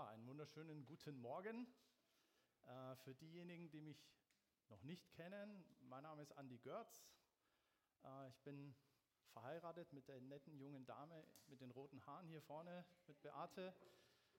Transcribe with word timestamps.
Ja, 0.00 0.08
einen 0.08 0.26
wunderschönen 0.26 0.86
guten 0.86 1.20
Morgen. 1.20 1.66
Äh, 2.62 2.96
für 3.04 3.14
diejenigen, 3.14 3.70
die 3.70 3.82
mich 3.82 4.02
noch 4.70 4.82
nicht 4.82 5.12
kennen, 5.12 5.62
mein 5.90 6.02
Name 6.04 6.22
ist 6.22 6.32
Andi 6.38 6.56
Görz. 6.56 7.04
Äh, 8.02 8.30
ich 8.30 8.40
bin 8.40 8.74
verheiratet 9.34 9.92
mit 9.92 10.08
der 10.08 10.22
netten 10.22 10.58
jungen 10.58 10.86
Dame 10.86 11.22
mit 11.48 11.60
den 11.60 11.70
roten 11.70 12.00
Haaren 12.06 12.26
hier 12.28 12.40
vorne, 12.40 12.86
mit 13.08 13.20
Beate. 13.20 13.74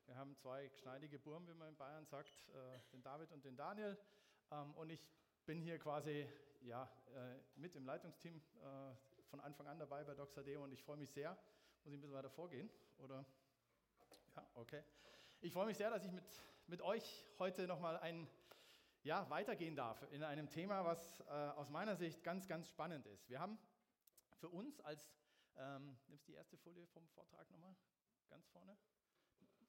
Wir 0.08 0.16
haben 0.16 0.36
zwei 0.36 0.68
geschneidige 0.68 1.20
Burm, 1.20 1.48
wie 1.48 1.54
man 1.54 1.70
in 1.70 1.78
Bayern 1.78 2.08
sagt, 2.08 2.50
äh, 2.50 2.80
den 2.92 3.04
David 3.04 3.32
und 3.32 3.46
den 3.46 3.56
Daniel. 3.56 4.00
Ähm, 4.50 4.74
und 4.74 4.90
ich 4.90 5.08
bin 5.46 5.62
hier 5.62 5.78
quasi 5.78 6.28
ja, 6.62 6.90
mit 7.56 7.76
im 7.76 7.86
Leitungsteam 7.86 8.42
von 9.30 9.40
Anfang 9.42 9.68
an 9.68 9.78
dabei 9.78 10.04
bei 10.04 10.16
Doxadeo 10.16 10.64
und 10.64 10.72
ich 10.72 10.82
freue 10.84 10.98
mich 10.98 11.12
sehr. 11.12 11.32
Muss 11.84 11.94
ich 11.94 12.00
ein 12.00 12.02
bisschen 12.02 12.16
weiter 12.16 12.30
vorgehen? 12.32 12.70
Oder? 13.00 13.26
Ja, 14.36 14.48
okay. 14.56 14.84
Ich 15.44 15.54
freue 15.54 15.66
mich 15.66 15.78
sehr, 15.78 15.90
dass 15.90 16.06
ich 16.06 16.12
mit, 16.12 16.24
mit 16.68 16.84
euch 16.84 17.26
heute 17.40 17.66
nochmal 17.66 17.98
ein, 17.98 18.30
ja, 19.02 19.28
weitergehen 19.32 19.76
darf 19.76 20.00
in 20.12 20.22
einem 20.22 20.48
Thema, 20.52 20.86
was 20.86 21.20
äh, 21.22 21.24
aus 21.32 21.68
meiner 21.72 21.96
Sicht 21.96 22.24
ganz, 22.24 22.48
ganz 22.48 22.70
spannend 22.70 23.08
ist. 23.08 23.28
Wir 23.28 23.40
haben 23.40 23.58
für 24.36 24.50
uns 24.50 24.80
als, 24.82 25.04
ähm, 25.56 25.98
nimmst 26.06 26.28
die 26.28 26.34
erste 26.34 26.58
Folie 26.58 26.86
vom 26.86 27.08
Vortrag 27.08 27.50
nochmal, 27.50 27.76
ganz 28.30 28.48
vorne, 28.50 28.78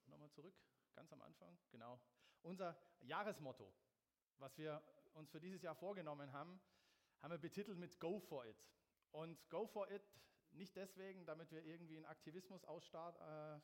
nochmal 0.09 0.30
zurück, 0.30 0.55
ganz 0.93 1.11
am 1.11 1.23
Anfang, 1.23 1.57
genau. 1.71 1.99
Unser 2.43 2.77
Jahresmotto, 3.01 3.73
was 4.37 4.59
wir 4.59 4.83
uns 5.15 5.30
für 5.30 5.41
dieses 5.41 5.63
Jahr 5.63 5.75
vorgenommen 5.75 6.35
haben, 6.35 6.61
haben 7.23 7.30
wir 7.30 7.39
betitelt 7.39 7.79
mit 7.79 7.99
Go 7.99 8.21
for 8.21 8.45
it. 8.45 8.63
Und 9.11 9.49
Go 9.49 9.66
for 9.66 9.91
it 9.91 10.07
nicht 10.51 10.77
deswegen, 10.77 11.25
damit 11.25 11.51
wir 11.51 11.65
irgendwie 11.65 11.97
einen 11.97 12.05
Aktivismus 12.05 12.63
ausstarten. 12.66 13.23
Äh, 13.23 13.61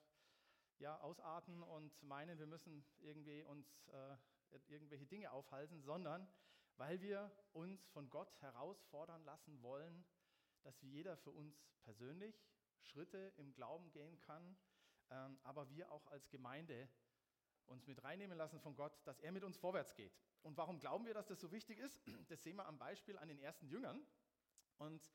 ja, 0.78 0.98
ausarten 1.00 1.62
und 1.62 2.02
meinen, 2.02 2.38
wir 2.38 2.46
müssen 2.46 2.84
irgendwie 3.00 3.42
uns 3.42 3.86
äh, 3.88 4.16
irgendwelche 4.68 5.06
Dinge 5.06 5.30
aufhalten, 5.32 5.80
sondern 5.82 6.28
weil 6.76 7.00
wir 7.00 7.30
uns 7.52 7.86
von 7.88 8.08
Gott 8.08 8.32
herausfordern 8.40 9.24
lassen 9.24 9.60
wollen, 9.62 10.04
dass 10.62 10.80
jeder 10.82 11.16
für 11.16 11.32
uns 11.32 11.66
persönlich 11.82 12.46
Schritte 12.80 13.32
im 13.36 13.52
Glauben 13.52 13.90
gehen 13.90 14.20
kann, 14.20 14.56
ähm, 15.10 15.38
aber 15.42 15.68
wir 15.70 15.90
auch 15.90 16.06
als 16.08 16.28
Gemeinde 16.30 16.88
uns 17.66 17.86
mit 17.86 18.02
reinnehmen 18.02 18.38
lassen 18.38 18.60
von 18.60 18.76
Gott, 18.76 18.98
dass 19.04 19.20
er 19.20 19.32
mit 19.32 19.44
uns 19.44 19.56
vorwärts 19.56 19.94
geht. 19.94 20.16
Und 20.42 20.56
warum 20.56 20.78
glauben 20.78 21.04
wir, 21.04 21.14
dass 21.14 21.26
das 21.26 21.40
so 21.40 21.50
wichtig 21.50 21.78
ist? 21.78 22.00
Das 22.28 22.42
sehen 22.42 22.56
wir 22.56 22.66
am 22.66 22.78
Beispiel 22.78 23.18
an 23.18 23.28
den 23.28 23.38
ersten 23.38 23.66
Jüngern. 23.68 24.06
Und 24.78 25.12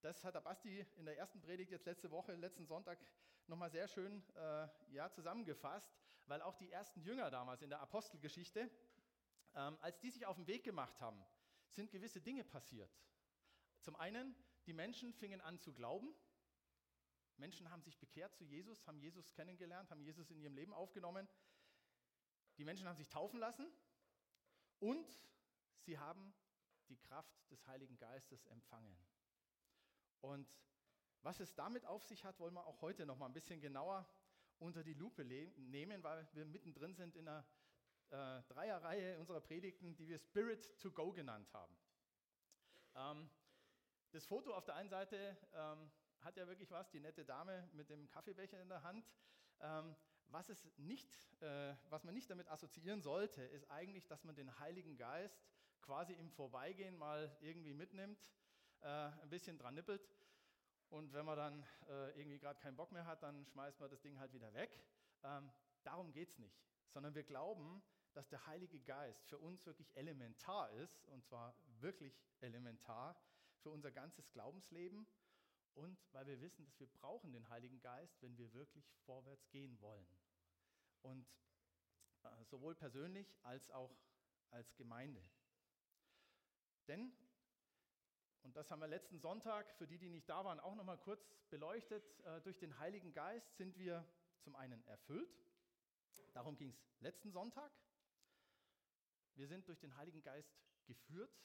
das 0.00 0.24
hat 0.24 0.34
der 0.34 0.40
Basti 0.40 0.84
in 0.96 1.06
der 1.06 1.16
ersten 1.16 1.40
Predigt 1.40 1.70
jetzt 1.70 1.86
letzte 1.86 2.10
Woche, 2.10 2.34
letzten 2.34 2.66
Sonntag 2.66 2.98
nochmal 3.48 3.70
sehr 3.70 3.88
schön 3.88 4.22
äh, 4.34 4.68
ja, 4.92 5.10
zusammengefasst, 5.10 5.94
weil 6.26 6.42
auch 6.42 6.56
die 6.56 6.70
ersten 6.70 7.00
Jünger 7.02 7.30
damals 7.30 7.62
in 7.62 7.70
der 7.70 7.80
Apostelgeschichte, 7.80 8.70
ähm, 9.54 9.78
als 9.80 9.98
die 10.00 10.10
sich 10.10 10.26
auf 10.26 10.36
den 10.36 10.46
Weg 10.46 10.64
gemacht 10.64 11.00
haben, 11.00 11.24
sind 11.70 11.90
gewisse 11.90 12.20
Dinge 12.20 12.44
passiert. 12.44 12.90
Zum 13.80 13.96
einen, 13.96 14.34
die 14.66 14.72
Menschen 14.72 15.12
fingen 15.12 15.40
an 15.40 15.58
zu 15.58 15.72
glauben. 15.72 16.14
Menschen 17.36 17.70
haben 17.70 17.82
sich 17.82 17.98
bekehrt 17.98 18.34
zu 18.34 18.44
Jesus, 18.44 18.86
haben 18.86 18.98
Jesus 18.98 19.32
kennengelernt, 19.32 19.90
haben 19.90 20.00
Jesus 20.00 20.30
in 20.30 20.38
ihrem 20.38 20.54
Leben 20.54 20.72
aufgenommen. 20.72 21.28
Die 22.58 22.64
Menschen 22.64 22.88
haben 22.88 22.96
sich 22.96 23.08
taufen 23.08 23.38
lassen 23.38 23.70
und 24.78 25.06
sie 25.80 25.98
haben 25.98 26.34
die 26.88 26.96
Kraft 26.96 27.50
des 27.50 27.66
Heiligen 27.66 27.98
Geistes 27.98 28.46
empfangen. 28.46 28.96
Und 30.20 30.48
was 31.26 31.40
es 31.40 31.56
damit 31.56 31.84
auf 31.86 32.04
sich 32.04 32.24
hat, 32.24 32.38
wollen 32.38 32.54
wir 32.54 32.64
auch 32.66 32.80
heute 32.82 33.04
noch 33.04 33.18
mal 33.18 33.26
ein 33.26 33.32
bisschen 33.32 33.60
genauer 33.60 34.08
unter 34.60 34.84
die 34.84 34.94
Lupe 34.94 35.24
nehmen, 35.24 36.04
weil 36.04 36.28
wir 36.34 36.46
mittendrin 36.46 36.94
sind 36.94 37.16
in 37.16 37.26
einer 37.26 37.44
äh, 38.10 38.42
Dreierreihe 38.44 39.18
unserer 39.18 39.40
Predigten, 39.40 39.96
die 39.96 40.06
wir 40.06 40.20
Spirit 40.20 40.78
to 40.78 40.92
Go 40.92 41.10
genannt 41.10 41.52
haben. 41.52 41.76
Ähm, 42.94 43.28
das 44.12 44.24
Foto 44.24 44.54
auf 44.54 44.66
der 44.66 44.76
einen 44.76 44.88
Seite 44.88 45.36
ähm, 45.52 45.90
hat 46.20 46.36
ja 46.36 46.46
wirklich 46.46 46.70
was, 46.70 46.88
die 46.90 47.00
nette 47.00 47.24
Dame 47.24 47.68
mit 47.72 47.90
dem 47.90 48.08
Kaffeebecher 48.08 48.60
in 48.60 48.68
der 48.68 48.84
Hand. 48.84 49.04
Ähm, 49.58 49.96
was, 50.28 50.48
es 50.48 50.64
nicht, 50.76 51.12
äh, 51.40 51.74
was 51.90 52.04
man 52.04 52.14
nicht 52.14 52.30
damit 52.30 52.46
assoziieren 52.46 53.02
sollte, 53.02 53.42
ist 53.42 53.68
eigentlich, 53.68 54.06
dass 54.06 54.22
man 54.22 54.36
den 54.36 54.60
Heiligen 54.60 54.96
Geist 54.96 55.44
quasi 55.82 56.12
im 56.12 56.30
Vorbeigehen 56.30 56.96
mal 56.96 57.36
irgendwie 57.40 57.74
mitnimmt 57.74 58.30
äh, 58.82 58.86
ein 58.86 59.28
bisschen 59.28 59.58
dran 59.58 59.74
nippelt. 59.74 60.08
Und 60.96 61.12
wenn 61.12 61.26
man 61.26 61.36
dann 61.36 61.66
äh, 61.88 62.18
irgendwie 62.18 62.38
gerade 62.38 62.58
keinen 62.58 62.74
Bock 62.74 62.90
mehr 62.90 63.04
hat, 63.04 63.22
dann 63.22 63.44
schmeißt 63.44 63.78
man 63.80 63.90
das 63.90 64.00
Ding 64.00 64.18
halt 64.18 64.32
wieder 64.32 64.54
weg. 64.54 64.82
Ähm, 65.24 65.52
darum 65.82 66.10
geht 66.10 66.30
es 66.30 66.38
nicht, 66.38 66.58
sondern 66.88 67.14
wir 67.14 67.22
glauben, 67.22 67.82
dass 68.14 68.30
der 68.30 68.46
Heilige 68.46 68.80
Geist 68.80 69.28
für 69.28 69.36
uns 69.36 69.66
wirklich 69.66 69.94
elementar 69.94 70.70
ist, 70.70 71.04
und 71.08 71.22
zwar 71.22 71.54
wirklich 71.80 72.18
elementar 72.40 73.14
für 73.58 73.68
unser 73.68 73.92
ganzes 73.92 74.30
Glaubensleben 74.30 75.06
und 75.74 75.98
weil 76.12 76.26
wir 76.26 76.40
wissen, 76.40 76.64
dass 76.64 76.80
wir 76.80 76.86
brauchen 76.86 77.30
den 77.30 77.46
Heiligen 77.50 77.78
Geist, 77.82 78.22
wenn 78.22 78.38
wir 78.38 78.54
wirklich 78.54 78.90
vorwärts 79.04 79.50
gehen 79.50 79.78
wollen. 79.82 80.08
Und 81.02 81.28
äh, 82.22 82.44
sowohl 82.46 82.74
persönlich 82.74 83.36
als 83.42 83.70
auch 83.70 83.94
als 84.48 84.74
Gemeinde. 84.76 85.22
Denn 86.88 87.12
und 88.46 88.54
das 88.54 88.70
haben 88.70 88.78
wir 88.78 88.86
letzten 88.86 89.18
Sonntag, 89.18 89.68
für 89.72 89.88
die, 89.88 89.98
die 89.98 90.08
nicht 90.08 90.28
da 90.28 90.44
waren, 90.44 90.60
auch 90.60 90.76
noch 90.76 90.84
mal 90.84 90.96
kurz 90.96 91.26
beleuchtet. 91.50 92.04
Äh, 92.20 92.40
durch 92.42 92.56
den 92.58 92.78
Heiligen 92.78 93.12
Geist 93.12 93.56
sind 93.56 93.76
wir 93.76 94.06
zum 94.38 94.54
einen 94.54 94.86
erfüllt. 94.86 95.36
Darum 96.32 96.56
ging 96.56 96.70
es 96.70 96.80
letzten 97.00 97.32
Sonntag. 97.32 97.72
Wir 99.34 99.48
sind 99.48 99.66
durch 99.66 99.80
den 99.80 99.96
Heiligen 99.96 100.22
Geist 100.22 100.48
geführt. 100.86 101.36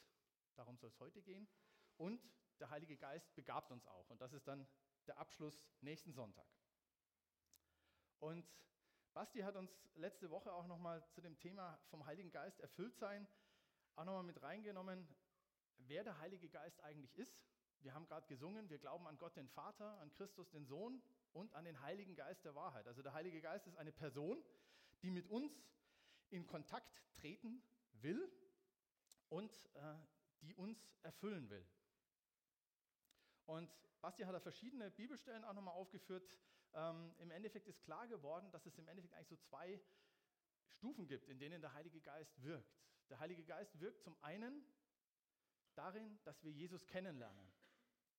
Darum 0.53 0.77
soll 0.77 0.89
es 0.89 0.99
heute 0.99 1.23
gehen. 1.23 1.47
Und 1.97 2.21
der 2.59 2.69
Heilige 2.69 2.95
Geist 2.97 3.33
begabt 3.33 3.71
uns 3.71 3.87
auch. 3.87 4.07
Und 4.11 4.21
das 4.21 4.31
ist 4.33 4.47
dann 4.47 4.67
der 5.07 5.17
Abschluss 5.17 5.59
nächsten 5.81 6.13
Sonntag. 6.13 6.47
Und 8.19 8.47
Basti 9.13 9.39
hat 9.39 9.55
uns 9.55 9.71
letzte 9.95 10.29
Woche 10.29 10.53
auch 10.53 10.67
noch 10.67 10.77
mal 10.77 11.03
zu 11.09 11.21
dem 11.21 11.35
Thema 11.39 11.79
vom 11.89 12.05
Heiligen 12.05 12.29
Geist 12.29 12.59
erfüllt 12.59 12.95
sein 12.95 13.27
auch 13.95 14.05
noch 14.05 14.13
mal 14.13 14.23
mit 14.23 14.41
reingenommen 14.41 15.07
wer 15.87 16.03
der 16.03 16.17
Heilige 16.19 16.49
Geist 16.49 16.81
eigentlich 16.81 17.15
ist. 17.17 17.41
Wir 17.81 17.93
haben 17.93 18.05
gerade 18.05 18.27
gesungen, 18.27 18.69
wir 18.69 18.77
glauben 18.77 19.07
an 19.07 19.17
Gott 19.17 19.35
den 19.35 19.47
Vater, 19.49 19.99
an 19.99 20.11
Christus 20.11 20.49
den 20.49 20.65
Sohn 20.65 21.01
und 21.33 21.53
an 21.53 21.65
den 21.65 21.81
Heiligen 21.81 22.15
Geist 22.15 22.45
der 22.45 22.55
Wahrheit. 22.55 22.87
Also 22.87 23.01
der 23.01 23.13
Heilige 23.13 23.41
Geist 23.41 23.67
ist 23.67 23.77
eine 23.77 23.91
Person, 23.91 24.43
die 25.01 25.09
mit 25.09 25.27
uns 25.27 25.51
in 26.29 26.45
Kontakt 26.45 27.01
treten 27.13 27.63
will 27.93 28.31
und 29.29 29.51
äh, 29.75 29.95
die 30.41 30.53
uns 30.53 30.77
erfüllen 31.03 31.49
will. 31.49 31.65
Und 33.45 33.69
Basti 34.01 34.23
hat 34.23 34.33
da 34.33 34.39
verschiedene 34.39 34.91
Bibelstellen 34.91 35.43
auch 35.43 35.53
nochmal 35.53 35.73
aufgeführt. 35.73 36.27
Ähm, 36.73 37.13
Im 37.19 37.31
Endeffekt 37.31 37.67
ist 37.67 37.81
klar 37.81 38.07
geworden, 38.07 38.51
dass 38.51 38.65
es 38.65 38.77
im 38.77 38.87
Endeffekt 38.87 39.13
eigentlich 39.13 39.27
so 39.27 39.35
zwei 39.37 39.81
Stufen 40.67 41.07
gibt, 41.07 41.27
in 41.27 41.39
denen 41.39 41.61
der 41.61 41.73
Heilige 41.73 42.01
Geist 42.01 42.41
wirkt. 42.43 42.79
Der 43.09 43.19
Heilige 43.19 43.43
Geist 43.43 43.79
wirkt 43.79 44.01
zum 44.01 44.15
einen 44.23 44.63
darin, 45.77 46.19
dass 46.23 46.43
wir 46.43 46.51
Jesus 46.51 46.85
kennenlernen. 46.87 47.51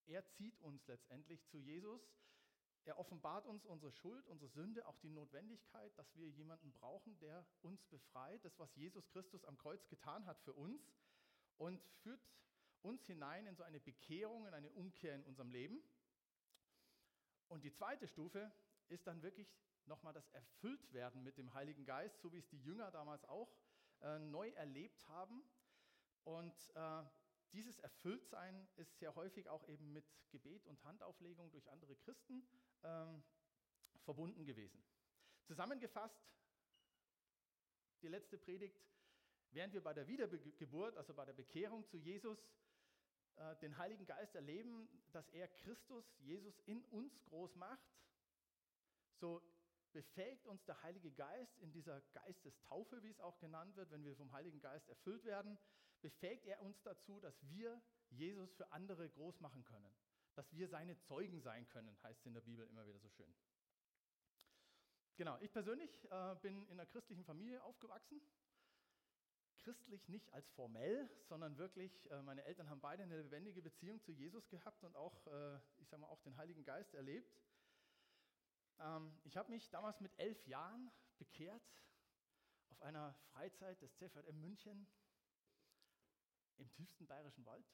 Er 0.06 0.26
zieht 0.26 0.58
uns 0.60 0.86
letztendlich 0.86 1.44
zu 1.46 1.58
Jesus. 1.58 2.00
Er 2.84 2.98
offenbart 2.98 3.46
uns 3.46 3.64
unsere 3.64 3.92
Schuld, 3.92 4.26
unsere 4.26 4.50
Sünde, 4.50 4.86
auch 4.86 4.98
die 4.98 5.10
Notwendigkeit, 5.10 5.96
dass 5.96 6.16
wir 6.16 6.28
jemanden 6.28 6.72
brauchen, 6.72 7.16
der 7.20 7.46
uns 7.60 7.84
befreit, 7.84 8.44
das, 8.44 8.58
was 8.58 8.74
Jesus 8.74 9.08
Christus 9.10 9.44
am 9.44 9.56
Kreuz 9.56 9.86
getan 9.88 10.26
hat 10.26 10.40
für 10.40 10.52
uns 10.52 10.92
und 11.58 11.80
führt 12.02 12.20
uns 12.82 13.06
hinein 13.06 13.46
in 13.46 13.54
so 13.54 13.62
eine 13.62 13.78
Bekehrung, 13.78 14.46
in 14.46 14.54
eine 14.54 14.70
Umkehr 14.70 15.14
in 15.14 15.22
unserem 15.22 15.50
Leben. 15.50 15.80
Und 17.48 17.62
die 17.62 17.72
zweite 17.72 18.08
Stufe 18.08 18.50
ist 18.88 19.06
dann 19.06 19.22
wirklich 19.22 19.54
nochmal 19.86 20.12
das 20.12 20.28
Erfülltwerden 20.30 21.22
mit 21.22 21.38
dem 21.38 21.54
Heiligen 21.54 21.84
Geist, 21.84 22.20
so 22.20 22.32
wie 22.32 22.38
es 22.38 22.48
die 22.48 22.60
Jünger 22.60 22.90
damals 22.90 23.24
auch 23.26 23.54
äh, 24.00 24.18
neu 24.18 24.50
erlebt 24.50 25.06
haben. 25.08 25.44
Und 26.24 26.54
äh, 26.74 27.04
dieses 27.52 27.78
Erfülltsein 27.78 28.68
ist 28.76 28.98
sehr 28.98 29.14
häufig 29.14 29.48
auch 29.48 29.66
eben 29.68 29.92
mit 29.92 30.04
Gebet 30.30 30.66
und 30.66 30.82
Handauflegung 30.84 31.50
durch 31.50 31.70
andere 31.70 31.94
Christen 31.96 32.46
ähm, 32.82 33.22
verbunden 34.04 34.44
gewesen. 34.44 34.82
Zusammengefasst, 35.44 36.24
die 38.02 38.08
letzte 38.08 38.38
Predigt, 38.38 38.80
während 39.50 39.74
wir 39.74 39.82
bei 39.82 39.92
der 39.92 40.06
Wiedergeburt, 40.06 40.96
also 40.96 41.14
bei 41.14 41.24
der 41.24 41.34
Bekehrung 41.34 41.86
zu 41.86 41.98
Jesus, 41.98 42.38
äh, 43.36 43.56
den 43.56 43.76
Heiligen 43.76 44.06
Geist 44.06 44.34
erleben, 44.34 44.88
dass 45.12 45.28
er 45.30 45.48
Christus, 45.48 46.04
Jesus 46.20 46.58
in 46.60 46.84
uns 46.86 47.22
groß 47.24 47.54
macht, 47.56 47.86
so 49.14 49.42
befähigt 49.92 50.46
uns 50.46 50.64
der 50.64 50.82
Heilige 50.82 51.12
Geist 51.12 51.58
in 51.58 51.70
dieser 51.70 52.00
Geistestaufe, 52.12 53.02
wie 53.02 53.10
es 53.10 53.20
auch 53.20 53.38
genannt 53.38 53.76
wird, 53.76 53.90
wenn 53.90 54.04
wir 54.04 54.16
vom 54.16 54.32
Heiligen 54.32 54.60
Geist 54.60 54.88
erfüllt 54.88 55.24
werden, 55.24 55.58
befähigt 56.02 56.46
er 56.46 56.60
uns 56.60 56.82
dazu, 56.82 57.20
dass 57.20 57.34
wir 57.48 57.80
Jesus 58.10 58.52
für 58.54 58.70
andere 58.72 59.08
groß 59.08 59.40
machen 59.40 59.64
können, 59.64 59.94
dass 60.34 60.52
wir 60.52 60.68
seine 60.68 60.98
Zeugen 60.98 61.40
sein 61.40 61.66
können, 61.68 61.96
heißt 62.02 62.20
es 62.20 62.26
in 62.26 62.34
der 62.34 62.40
Bibel 62.42 62.66
immer 62.66 62.86
wieder 62.86 62.98
so 62.98 63.08
schön. 63.08 63.32
genau, 65.16 65.38
ich 65.40 65.52
persönlich 65.52 66.10
äh, 66.10 66.36
bin 66.42 66.66
in 66.66 66.72
einer 66.72 66.86
christlichen 66.86 67.24
Familie 67.24 67.62
aufgewachsen. 67.62 68.20
Christlich 69.58 70.08
nicht 70.08 70.32
als 70.32 70.48
formell, 70.50 71.08
sondern 71.28 71.56
wirklich, 71.56 72.10
äh, 72.10 72.20
meine 72.22 72.42
Eltern 72.44 72.68
haben 72.68 72.80
beide 72.80 73.04
eine 73.04 73.22
lebendige 73.22 73.62
Beziehung 73.62 74.00
zu 74.02 74.10
Jesus 74.10 74.48
gehabt 74.48 74.82
und 74.82 74.96
auch, 74.96 75.26
äh, 75.28 75.58
ich 75.78 75.88
sage 75.88 76.00
mal, 76.00 76.08
auch 76.08 76.20
den 76.22 76.36
Heiligen 76.36 76.64
Geist 76.64 76.94
erlebt. 76.94 77.32
Ähm, 78.80 79.16
ich 79.22 79.36
habe 79.36 79.50
mich 79.50 79.70
damals 79.70 80.00
mit 80.00 80.18
elf 80.18 80.44
Jahren 80.46 80.90
bekehrt 81.18 81.62
auf 82.70 82.82
einer 82.82 83.14
Freizeit 83.30 83.80
des 83.80 83.94
CVM 83.96 84.40
München 84.40 84.88
im 86.58 86.70
tiefsten 86.72 87.06
bayerischen 87.06 87.44
Wald. 87.46 87.64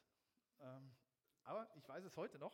Ähm, 0.59 0.95
aber 1.43 1.69
ich 1.75 1.87
weiß 1.87 2.03
es 2.03 2.15
heute 2.15 2.37
noch. 2.39 2.53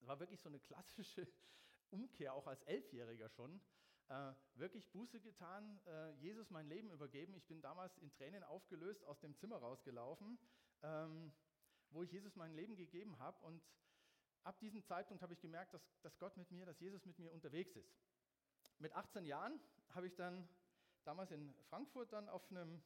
Es 0.00 0.06
war 0.06 0.18
wirklich 0.20 0.40
so 0.40 0.48
eine 0.48 0.60
klassische 0.60 1.26
Umkehr, 1.90 2.34
auch 2.34 2.46
als 2.46 2.62
Elfjähriger 2.62 3.28
schon. 3.28 3.60
Äh, 4.08 4.32
wirklich 4.54 4.88
Buße 4.92 5.20
getan, 5.20 5.80
äh, 5.86 6.12
Jesus 6.12 6.50
mein 6.50 6.68
Leben 6.68 6.90
übergeben. 6.90 7.34
Ich 7.34 7.46
bin 7.46 7.60
damals 7.60 7.98
in 7.98 8.10
Tränen 8.12 8.44
aufgelöst 8.44 9.04
aus 9.04 9.18
dem 9.18 9.34
Zimmer 9.34 9.56
rausgelaufen, 9.56 10.38
ähm, 10.82 11.32
wo 11.90 12.02
ich 12.04 12.12
Jesus 12.12 12.36
mein 12.36 12.54
Leben 12.54 12.76
gegeben 12.76 13.18
habe. 13.18 13.44
Und 13.44 13.62
ab 14.44 14.60
diesem 14.60 14.84
Zeitpunkt 14.84 15.22
habe 15.22 15.32
ich 15.32 15.40
gemerkt, 15.40 15.74
dass, 15.74 15.82
dass 16.02 16.18
Gott 16.18 16.36
mit 16.36 16.50
mir, 16.52 16.66
dass 16.66 16.78
Jesus 16.78 17.04
mit 17.04 17.18
mir 17.18 17.32
unterwegs 17.32 17.74
ist. 17.74 17.98
Mit 18.78 18.92
18 18.92 19.24
Jahren 19.24 19.60
habe 19.90 20.06
ich 20.06 20.14
dann 20.14 20.48
damals 21.04 21.30
in 21.32 21.54
Frankfurt 21.64 22.12
dann 22.12 22.28
auf 22.28 22.48
einem 22.50 22.82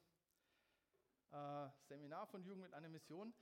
äh, 1.31 1.69
Seminar 1.87 2.27
von 2.27 2.43
Jugend 2.43 2.63
mit 2.63 2.73
einer 2.73 2.89
Mission 2.89 3.33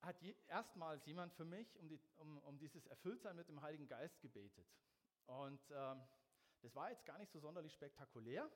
hat 0.00 0.16
erstmals 0.48 1.06
jemand 1.06 1.32
für 1.34 1.44
mich 1.44 1.78
um, 1.78 1.88
die, 1.88 2.00
um, 2.16 2.38
um, 2.38 2.58
dieses 2.58 2.86
Erfülltsein 2.86 3.36
mit 3.36 3.48
dem 3.48 3.62
Heiligen 3.62 3.86
Geist 3.86 4.20
gebetet. 4.20 4.66
Und 5.26 5.60
ähm, 5.70 6.02
das 6.60 6.74
war 6.74 6.90
jetzt 6.90 7.06
gar 7.06 7.18
nicht 7.18 7.30
so 7.30 7.38
sonderlich 7.38 7.72
spektakulär, 7.72 8.50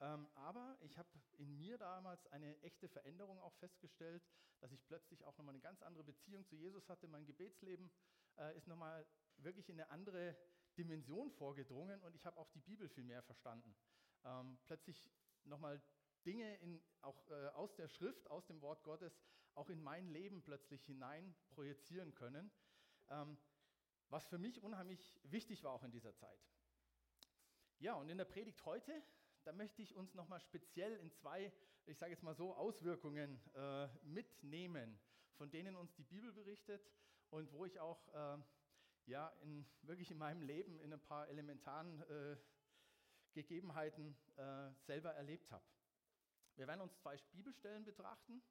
ähm, 0.00 0.28
aber 0.34 0.76
ich 0.80 0.96
habe 0.98 1.08
in 1.38 1.56
mir 1.56 1.78
damals 1.78 2.26
eine 2.28 2.60
echte 2.62 2.88
Veränderung 2.88 3.40
auch 3.40 3.54
festgestellt, 3.54 4.22
dass 4.60 4.72
ich 4.72 4.84
plötzlich 4.86 5.24
auch 5.24 5.36
nochmal 5.38 5.54
eine 5.54 5.62
ganz 5.62 5.82
andere 5.82 6.04
Beziehung 6.04 6.46
zu 6.46 6.56
Jesus 6.56 6.88
hatte. 6.88 7.08
Mein 7.08 7.26
Gebetsleben 7.26 7.90
äh, 8.36 8.56
ist 8.56 8.66
nochmal 8.66 9.06
wirklich 9.38 9.68
in 9.68 9.80
eine 9.80 9.90
andere 9.90 10.36
Dimension 10.76 11.30
vorgedrungen 11.32 12.02
und 12.02 12.14
ich 12.14 12.26
habe 12.26 12.38
auch 12.38 12.50
die 12.50 12.60
Bibel 12.60 12.88
viel 12.88 13.04
mehr 13.04 13.22
verstanden. 13.22 13.74
Ähm, 14.24 14.58
plötzlich 14.66 15.10
nochmal 15.44 15.82
Dinge 16.24 16.56
in, 16.58 16.80
auch 17.02 17.28
äh, 17.30 17.48
aus 17.48 17.74
der 17.76 17.88
Schrift, 17.88 18.30
aus 18.30 18.46
dem 18.46 18.60
Wort 18.60 18.82
Gottes, 18.84 19.20
auch 19.54 19.68
in 19.68 19.82
mein 19.82 20.08
Leben 20.08 20.42
plötzlich 20.42 20.84
hinein 20.84 21.34
projizieren 21.50 22.14
können, 22.14 22.50
ähm, 23.10 23.36
was 24.08 24.26
für 24.26 24.38
mich 24.38 24.62
unheimlich 24.62 25.20
wichtig 25.24 25.64
war 25.64 25.72
auch 25.72 25.82
in 25.82 25.90
dieser 25.90 26.14
Zeit. 26.14 26.40
Ja, 27.78 27.94
und 27.94 28.08
in 28.08 28.18
der 28.18 28.24
Predigt 28.24 28.64
heute, 28.64 29.02
da 29.44 29.52
möchte 29.52 29.82
ich 29.82 29.94
uns 29.94 30.14
nochmal 30.14 30.40
speziell 30.40 30.96
in 30.96 31.10
zwei, 31.12 31.52
ich 31.86 31.98
sage 31.98 32.12
jetzt 32.12 32.22
mal 32.22 32.34
so, 32.34 32.54
Auswirkungen 32.54 33.40
äh, 33.54 33.88
mitnehmen, 34.02 34.98
von 35.34 35.50
denen 35.50 35.76
uns 35.76 35.94
die 35.94 36.04
Bibel 36.04 36.32
berichtet 36.32 36.84
und 37.30 37.52
wo 37.52 37.64
ich 37.64 37.78
auch 37.78 38.08
äh, 38.14 38.42
ja, 39.06 39.28
in, 39.42 39.66
wirklich 39.82 40.10
in 40.10 40.18
meinem 40.18 40.42
Leben 40.42 40.80
in 40.80 40.92
ein 40.92 41.00
paar 41.00 41.28
elementaren 41.28 42.00
äh, 42.02 42.36
Gegebenheiten 43.32 44.16
äh, 44.36 44.70
selber 44.86 45.14
erlebt 45.14 45.50
habe. 45.50 45.64
Wir 46.58 46.66
werden 46.66 46.80
uns 46.80 46.98
zwei 46.98 47.16
Bibelstellen 47.30 47.84
betrachten 47.84 48.42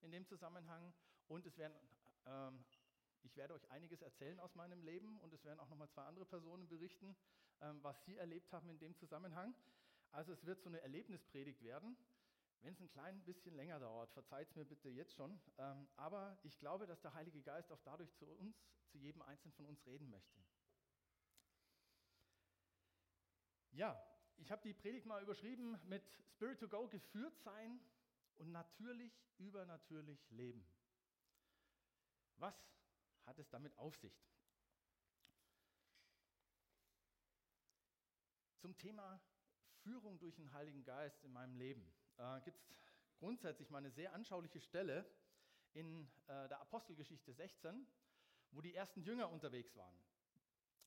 in 0.00 0.10
dem 0.10 0.26
Zusammenhang 0.26 0.92
und 1.28 1.46
es 1.46 1.56
werden, 1.56 1.72
ähm, 2.26 2.64
ich 3.22 3.36
werde 3.36 3.54
euch 3.54 3.70
einiges 3.70 4.02
erzählen 4.02 4.40
aus 4.40 4.56
meinem 4.56 4.82
Leben 4.82 5.20
und 5.20 5.32
es 5.32 5.44
werden 5.44 5.60
auch 5.60 5.68
nochmal 5.68 5.88
zwei 5.88 6.02
andere 6.02 6.26
Personen 6.26 6.66
berichten, 6.68 7.16
ähm, 7.60 7.78
was 7.84 8.04
sie 8.06 8.16
erlebt 8.16 8.52
haben 8.52 8.68
in 8.70 8.80
dem 8.80 8.96
Zusammenhang. 8.96 9.54
Also 10.10 10.32
es 10.32 10.44
wird 10.44 10.62
so 10.62 10.68
eine 10.68 10.80
Erlebnispredigt 10.80 11.62
werden. 11.62 11.96
Wenn 12.62 12.72
es 12.72 12.80
ein 12.80 12.90
klein 12.90 13.24
bisschen 13.24 13.54
länger 13.54 13.78
dauert, 13.78 14.10
verzeiht 14.10 14.48
es 14.48 14.56
mir 14.56 14.64
bitte 14.64 14.88
jetzt 14.88 15.14
schon. 15.14 15.40
Ähm, 15.58 15.86
aber 15.94 16.36
ich 16.42 16.58
glaube, 16.58 16.88
dass 16.88 17.02
der 17.02 17.14
Heilige 17.14 17.40
Geist 17.40 17.70
auch 17.70 17.80
dadurch 17.84 18.12
zu 18.16 18.26
uns, 18.26 18.66
zu 18.88 18.98
jedem 18.98 19.22
Einzelnen 19.22 19.52
von 19.52 19.66
uns 19.66 19.86
reden 19.86 20.10
möchte. 20.10 20.40
Ja, 23.70 24.13
ich 24.38 24.50
habe 24.50 24.62
die 24.62 24.74
Predigt 24.74 25.06
mal 25.06 25.22
überschrieben 25.22 25.78
mit 25.86 26.02
Spirit 26.32 26.60
to 26.60 26.68
Go, 26.68 26.88
geführt 26.88 27.38
sein 27.38 27.80
und 28.36 28.50
natürlich 28.52 29.12
übernatürlich 29.38 30.30
leben. 30.30 30.66
Was 32.36 32.54
hat 33.26 33.38
es 33.38 33.48
damit 33.50 33.76
auf 33.78 33.96
sich? 33.96 34.12
Zum 38.58 38.76
Thema 38.76 39.20
Führung 39.82 40.18
durch 40.18 40.34
den 40.34 40.52
Heiligen 40.52 40.84
Geist 40.84 41.22
in 41.22 41.32
meinem 41.32 41.56
Leben 41.56 41.92
äh, 42.16 42.40
gibt 42.40 42.58
es 42.58 42.74
grundsätzlich 43.18 43.70
mal 43.70 43.78
eine 43.78 43.90
sehr 43.90 44.12
anschauliche 44.14 44.60
Stelle 44.60 45.04
in 45.74 46.06
äh, 46.26 46.48
der 46.48 46.60
Apostelgeschichte 46.60 47.32
16, 47.32 47.86
wo 48.52 48.60
die 48.60 48.74
ersten 48.74 49.02
Jünger 49.02 49.30
unterwegs 49.30 49.76
waren. 49.76 49.98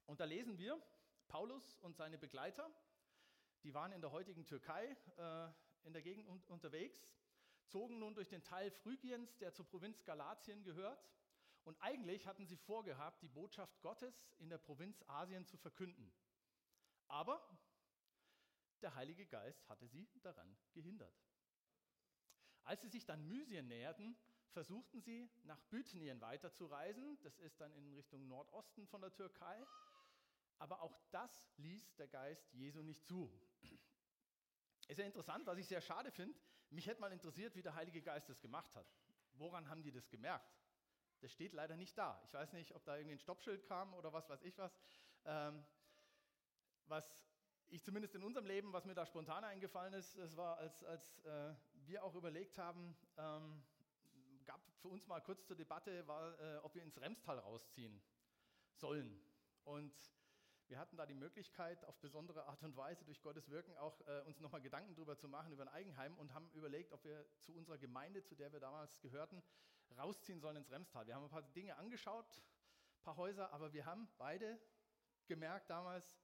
Und 0.06 0.20
da 0.20 0.26
lesen 0.26 0.58
wir, 0.58 0.82
Paulus 1.28 1.78
und 1.80 1.96
seine 1.96 2.18
Begleiter 2.18 2.72
die 3.64 3.74
waren 3.74 3.92
in 3.92 4.02
der 4.02 4.12
heutigen 4.12 4.46
Türkei 4.46 4.96
äh, 5.18 5.50
in 5.84 5.94
der 5.94 6.02
Gegend 6.02 6.28
un 6.28 6.42
unterwegs, 6.48 7.08
zogen 7.68 8.00
nun 8.00 8.16
durch 8.16 8.30
den 8.30 8.44
Teil 8.44 8.72
Phrygiens, 8.72 9.38
der 9.38 9.54
zur 9.54 9.66
Provinz 9.66 10.04
Galatien 10.04 10.64
gehört. 10.64 11.06
Und 11.64 11.82
eigentlich 11.82 12.26
hatten 12.26 12.46
sie 12.46 12.56
vorgehabt, 12.56 13.22
die 13.22 13.28
Botschaft 13.28 13.82
Gottes 13.82 14.26
in 14.38 14.50
der 14.50 14.58
Provinz 14.58 15.04
Asien 15.08 15.46
zu 15.46 15.58
verkünden. 15.58 16.14
Aber 17.08 17.42
der 18.82 18.96
Heilige 18.96 19.26
Geist 19.26 19.68
hatte 19.68 19.88
sie 19.88 20.08
daran 20.22 20.58
gehindert. 20.74 21.14
Als 22.64 22.82
sie 22.82 22.90
sich 22.90 23.06
dann 23.06 23.28
Mysien 23.28 23.68
näherten, 23.68 24.16
versuchten 24.52 25.02
sie 25.02 25.30
nach 25.44 25.60
Bithynien 25.70 26.22
weiterzureisen. 26.22 27.18
Das 27.22 27.38
ist 27.40 27.60
dann 27.62 27.74
in 27.74 27.94
Richtung 27.94 28.28
Nordosten 28.28 28.88
von 28.88 29.02
der 29.02 29.14
Türkei. 29.14 29.66
Aber 30.60 30.82
auch 30.82 30.98
das 31.12 31.32
ließ 31.58 31.96
der 31.96 32.08
Geist 32.08 32.52
Jesu 32.54 32.82
nicht 32.82 33.06
zu. 33.06 33.32
Ist 34.88 35.00
ja 35.00 35.06
interessant, 35.06 35.46
was 35.46 35.58
ich 35.58 35.68
sehr 35.68 35.82
schade 35.82 36.12
finde. 36.12 36.40
Mich 36.70 36.88
hätte 36.88 37.02
mal 37.02 37.12
interessiert, 37.12 37.56
wie 37.56 37.62
der 37.62 37.76
Heilige 37.76 38.02
Geist 38.02 38.30
das 38.30 38.40
gemacht 38.40 38.74
hat. 38.76 38.88
Woran 39.34 39.70
haben 39.70 39.84
die 39.84 39.92
das 39.92 40.10
gemerkt? 40.10 40.58
Das 41.20 41.32
steht 41.32 41.54
leider 41.54 41.76
nicht 41.76 41.98
da. 41.98 42.22
Ich 42.26 42.34
weiß 42.34 42.54
nicht, 42.54 42.74
ob 42.74 42.84
da 42.86 42.96
irgendwie 42.96 43.16
ein 43.16 43.20
Stoppschild 43.20 43.66
kam 43.66 43.94
oder 43.94 44.14
was 44.14 44.30
weiß 44.30 44.42
ich 44.44 44.58
was. 44.58 44.78
Ähm, 45.26 45.66
was 46.86 47.28
ich 47.70 47.84
zumindest 47.84 48.16
in 48.16 48.24
unserem 48.24 48.46
Leben, 48.46 48.72
was 48.72 48.86
mir 48.86 48.94
da 48.94 49.06
spontan 49.06 49.44
eingefallen 49.44 49.94
ist, 49.94 50.18
das 50.18 50.38
war, 50.38 50.58
als, 50.58 50.84
als 50.86 51.20
äh, 51.26 51.54
wir 51.86 52.04
auch 52.04 52.16
überlegt 52.16 52.58
haben, 52.58 52.96
ähm, 53.18 53.62
gab 54.46 54.62
für 54.80 54.88
uns 54.88 55.06
mal 55.08 55.20
kurz 55.20 55.46
zur 55.46 55.58
Debatte, 55.58 56.08
war, 56.08 56.40
äh, 56.40 56.58
ob 56.60 56.76
wir 56.76 56.84
ins 56.84 57.00
Remstal 57.02 57.40
rausziehen 57.40 58.02
sollen. 58.74 59.20
Und 59.64 59.94
wir 60.70 60.80
hatten 60.80 60.98
da 60.98 61.06
die 61.06 61.14
Möglichkeit, 61.14 61.86
auf 61.86 61.98
besondere 62.00 62.46
Art 62.46 62.62
und 62.64 62.76
Weise 62.76 63.06
durch 63.06 63.22
Gottes 63.22 63.50
Wirken 63.50 63.76
auch 63.78 64.02
äh, 64.08 64.22
uns 64.22 64.40
nochmal 64.40 64.62
Gedanken 64.62 64.96
darüber 64.96 65.18
zu 65.18 65.30
machen, 65.30 65.52
über 65.52 65.64
ein 65.64 65.70
Eigenheim 65.70 66.18
und 66.18 66.34
haben 66.34 66.50
überlegt, 66.52 66.92
ob 66.92 67.04
wir 67.06 67.26
zu 67.40 67.54
unserer 67.54 67.78
Gemeinde, 67.78 68.24
zu 68.24 68.36
der 68.36 68.52
wir 68.52 68.60
damals 68.60 69.00
gehörten, 69.00 69.42
rausziehen 69.98 70.40
sollen 70.40 70.58
ins 70.58 70.70
Remstal. 70.70 71.08
Wir 71.08 71.16
haben 71.16 71.24
ein 71.24 71.30
paar 71.30 71.44
Dinge 71.54 71.78
angeschaut, 71.78 72.42
ein 73.00 73.04
paar 73.04 73.16
Häuser, 73.16 73.52
aber 73.54 73.72
wir 73.72 73.86
haben 73.86 74.10
beide 74.18 74.60
gemerkt 75.26 75.70
damals, 75.70 76.20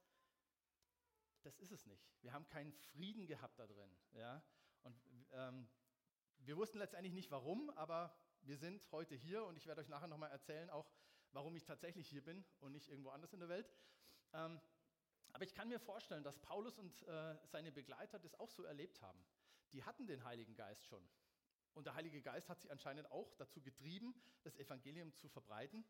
das 1.42 1.58
ist 1.58 1.72
es 1.72 1.86
nicht. 1.86 2.10
Wir 2.22 2.32
haben 2.32 2.46
keinen 2.48 2.72
Frieden 2.72 3.26
gehabt 3.26 3.58
da 3.58 3.66
drin. 3.66 3.96
Ja? 4.12 4.42
Und 4.82 4.96
ähm, 5.32 5.68
wir 6.38 6.56
wussten 6.56 6.78
letztendlich 6.78 7.14
nicht 7.14 7.30
warum, 7.30 7.70
aber 7.70 8.14
wir 8.42 8.58
sind 8.58 8.90
heute 8.92 9.14
hier 9.14 9.44
und 9.44 9.56
ich 9.56 9.66
werde 9.66 9.80
euch 9.80 9.88
nachher 9.88 10.08
nochmal 10.08 10.30
erzählen, 10.30 10.68
auch 10.68 10.90
warum 11.32 11.56
ich 11.56 11.64
tatsächlich 11.64 12.08
hier 12.08 12.22
bin 12.22 12.44
und 12.60 12.72
nicht 12.72 12.88
irgendwo 12.88 13.10
anders 13.10 13.32
in 13.32 13.40
der 13.40 13.48
Welt. 13.48 13.70
Ähm, 14.34 14.60
aber 15.32 15.44
ich 15.44 15.54
kann 15.54 15.68
mir 15.68 15.80
vorstellen, 15.80 16.22
dass 16.22 16.38
Paulus 16.38 16.78
und 16.78 17.02
äh, 17.02 17.36
seine 17.46 17.72
Begleiter 17.72 18.18
das 18.18 18.38
auch 18.38 18.50
so 18.50 18.64
erlebt 18.64 19.00
haben. 19.02 19.24
Die 19.72 19.82
hatten 19.82 20.06
den 20.06 20.22
Heiligen 20.24 20.54
Geist 20.54 20.84
schon. 20.86 21.04
Und 21.72 21.86
der 21.86 21.94
Heilige 21.94 22.22
Geist 22.22 22.48
hat 22.48 22.60
sie 22.60 22.70
anscheinend 22.70 23.10
auch 23.10 23.34
dazu 23.34 23.60
getrieben, 23.60 24.14
das 24.42 24.56
Evangelium 24.56 25.12
zu 25.14 25.28
verbreiten. 25.28 25.84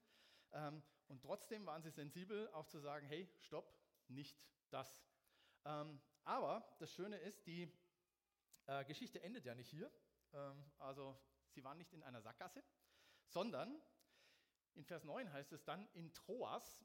Ähm, 0.53 0.83
und 1.09 1.21
trotzdem 1.21 1.67
waren 1.67 1.83
sie 1.83 1.91
sensibel, 1.91 2.49
auch 2.53 2.67
zu 2.67 2.79
sagen, 2.79 3.07
hey, 3.07 3.29
stopp, 3.41 3.71
nicht 4.09 4.43
das. 4.71 5.05
Ähm, 5.65 6.01
aber 6.25 6.67
das 6.79 6.93
Schöne 6.93 7.19
ist, 7.19 7.47
die 7.47 7.71
äh, 8.67 8.85
Geschichte 8.87 9.23
endet 9.23 9.45
ja 9.45 9.55
nicht 9.55 9.69
hier. 9.69 9.93
Ähm, 10.33 10.65
also 10.79 11.19
sie 11.51 11.63
waren 11.65 11.77
nicht 11.77 11.93
in 11.93 12.03
einer 12.03 12.23
Sackgasse, 12.23 12.63
sondern 13.27 13.79
in 14.75 14.85
Vers 14.85 15.05
9 15.05 15.33
heißt 15.33 15.53
es 15.53 15.65
dann, 15.65 15.87
in 15.93 16.13
Troas 16.15 16.83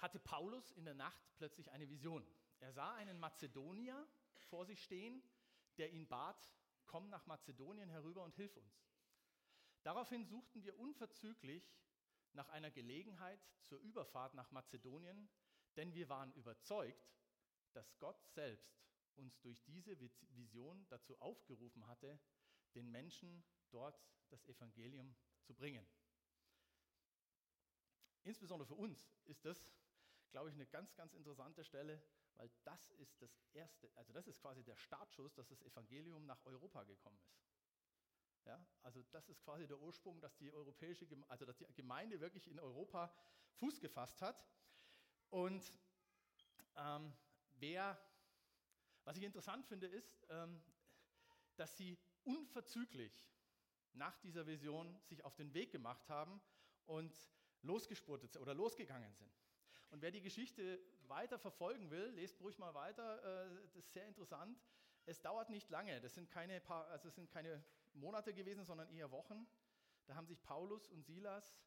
hatte 0.00 0.18
Paulus 0.18 0.70
in 0.72 0.84
der 0.84 0.94
Nacht 0.94 1.22
plötzlich 1.36 1.70
eine 1.70 1.88
Vision. 1.88 2.26
Er 2.60 2.72
sah 2.72 2.94
einen 2.94 3.18
Mazedonier 3.18 4.06
vor 4.48 4.66
sich 4.66 4.82
stehen, 4.82 5.22
der 5.78 5.90
ihn 5.90 6.08
bat, 6.08 6.50
komm 6.86 7.08
nach 7.08 7.26
Mazedonien 7.26 7.88
herüber 7.88 8.22
und 8.24 8.34
hilf 8.34 8.56
uns. 8.56 8.84
Daraufhin 9.82 10.24
suchten 10.26 10.62
wir 10.62 10.78
unverzüglich 10.78 11.74
nach 12.32 12.48
einer 12.50 12.70
Gelegenheit 12.70 13.40
zur 13.62 13.78
Überfahrt 13.80 14.34
nach 14.34 14.50
Mazedonien, 14.50 15.28
denn 15.76 15.94
wir 15.94 16.08
waren 16.08 16.32
überzeugt, 16.32 17.10
dass 17.72 17.98
Gott 17.98 18.22
selbst 18.28 18.80
uns 19.16 19.40
durch 19.40 19.62
diese 19.64 19.98
Vision 19.98 20.86
dazu 20.88 21.18
aufgerufen 21.20 21.86
hatte, 21.86 22.18
den 22.74 22.90
Menschen 22.90 23.44
dort 23.70 24.00
das 24.28 24.44
Evangelium 24.46 25.14
zu 25.42 25.54
bringen. 25.54 25.86
Insbesondere 28.22 28.66
für 28.66 28.74
uns 28.74 29.10
ist 29.24 29.44
das, 29.44 29.66
glaube 30.30 30.48
ich, 30.48 30.54
eine 30.54 30.66
ganz, 30.66 30.94
ganz 30.94 31.12
interessante 31.14 31.64
Stelle, 31.64 32.02
weil 32.36 32.50
das 32.64 32.90
ist 32.92 33.20
das 33.20 33.30
erste, 33.52 33.90
also 33.96 34.12
das 34.12 34.26
ist 34.26 34.40
quasi 34.40 34.62
der 34.64 34.76
Startschuss, 34.76 35.34
dass 35.34 35.48
das 35.48 35.62
Evangelium 35.62 36.24
nach 36.26 36.44
Europa 36.44 36.84
gekommen 36.84 37.20
ist. 37.28 37.50
Ja, 38.46 38.64
also 38.82 39.02
das 39.10 39.28
ist 39.28 39.42
quasi 39.44 39.66
der 39.66 39.78
Ursprung, 39.78 40.20
dass 40.20 40.36
die 40.38 40.50
europäische, 40.52 41.06
also 41.28 41.44
dass 41.44 41.58
die 41.58 41.66
Gemeinde 41.74 42.20
wirklich 42.20 42.48
in 42.48 42.58
Europa 42.58 43.14
Fuß 43.56 43.80
gefasst 43.80 44.22
hat. 44.22 44.42
Und 45.28 45.70
ähm, 46.76 47.12
wer, 47.58 48.00
was 49.04 49.16
ich 49.18 49.22
interessant 49.24 49.66
finde, 49.66 49.86
ist, 49.86 50.26
ähm, 50.30 50.62
dass 51.56 51.76
sie 51.76 51.98
unverzüglich 52.24 53.22
nach 53.92 54.16
dieser 54.18 54.46
Vision 54.46 54.98
sich 55.04 55.24
auf 55.24 55.34
den 55.34 55.52
Weg 55.52 55.72
gemacht 55.72 56.08
haben 56.08 56.40
und 56.86 57.14
losgespurtet 57.62 58.36
oder 58.38 58.54
losgegangen 58.54 59.12
sind. 59.14 59.49
Und 59.90 60.02
wer 60.02 60.10
die 60.10 60.22
Geschichte 60.22 60.80
weiter 61.08 61.38
verfolgen 61.38 61.90
will, 61.90 62.06
lest 62.14 62.40
ruhig 62.40 62.58
mal 62.58 62.74
weiter. 62.74 63.46
Äh, 63.46 63.60
das 63.62 63.76
ist 63.76 63.92
sehr 63.92 64.06
interessant. 64.06 64.60
Es 65.06 65.20
dauert 65.20 65.50
nicht 65.50 65.68
lange. 65.70 66.00
Das 66.00 66.14
sind 66.14 66.30
keine, 66.30 66.60
paar, 66.60 66.86
also 66.88 67.08
es 67.08 67.14
sind 67.16 67.30
keine 67.30 67.64
Monate 67.94 68.32
gewesen, 68.32 68.64
sondern 68.64 68.88
eher 68.90 69.10
Wochen. 69.10 69.46
Da 70.06 70.14
haben 70.14 70.26
sich 70.26 70.42
Paulus 70.42 70.88
und 70.88 71.04
Silas 71.04 71.58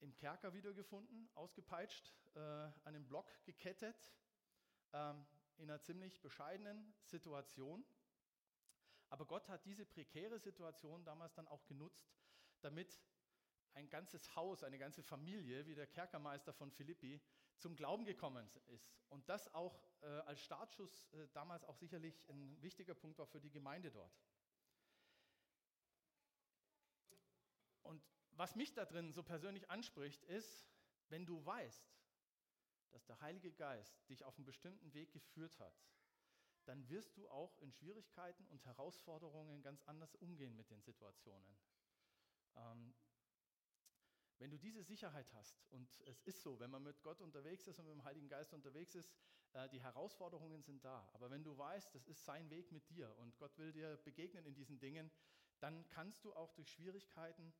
im 0.00 0.14
Kerker 0.14 0.52
wiedergefunden, 0.52 1.30
ausgepeitscht, 1.34 2.12
äh, 2.34 2.38
an 2.38 2.74
einen 2.84 3.06
Block 3.06 3.30
gekettet, 3.44 4.12
ähm, 4.92 5.26
in 5.56 5.70
einer 5.70 5.80
ziemlich 5.80 6.20
bescheidenen 6.20 6.94
Situation. 7.04 7.84
Aber 9.08 9.24
Gott 9.24 9.48
hat 9.48 9.64
diese 9.64 9.86
prekäre 9.86 10.38
Situation 10.38 11.04
damals 11.04 11.34
dann 11.34 11.48
auch 11.48 11.64
genutzt, 11.66 12.12
damit 12.60 13.00
ein 13.76 13.90
ganzes 13.90 14.34
Haus, 14.34 14.64
eine 14.64 14.78
ganze 14.78 15.02
Familie, 15.02 15.66
wie 15.66 15.74
der 15.74 15.86
Kerkermeister 15.86 16.52
von 16.52 16.70
Philippi, 16.72 17.20
zum 17.58 17.76
Glauben 17.76 18.04
gekommen 18.04 18.50
ist. 18.68 18.90
Und 19.08 19.28
das 19.28 19.52
auch 19.54 19.78
äh, 20.00 20.06
als 20.06 20.42
Startschuss 20.42 21.06
äh, 21.12 21.28
damals 21.34 21.64
auch 21.64 21.76
sicherlich 21.76 22.26
ein 22.28 22.60
wichtiger 22.62 22.94
Punkt 22.94 23.18
war 23.18 23.26
für 23.26 23.40
die 23.40 23.50
Gemeinde 23.50 23.90
dort. 23.90 24.18
Und 27.82 28.02
was 28.32 28.56
mich 28.56 28.72
da 28.72 28.84
drin 28.86 29.12
so 29.12 29.22
persönlich 29.22 29.70
anspricht, 29.70 30.24
ist, 30.24 30.66
wenn 31.08 31.26
du 31.26 31.44
weißt, 31.44 31.94
dass 32.92 33.04
der 33.04 33.20
Heilige 33.20 33.52
Geist 33.52 34.08
dich 34.08 34.24
auf 34.24 34.36
einen 34.36 34.46
bestimmten 34.46 34.94
Weg 34.94 35.12
geführt 35.12 35.58
hat, 35.58 35.78
dann 36.64 36.88
wirst 36.88 37.16
du 37.16 37.28
auch 37.28 37.58
in 37.58 37.70
Schwierigkeiten 37.72 38.46
und 38.46 38.64
Herausforderungen 38.64 39.62
ganz 39.62 39.82
anders 39.84 40.14
umgehen 40.16 40.56
mit 40.56 40.70
den 40.70 40.80
Situationen. 40.80 41.58
Ähm, 42.56 42.94
wenn 44.38 44.50
du 44.50 44.58
diese 44.58 44.82
Sicherheit 44.82 45.32
hast, 45.34 45.64
und 45.70 45.88
es 46.06 46.20
ist 46.22 46.42
so, 46.42 46.58
wenn 46.60 46.70
man 46.70 46.82
mit 46.82 47.02
Gott 47.02 47.20
unterwegs 47.20 47.66
ist 47.66 47.78
und 47.78 47.86
mit 47.86 47.94
dem 47.94 48.04
Heiligen 48.04 48.28
Geist 48.28 48.52
unterwegs 48.52 48.94
ist, 48.94 49.10
äh, 49.52 49.68
die 49.68 49.80
Herausforderungen 49.80 50.62
sind 50.62 50.84
da. 50.84 51.08
Aber 51.12 51.30
wenn 51.30 51.42
du 51.42 51.56
weißt, 51.56 51.94
das 51.94 52.06
ist 52.06 52.24
sein 52.24 52.50
Weg 52.50 52.72
mit 52.72 52.88
dir 52.90 53.16
und 53.18 53.36
Gott 53.38 53.56
will 53.58 53.72
dir 53.72 53.96
begegnen 54.04 54.44
in 54.44 54.54
diesen 54.54 54.78
Dingen, 54.78 55.10
dann 55.60 55.88
kannst 55.88 56.24
du 56.24 56.34
auch 56.34 56.52
durch 56.52 56.70
Schwierigkeiten 56.70 57.52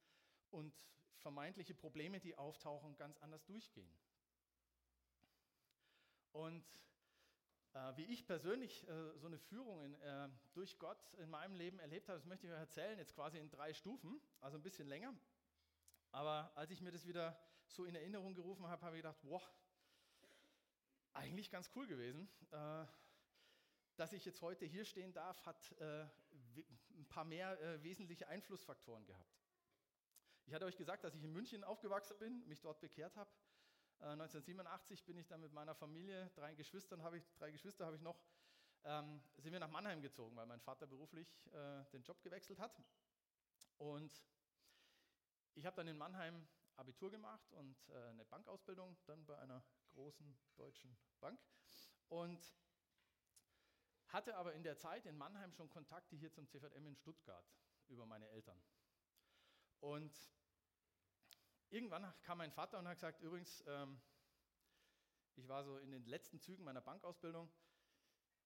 und 0.50 0.75
vermeintliche 1.18 1.75
Probleme, 1.75 2.21
die 2.21 2.37
auftauchen, 2.37 2.97
ganz 2.97 3.18
anders 3.18 3.45
durchgehen. 3.47 3.90
Und 6.33 6.64
äh, 7.73 7.97
wie 7.97 8.04
ich 8.04 8.26
persönlich 8.26 8.87
äh, 8.88 9.18
so 9.18 9.26
eine 9.26 9.38
Führung 9.38 9.83
in, 9.83 9.95
äh, 9.95 10.28
durch 10.52 10.78
Gott 10.78 11.14
in 11.14 11.30
meinem 11.30 11.54
Leben 11.54 11.78
erlebt 11.78 12.09
habe, 12.09 12.18
das 12.18 12.26
möchte 12.26 12.47
ich 12.47 12.52
euch 12.52 12.59
erzählen, 12.59 12.99
jetzt 12.99 13.14
quasi 13.14 13.38
in 13.38 13.50
drei 13.50 13.73
Stufen, 13.73 14.21
also 14.40 14.59
ein 14.59 14.62
bisschen 14.62 14.87
länger. 14.87 15.14
Aber 16.16 16.50
als 16.54 16.70
ich 16.70 16.80
mir 16.80 16.90
das 16.90 17.06
wieder 17.06 17.38
so 17.68 17.85
in 17.85 17.94
Erinnerung 17.94 18.32
gerufen 18.32 18.66
habe, 18.66 18.87
habe 18.87 18.96
ich 18.96 19.02
gedacht, 19.02 19.18
wow, 19.25 19.46
eigentlich 21.12 21.50
ganz 21.50 21.70
cool 21.76 21.87
gewesen. 21.87 22.26
Äh, 22.52 22.87
dass 23.96 24.14
ich 24.14 24.25
jetzt 24.25 24.40
heute 24.40 24.64
hier 24.64 24.87
stehen 24.87 25.12
darf, 25.12 25.44
hat 25.44 25.73
äh, 25.73 26.06
ein 26.94 27.06
paar 27.11 27.26
mehr 27.26 27.61
äh, 27.61 27.82
wesentliche 27.82 28.28
Einflussfaktoren 28.28 29.04
gehabt. 29.04 29.37
Ich 30.46 30.54
hatte 30.54 30.64
euch 30.64 30.78
gesagt, 30.78 31.04
dass 31.04 31.14
ich 31.14 31.23
in 31.23 31.35
München 31.35 31.62
aufgewachsen 31.62 32.16
bin, 32.18 32.49
mich 32.49 32.62
dort 32.62 32.80
bekehrt 32.80 33.14
habe. 33.16 33.30
1987 33.99 35.04
bin 35.04 35.18
ich 35.18 35.26
dann 35.26 35.42
mit 35.42 35.52
meiner 35.52 35.75
Familie, 35.75 36.30
drei 36.35 36.54
Geschwistern 36.54 37.02
habe 37.02 37.18
ich, 37.18 37.30
drei 37.35 37.50
Geschwister 37.50 37.85
habe 37.85 37.96
ich 37.96 38.02
noch, 38.02 38.18
ähm, 38.85 39.20
sind 39.37 39.52
wir 39.52 39.61
nach 39.61 39.70
Mannheim 39.70 40.00
gezogen, 40.00 40.35
weil 40.35 40.46
mein 40.46 40.61
Vater 40.61 40.87
beruflich 40.87 41.28
den 41.92 42.02
Job 42.02 42.23
gewechselt 42.23 42.58
hat. 42.58 42.75
Und 43.76 44.23
ich 45.56 45.64
habe 45.64 45.76
dann 45.76 45.88
in 45.88 45.96
Mannheim 45.96 46.46
Abitur 46.76 47.10
gemacht 47.10 47.50
und 47.52 47.76
äh, 47.88 48.08
eine 48.10 48.25
Bankausbildung 48.26 48.96
dann 49.06 49.25
bei 49.25 49.38
einer 49.38 49.64
großen 49.94 50.38
deutschen 50.56 50.96
Bank 51.20 51.40
und 52.08 52.54
hatte 54.08 54.36
aber 54.36 54.52
in 54.52 54.62
der 54.62 54.76
Zeit 54.76 55.06
in 55.06 55.16
Mannheim 55.16 55.52
schon 55.52 55.70
Kontakte 55.70 56.14
hier 56.14 56.30
zum 56.30 56.46
CVM 56.46 56.86
in 56.86 56.94
Stuttgart 56.94 57.44
über 57.88 58.04
meine 58.04 58.28
Eltern. 58.28 58.62
Und 59.80 60.14
irgendwann 61.70 62.12
kam 62.22 62.38
mein 62.38 62.52
Vater 62.52 62.78
und 62.78 62.86
hat 62.86 62.96
gesagt, 62.96 63.22
übrigens, 63.22 63.64
ähm, 63.66 64.00
ich 65.36 65.48
war 65.48 65.64
so 65.64 65.78
in 65.78 65.90
den 65.90 66.04
letzten 66.04 66.38
Zügen 66.38 66.64
meiner 66.64 66.82
Bankausbildung, 66.82 67.50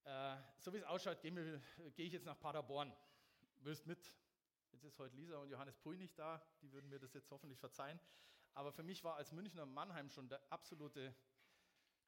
äh, 0.04 0.36
so 0.58 0.72
wie 0.72 0.78
es 0.78 0.84
ausschaut, 0.84 1.20
gehe 1.20 1.60
geh 1.96 2.04
ich 2.04 2.12
jetzt 2.12 2.24
nach 2.24 2.38
Paderborn. 2.38 2.92
Willst 3.58 3.86
mit? 3.86 4.16
Jetzt 4.80 4.94
ist 4.94 4.98
heute 4.98 5.14
Lisa 5.14 5.36
und 5.36 5.50
Johannes 5.50 5.76
Pui 5.76 5.98
nicht 5.98 6.18
da, 6.18 6.42
die 6.62 6.72
würden 6.72 6.88
mir 6.88 6.98
das 6.98 7.12
jetzt 7.12 7.30
hoffentlich 7.30 7.58
verzeihen. 7.58 8.00
Aber 8.54 8.72
für 8.72 8.82
mich 8.82 9.04
war 9.04 9.16
als 9.16 9.30
Münchner 9.30 9.66
Mannheim 9.66 10.08
schon 10.08 10.26
der 10.26 10.40
absolute 10.50 11.14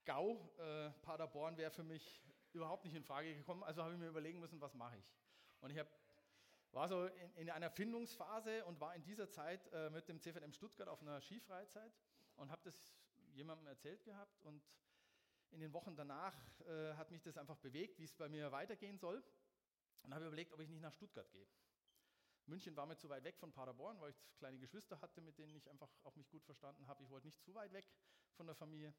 GAU. 0.06 0.50
Äh, 0.56 0.88
Paderborn 1.02 1.58
wäre 1.58 1.70
für 1.70 1.82
mich 1.82 2.22
überhaupt 2.54 2.86
nicht 2.86 2.94
in 2.94 3.04
Frage 3.04 3.34
gekommen. 3.34 3.62
Also 3.62 3.82
habe 3.82 3.92
ich 3.92 4.00
mir 4.00 4.08
überlegen 4.08 4.40
müssen, 4.40 4.58
was 4.62 4.72
mache 4.72 4.96
ich. 4.96 5.14
Und 5.60 5.68
ich 5.68 5.78
hab, 5.78 5.86
war 6.70 6.88
so 6.88 7.04
in, 7.04 7.34
in, 7.34 7.50
einer 7.50 7.68
Findungsphase 7.68 8.64
und 8.64 8.80
war 8.80 8.94
in 8.94 9.02
dieser 9.02 9.28
Zeit 9.28 9.70
äh, 9.74 9.90
mit 9.90 10.08
dem 10.08 10.18
CVM 10.18 10.54
Stuttgart 10.54 10.88
auf 10.88 11.02
einer 11.02 11.20
Skifreizeit 11.20 11.92
und 12.36 12.50
habe 12.50 12.62
das 12.64 12.96
jemandem 13.34 13.66
erzählt 13.66 14.02
gehabt. 14.02 14.40
Und 14.44 14.64
in 15.50 15.60
den 15.60 15.74
Wochen 15.74 15.94
danach 15.94 16.34
äh, 16.60 16.94
hat 16.94 17.10
mich 17.10 17.20
das 17.20 17.36
einfach 17.36 17.58
bewegt, 17.58 17.98
wie 17.98 18.04
es 18.04 18.14
bei 18.14 18.30
mir 18.30 18.50
weitergehen 18.50 18.96
soll. 18.96 19.22
Und 20.04 20.14
habe 20.14 20.24
überlegt, 20.24 20.54
ob 20.54 20.60
ich 20.60 20.70
nicht 20.70 20.80
nach 20.80 20.94
Stuttgart 20.94 21.30
gehe. 21.32 21.46
München 22.46 22.76
war 22.76 22.86
mir 22.86 22.96
zu 22.96 23.08
weit 23.08 23.24
weg 23.24 23.38
von 23.38 23.52
Paderborn, 23.52 24.00
weil 24.00 24.10
ich 24.10 24.36
kleine 24.36 24.58
Geschwister 24.58 25.00
hatte, 25.00 25.20
mit 25.20 25.38
denen 25.38 25.54
ich 25.54 25.70
einfach 25.70 25.90
auch 26.02 26.16
mich 26.16 26.28
gut 26.30 26.44
verstanden 26.44 26.86
habe. 26.86 27.02
Ich 27.02 27.10
wollte 27.10 27.26
nicht 27.26 27.42
zu 27.42 27.54
weit 27.54 27.72
weg 27.72 27.86
von 28.34 28.46
der 28.46 28.56
Familie. 28.56 28.94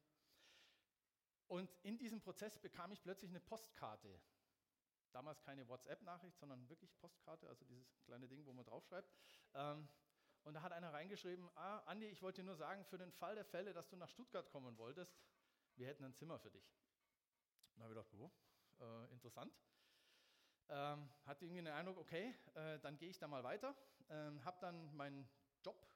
Und 1.46 1.70
in 1.82 1.98
diesem 1.98 2.20
Prozess 2.20 2.58
bekam 2.58 2.92
ich 2.92 3.02
plötzlich 3.02 3.30
eine 3.30 3.40
Postkarte. 3.40 4.20
Damals 5.12 5.42
keine 5.42 5.68
WhatsApp-Nachricht, 5.68 6.38
sondern 6.38 6.68
wirklich 6.68 6.96
Postkarte, 6.96 7.48
also 7.48 7.64
dieses 7.64 7.86
kleine 8.04 8.28
Ding, 8.28 8.44
wo 8.46 8.52
man 8.52 8.64
draufschreibt. 8.64 9.08
Ähm, 9.52 9.88
und 10.42 10.54
da 10.54 10.62
hat 10.62 10.72
einer 10.72 10.92
reingeschrieben, 10.92 11.48
ah, 11.54 11.78
Andi, 11.86 12.06
ich 12.06 12.20
wollte 12.22 12.42
dir 12.42 12.46
nur 12.46 12.56
sagen, 12.56 12.84
für 12.84 12.98
den 12.98 13.12
Fall 13.12 13.34
der 13.34 13.44
Fälle, 13.44 13.72
dass 13.72 13.88
du 13.88 13.96
nach 13.96 14.08
Stuttgart 14.08 14.50
kommen 14.50 14.76
wolltest, 14.76 15.16
wir 15.76 15.86
hätten 15.86 16.04
ein 16.04 16.14
Zimmer 16.14 16.38
für 16.38 16.50
dich. 16.50 16.74
Da 17.76 17.82
habe 17.82 17.92
ich 17.92 17.98
gedacht, 17.98 18.14
oh, 18.14 18.30
äh, 18.80 19.12
interessant. 19.12 19.54
Ähm, 20.68 21.08
hatte 21.26 21.44
irgendwie 21.44 21.62
den 21.62 21.72
Eindruck, 21.72 21.98
okay, 21.98 22.34
äh, 22.54 22.78
dann 22.80 22.96
gehe 22.96 23.10
ich 23.10 23.18
da 23.18 23.28
mal 23.28 23.44
weiter. 23.44 23.76
Ähm, 24.08 24.44
habe 24.44 24.58
dann 24.60 24.94
meinen 24.94 25.28
Job 25.62 25.86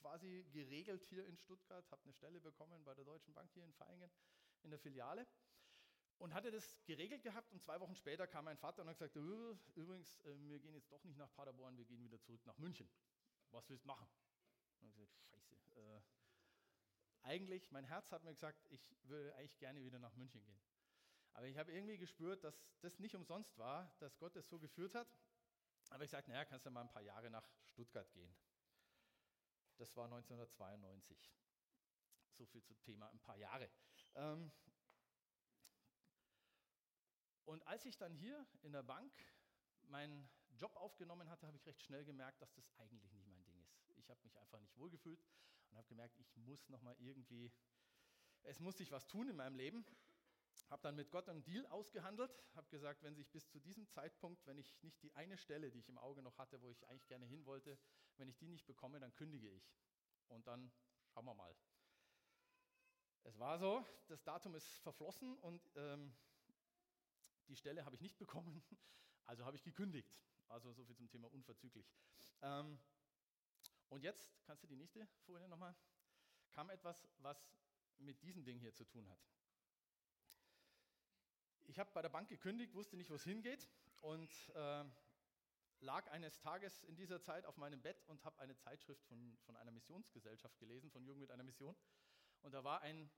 quasi 0.00 0.44
geregelt 0.52 1.04
hier 1.04 1.26
in 1.26 1.36
Stuttgart, 1.36 1.90
habe 1.90 2.02
eine 2.04 2.12
Stelle 2.12 2.40
bekommen 2.40 2.84
bei 2.84 2.94
der 2.94 3.04
Deutschen 3.04 3.34
Bank 3.34 3.50
hier 3.52 3.64
in 3.64 3.72
Feingen 3.72 4.10
in 4.62 4.70
der 4.70 4.78
Filiale 4.78 5.26
und 6.18 6.34
hatte 6.34 6.50
das 6.50 6.78
geregelt 6.84 7.22
gehabt 7.22 7.52
und 7.52 7.62
zwei 7.62 7.80
Wochen 7.80 7.94
später 7.94 8.26
kam 8.26 8.44
mein 8.44 8.56
Vater 8.56 8.82
und 8.82 8.88
hat 8.88 8.98
gesagt, 8.98 9.16
übrigens, 9.16 10.20
äh, 10.24 10.48
wir 10.48 10.58
gehen 10.58 10.74
jetzt 10.74 10.92
doch 10.92 11.02
nicht 11.04 11.16
nach 11.16 11.32
Paderborn, 11.34 11.76
wir 11.76 11.84
gehen 11.84 12.02
wieder 12.04 12.20
zurück 12.20 12.44
nach 12.46 12.58
München. 12.58 12.88
Was 13.50 13.68
willst 13.68 13.84
du 13.84 13.88
machen? 13.88 14.06
Und 14.80 14.88
ich 14.88 14.94
gesagt, 14.94 15.24
scheiße. 15.24 15.54
Äh, 15.76 16.00
eigentlich, 17.22 17.70
mein 17.70 17.84
Herz 17.84 18.12
hat 18.12 18.22
mir 18.22 18.34
gesagt, 18.34 18.66
ich 18.70 18.94
würde 19.04 19.34
eigentlich 19.36 19.58
gerne 19.58 19.82
wieder 19.82 19.98
nach 19.98 20.14
München 20.14 20.44
gehen. 20.44 20.60
Aber 21.34 21.46
ich 21.46 21.58
habe 21.58 21.72
irgendwie 21.72 21.98
gespürt, 21.98 22.44
dass 22.44 22.64
das 22.80 22.98
nicht 22.98 23.14
umsonst 23.14 23.58
war, 23.58 23.92
dass 23.98 24.16
Gott 24.18 24.36
es 24.36 24.48
so 24.48 24.58
geführt 24.58 24.94
hat. 24.94 25.08
Aber 25.90 26.04
ich 26.04 26.10
sagte, 26.10 26.30
naja, 26.30 26.44
kannst 26.44 26.64
du 26.64 26.70
mal 26.70 26.82
ein 26.82 26.88
paar 26.88 27.02
Jahre 27.02 27.28
nach 27.28 27.46
Stuttgart 27.66 28.10
gehen. 28.12 28.34
Das 29.76 29.94
war 29.96 30.04
1992. 30.04 31.32
So 32.32 32.46
viel 32.46 32.62
zum 32.62 32.80
Thema 32.80 33.08
ein 33.10 33.20
paar 33.20 33.36
Jahre. 33.36 33.68
Ähm, 34.14 34.50
und 37.44 37.66
als 37.66 37.84
ich 37.84 37.96
dann 37.96 38.14
hier 38.14 38.46
in 38.62 38.72
der 38.72 38.82
Bank 38.82 39.12
meinen 39.82 40.28
Job 40.56 40.74
aufgenommen 40.76 41.28
hatte, 41.28 41.46
habe 41.46 41.56
ich 41.56 41.66
recht 41.66 41.82
schnell 41.82 42.04
gemerkt, 42.04 42.40
dass 42.40 42.52
das 42.54 42.70
eigentlich 42.78 43.12
nicht 43.12 43.26
mein 43.26 43.44
Ding 43.44 43.58
ist. 43.60 43.90
Ich 43.96 44.08
habe 44.08 44.20
mich 44.22 44.38
einfach 44.38 44.60
nicht 44.60 44.76
wohlgefühlt 44.76 45.22
und 45.70 45.76
habe 45.76 45.88
gemerkt, 45.88 46.16
ich 46.16 46.36
muss 46.36 46.68
noch 46.68 46.80
mal 46.80 46.96
irgendwie, 47.00 47.52
es 48.44 48.60
muss 48.60 48.76
sich 48.76 48.90
was 48.92 49.06
tun 49.08 49.28
in 49.28 49.36
meinem 49.36 49.56
Leben 49.56 49.84
habe 50.74 50.82
dann 50.82 50.96
mit 50.96 51.12
Gott 51.12 51.28
einen 51.28 51.44
Deal 51.44 51.64
ausgehandelt, 51.66 52.36
habe 52.56 52.68
gesagt, 52.68 53.04
wenn 53.04 53.14
sich 53.14 53.30
bis 53.30 53.48
zu 53.48 53.60
diesem 53.60 53.86
Zeitpunkt, 53.86 54.44
wenn 54.44 54.58
ich 54.58 54.74
nicht 54.82 55.00
die 55.04 55.14
eine 55.14 55.38
Stelle, 55.38 55.70
die 55.70 55.78
ich 55.78 55.88
im 55.88 55.98
Auge 55.98 56.20
noch 56.20 56.36
hatte, 56.36 56.60
wo 56.62 56.68
ich 56.72 56.88
eigentlich 56.88 57.06
gerne 57.06 57.26
hin 57.26 57.46
wollte, 57.46 57.78
wenn 58.16 58.28
ich 58.28 58.38
die 58.38 58.48
nicht 58.48 58.66
bekomme, 58.66 58.98
dann 58.98 59.14
kündige 59.14 59.48
ich. 59.48 59.72
Und 60.26 60.48
dann 60.48 60.72
schauen 61.06 61.26
wir 61.26 61.34
mal. 61.34 61.54
Es 63.22 63.38
war 63.38 63.60
so, 63.60 63.86
das 64.08 64.24
Datum 64.24 64.56
ist 64.56 64.66
verflossen 64.80 65.38
und 65.38 65.70
ähm, 65.76 66.12
die 67.46 67.54
Stelle 67.54 67.84
habe 67.84 67.94
ich 67.94 68.02
nicht 68.02 68.18
bekommen, 68.18 68.60
also 69.26 69.44
habe 69.44 69.56
ich 69.56 69.62
gekündigt. 69.62 70.18
Also 70.48 70.72
so 70.72 70.84
viel 70.84 70.96
zum 70.96 71.08
Thema 71.08 71.32
unverzüglich. 71.32 71.88
Ähm, 72.42 72.80
und 73.90 74.02
jetzt, 74.02 74.28
kannst 74.42 74.64
du 74.64 74.66
die 74.66 74.76
nächste 74.76 75.06
Folie 75.24 75.48
nochmal, 75.48 75.76
kam 76.50 76.68
etwas, 76.68 77.06
was 77.18 77.48
mit 77.98 78.20
diesem 78.24 78.44
Ding 78.44 78.58
hier 78.58 78.74
zu 78.74 78.84
tun 78.84 79.08
hat. 79.08 79.20
Ich 81.66 81.78
habe 81.78 81.90
bei 81.92 82.02
der 82.02 82.08
Bank 82.08 82.28
gekündigt, 82.28 82.74
wusste 82.74 82.96
nicht, 82.96 83.10
wo 83.10 83.14
es 83.14 83.24
hingeht 83.24 83.68
und 84.00 84.30
äh, 84.54 84.84
lag 85.80 86.10
eines 86.10 86.38
Tages 86.38 86.84
in 86.84 86.96
dieser 86.96 87.20
Zeit 87.20 87.46
auf 87.46 87.56
meinem 87.56 87.80
Bett 87.80 88.04
und 88.06 88.24
habe 88.24 88.38
eine 88.40 88.56
Zeitschrift 88.56 89.02
von, 89.04 89.36
von 89.44 89.56
einer 89.56 89.70
Missionsgesellschaft 89.70 90.58
gelesen, 90.58 90.90
von 90.90 91.04
Jugend 91.04 91.22
mit 91.22 91.30
einer 91.30 91.42
Mission. 91.42 91.76
Und 92.42 92.52
da 92.52 92.64
war 92.64 92.82
ein 92.82 93.10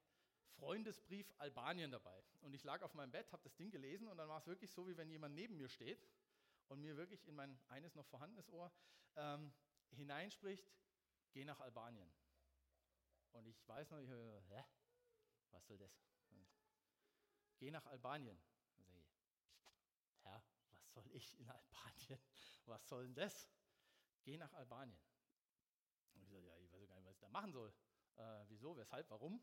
Freundesbrief 0.56 1.32
Albanien 1.38 1.90
dabei. 1.90 2.24
Und 2.40 2.54
ich 2.54 2.64
lag 2.64 2.82
auf 2.82 2.94
meinem 2.94 3.10
Bett, 3.10 3.32
habe 3.32 3.42
das 3.42 3.56
Ding 3.56 3.70
gelesen 3.70 4.08
und 4.08 4.16
dann 4.16 4.28
war 4.28 4.38
es 4.38 4.46
wirklich 4.46 4.70
so, 4.70 4.86
wie 4.88 4.96
wenn 4.96 5.10
jemand 5.10 5.34
neben 5.34 5.56
mir 5.56 5.68
steht 5.68 6.06
und 6.68 6.80
mir 6.80 6.96
wirklich 6.96 7.26
in 7.26 7.34
mein 7.34 7.58
eines 7.68 7.94
noch 7.94 8.06
vorhandenes 8.06 8.48
Ohr 8.48 8.72
ähm, 9.16 9.52
hineinspricht, 9.90 10.72
geh 11.32 11.44
nach 11.44 11.60
Albanien. 11.60 12.10
Und 13.32 13.46
ich 13.46 13.68
weiß 13.68 13.90
noch, 13.90 13.98
ich 13.98 14.08
höre, 14.08 14.40
hä? 14.48 14.64
Was 15.50 15.66
soll 15.66 15.78
das? 15.78 16.15
Geh 17.58 17.70
nach 17.70 17.84
Albanien. 17.86 18.38
Und 18.78 18.88
ich, 18.92 19.18
Herr, 20.22 20.42
was 20.70 20.92
soll 20.92 21.10
ich 21.12 21.38
in 21.38 21.48
Albanien? 21.48 22.20
Was 22.66 22.88
soll 22.88 23.04
denn 23.04 23.14
das? 23.14 23.48
Geh 24.24 24.36
nach 24.36 24.52
Albanien. 24.54 24.98
Und 26.14 26.22
ich 26.22 26.28
sage, 26.28 26.44
ja, 26.44 26.56
ich 26.58 26.72
weiß 26.72 26.88
gar 26.88 26.96
nicht, 26.96 27.06
was 27.06 27.14
ich 27.14 27.20
da 27.20 27.28
machen 27.28 27.52
soll. 27.52 27.72
Äh, 28.16 28.44
wieso, 28.48 28.76
weshalb, 28.76 29.08
warum? 29.08 29.40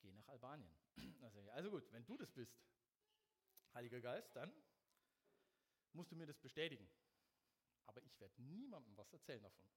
Geh 0.00 0.12
nach 0.12 0.28
Albanien. 0.28 0.72
Also, 1.22 1.50
also 1.50 1.70
gut, 1.70 1.90
wenn 1.90 2.04
du 2.04 2.16
das 2.16 2.30
bist, 2.30 2.54
Heiliger 3.72 4.00
Geist, 4.00 4.36
dann 4.36 4.52
musst 5.94 6.12
du 6.12 6.16
mir 6.16 6.26
das 6.26 6.38
bestätigen. 6.38 6.88
Aber 7.86 8.02
ich 8.02 8.20
werde 8.20 8.40
niemandem 8.42 8.96
was 8.96 9.12
erzählen 9.12 9.42
davon. 9.42 9.68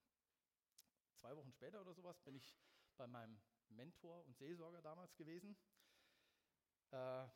Zwei 1.16 1.36
Wochen 1.36 1.52
später 1.52 1.82
oder 1.82 1.94
sowas 1.94 2.20
bin 2.20 2.36
ich 2.36 2.56
bei 2.96 3.08
meinem 3.08 3.40
Mentor 3.70 4.24
und 4.26 4.38
Seelsorger 4.38 4.82
damals 4.82 5.16
gewesen. 5.16 5.58
Äh, 6.92 7.28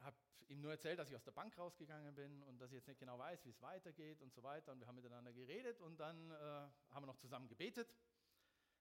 habe 0.00 0.16
ihm 0.48 0.60
nur 0.60 0.72
erzählt, 0.72 0.98
dass 0.98 1.10
ich 1.10 1.16
aus 1.16 1.24
der 1.24 1.32
Bank 1.32 1.56
rausgegangen 1.58 2.14
bin 2.14 2.42
und 2.44 2.58
dass 2.58 2.70
ich 2.70 2.76
jetzt 2.76 2.88
nicht 2.88 3.00
genau 3.00 3.18
weiß, 3.18 3.44
wie 3.44 3.50
es 3.50 3.60
weitergeht 3.60 4.20
und 4.20 4.32
so 4.32 4.42
weiter. 4.42 4.72
Und 4.72 4.80
wir 4.80 4.86
haben 4.86 4.96
miteinander 4.96 5.32
geredet 5.32 5.80
und 5.80 5.98
dann 5.98 6.30
äh, 6.30 6.34
haben 6.34 7.02
wir 7.02 7.06
noch 7.06 7.18
zusammen 7.18 7.48
gebetet. 7.48 7.94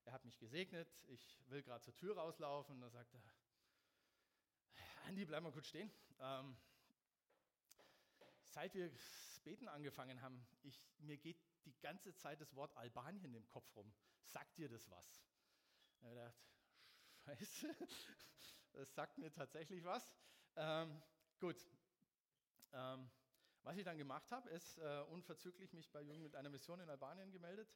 Er 0.05 0.13
hat 0.13 0.23
mich 0.23 0.37
gesegnet. 0.39 0.87
Ich 1.07 1.43
will 1.49 1.61
gerade 1.63 1.83
zur 1.83 1.95
Tür 1.95 2.17
rauslaufen 2.17 2.75
und 2.75 2.81
da 2.81 2.89
sagt 2.89 3.13
er, 3.13 3.21
Andi, 5.07 5.25
bleib 5.25 5.43
mal 5.43 5.51
kurz 5.51 5.67
stehen. 5.67 5.91
Ähm, 6.19 6.57
seit 8.43 8.73
wir 8.73 8.89
das 8.89 9.39
Beten 9.43 9.67
angefangen 9.67 10.21
haben, 10.21 10.45
ich, 10.63 10.81
mir 10.99 11.17
geht 11.17 11.41
die 11.65 11.77
ganze 11.79 12.13
Zeit 12.15 12.41
das 12.41 12.55
Wort 12.55 12.75
Albanien 12.75 13.33
im 13.33 13.47
Kopf 13.47 13.75
rum. 13.75 13.93
Sagt 14.23 14.57
dir 14.57 14.69
das 14.69 14.89
was? 14.89 15.23
Er 16.01 16.15
dachte, 16.15 16.39
scheiße, 17.25 17.75
das 18.73 18.93
sagt 18.93 19.17
mir 19.17 19.31
tatsächlich 19.31 19.83
was. 19.83 20.09
Ähm, 20.59 21.01
gut. 21.39 21.55
Ähm, 22.73 23.11
was 23.61 23.77
ich 23.77 23.83
dann 23.83 23.97
gemacht 23.97 24.31
habe, 24.31 24.49
ist 24.49 24.79
äh, 24.79 25.03
unverzüglich 25.11 25.71
mich 25.73 25.91
bei 25.91 26.01
Jugend 26.01 26.23
mit 26.23 26.35
einer 26.35 26.49
Mission 26.49 26.79
in 26.79 26.89
Albanien 26.89 27.31
gemeldet. 27.31 27.71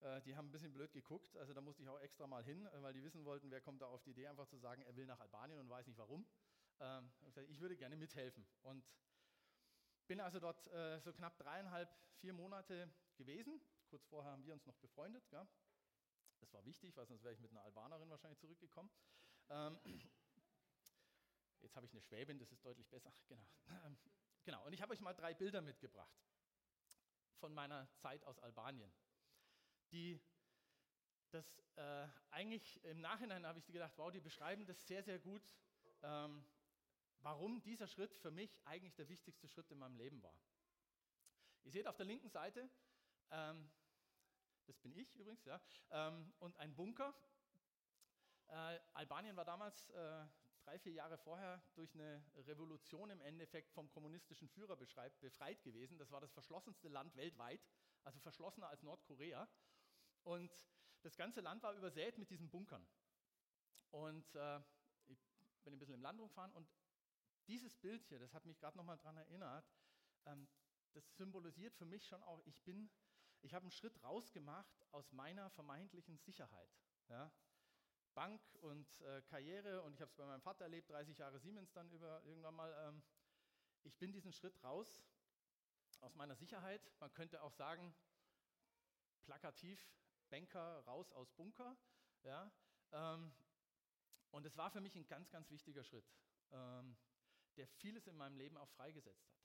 Äh, 0.00 0.22
die 0.22 0.34
haben 0.34 0.48
ein 0.48 0.50
bisschen 0.52 0.72
blöd 0.72 0.92
geguckt, 0.92 1.36
also 1.36 1.52
da 1.52 1.60
musste 1.60 1.82
ich 1.82 1.88
auch 1.90 2.00
extra 2.00 2.26
mal 2.26 2.42
hin, 2.42 2.64
äh, 2.66 2.82
weil 2.82 2.94
die 2.94 3.02
wissen 3.02 3.24
wollten, 3.26 3.50
wer 3.50 3.60
kommt 3.60 3.82
da 3.82 3.86
auf 3.86 4.02
die 4.02 4.10
Idee, 4.10 4.28
einfach 4.28 4.46
zu 4.46 4.56
sagen, 4.56 4.82
er 4.82 4.96
will 4.96 5.04
nach 5.04 5.20
Albanien 5.20 5.58
und 5.58 5.68
weiß 5.68 5.86
nicht 5.86 5.98
warum. 5.98 6.26
Ähm, 6.80 7.12
ich 7.48 7.60
würde 7.60 7.76
gerne 7.76 7.96
mithelfen. 7.96 8.46
Und 8.62 8.96
bin 10.06 10.20
also 10.20 10.40
dort 10.40 10.66
äh, 10.68 10.98
so 11.00 11.12
knapp 11.12 11.36
dreieinhalb, 11.36 11.90
vier 12.14 12.32
Monate 12.32 12.90
gewesen. 13.16 13.60
Kurz 13.90 14.06
vorher 14.06 14.32
haben 14.32 14.44
wir 14.44 14.54
uns 14.54 14.64
noch 14.64 14.76
befreundet. 14.76 15.28
Gell? 15.28 15.46
Das 16.40 16.52
war 16.54 16.64
wichtig, 16.64 16.96
weil 16.96 17.06
sonst 17.06 17.24
wäre 17.24 17.34
ich 17.34 17.40
mit 17.40 17.50
einer 17.50 17.62
Albanerin 17.62 18.08
wahrscheinlich 18.08 18.38
zurückgekommen. 18.38 18.90
Ähm, 19.50 19.78
jetzt 21.62 21.76
habe 21.76 21.86
ich 21.86 21.92
eine 21.92 22.00
Schwäbin, 22.00 22.38
das 22.38 22.52
ist 22.52 22.64
deutlich 22.64 22.88
besser. 22.88 23.12
Genau. 23.28 23.46
Ähm, 23.84 23.98
genau. 24.44 24.64
Und 24.66 24.72
ich 24.72 24.82
habe 24.82 24.92
euch 24.92 25.00
mal 25.00 25.14
drei 25.14 25.34
Bilder 25.34 25.60
mitgebracht 25.60 26.16
von 27.38 27.52
meiner 27.52 27.88
Zeit 27.96 28.24
aus 28.24 28.38
Albanien, 28.38 28.92
die 29.90 30.20
das 31.30 31.62
äh, 31.76 32.08
eigentlich 32.30 32.82
im 32.84 33.00
Nachhinein 33.00 33.44
habe 33.44 33.58
ich 33.58 33.66
gedacht, 33.66 33.92
wow, 33.96 34.10
die 34.10 34.20
beschreiben 34.20 34.64
das 34.66 34.86
sehr, 34.86 35.02
sehr 35.02 35.18
gut, 35.18 35.42
ähm, 36.02 36.44
warum 37.18 37.62
dieser 37.62 37.86
Schritt 37.86 38.14
für 38.14 38.30
mich 38.30 38.58
eigentlich 38.64 38.94
der 38.94 39.08
wichtigste 39.08 39.48
Schritt 39.48 39.70
in 39.70 39.78
meinem 39.78 39.96
Leben 39.96 40.22
war. 40.22 40.38
Ihr 41.64 41.72
seht 41.72 41.86
auf 41.86 41.96
der 41.96 42.06
linken 42.06 42.30
Seite, 42.30 42.70
ähm, 43.30 43.68
das 44.66 44.78
bin 44.78 44.92
ich 44.96 45.14
übrigens, 45.16 45.44
ja, 45.44 45.60
ähm, 45.90 46.32
und 46.38 46.56
ein 46.56 46.74
Bunker. 46.74 47.14
Äh, 48.48 48.78
Albanien 48.94 49.36
war 49.36 49.44
damals 49.44 49.90
äh, 49.90 50.26
drei, 50.66 50.78
vier 50.80 50.92
Jahre 50.92 51.16
vorher 51.18 51.62
durch 51.74 51.94
eine 51.94 52.22
Revolution 52.38 53.10
im 53.10 53.20
Endeffekt 53.20 53.70
vom 53.70 53.88
kommunistischen 53.92 54.48
Führer 54.48 54.76
befreit 54.76 55.62
gewesen. 55.62 55.96
Das 55.96 56.10
war 56.10 56.20
das 56.20 56.32
verschlossenste 56.32 56.88
Land 56.88 57.14
weltweit, 57.14 57.64
also 58.02 58.18
verschlossener 58.18 58.68
als 58.68 58.82
Nordkorea. 58.82 59.48
Und 60.24 60.50
das 61.02 61.16
ganze 61.16 61.40
Land 61.40 61.62
war 61.62 61.72
übersät 61.74 62.18
mit 62.18 62.30
diesen 62.30 62.50
Bunkern. 62.50 62.84
Und 63.92 64.34
äh, 64.34 64.60
ich 65.06 65.24
bin 65.62 65.72
ein 65.72 65.78
bisschen 65.78 65.94
im 65.94 66.02
Land 66.02 66.18
rumgefahren 66.18 66.52
und 66.52 66.68
dieses 67.46 67.76
Bild 67.76 68.04
hier, 68.06 68.18
das 68.18 68.34
hat 68.34 68.44
mich 68.44 68.58
gerade 68.58 68.76
nochmal 68.76 68.96
daran 68.96 69.18
erinnert, 69.18 69.64
ähm, 70.24 70.48
das 70.94 71.16
symbolisiert 71.16 71.76
für 71.76 71.84
mich 71.84 72.04
schon 72.08 72.24
auch, 72.24 72.42
ich 72.44 72.60
bin, 72.64 72.90
ich 73.42 73.54
habe 73.54 73.62
einen 73.62 73.70
Schritt 73.70 74.02
rausgemacht 74.02 74.84
aus 74.90 75.12
meiner 75.12 75.48
vermeintlichen 75.50 76.18
Sicherheit. 76.18 76.70
Ja? 77.08 77.32
Bank 78.16 78.40
und 78.62 78.88
äh, 79.02 79.20
Karriere 79.28 79.82
und 79.82 79.92
ich 79.92 80.00
habe 80.00 80.10
es 80.10 80.16
bei 80.16 80.24
meinem 80.24 80.40
Vater 80.40 80.64
erlebt, 80.64 80.90
30 80.90 81.18
Jahre 81.18 81.38
Siemens 81.38 81.70
dann 81.72 81.90
über 81.90 82.22
irgendwann 82.24 82.54
mal. 82.54 82.74
Ähm, 82.88 83.02
ich 83.82 83.98
bin 83.98 84.10
diesen 84.10 84.32
Schritt 84.32 84.60
raus 84.64 85.04
aus 86.00 86.14
meiner 86.14 86.34
Sicherheit. 86.34 86.90
Man 86.98 87.12
könnte 87.12 87.42
auch 87.42 87.52
sagen, 87.52 87.94
plakativ, 89.26 89.86
Banker 90.30 90.80
raus 90.86 91.12
aus 91.12 91.30
Bunker. 91.32 91.76
Ja? 92.22 92.50
Ähm, 92.92 93.32
und 94.30 94.46
es 94.46 94.56
war 94.56 94.70
für 94.70 94.80
mich 94.80 94.96
ein 94.96 95.06
ganz, 95.06 95.30
ganz 95.30 95.50
wichtiger 95.50 95.84
Schritt. 95.84 96.10
Ähm, 96.52 96.96
der 97.58 97.68
vieles 97.68 98.06
in 98.06 98.16
meinem 98.16 98.36
Leben 98.36 98.56
auch 98.56 98.70
freigesetzt 98.70 99.28
hat. 99.28 99.36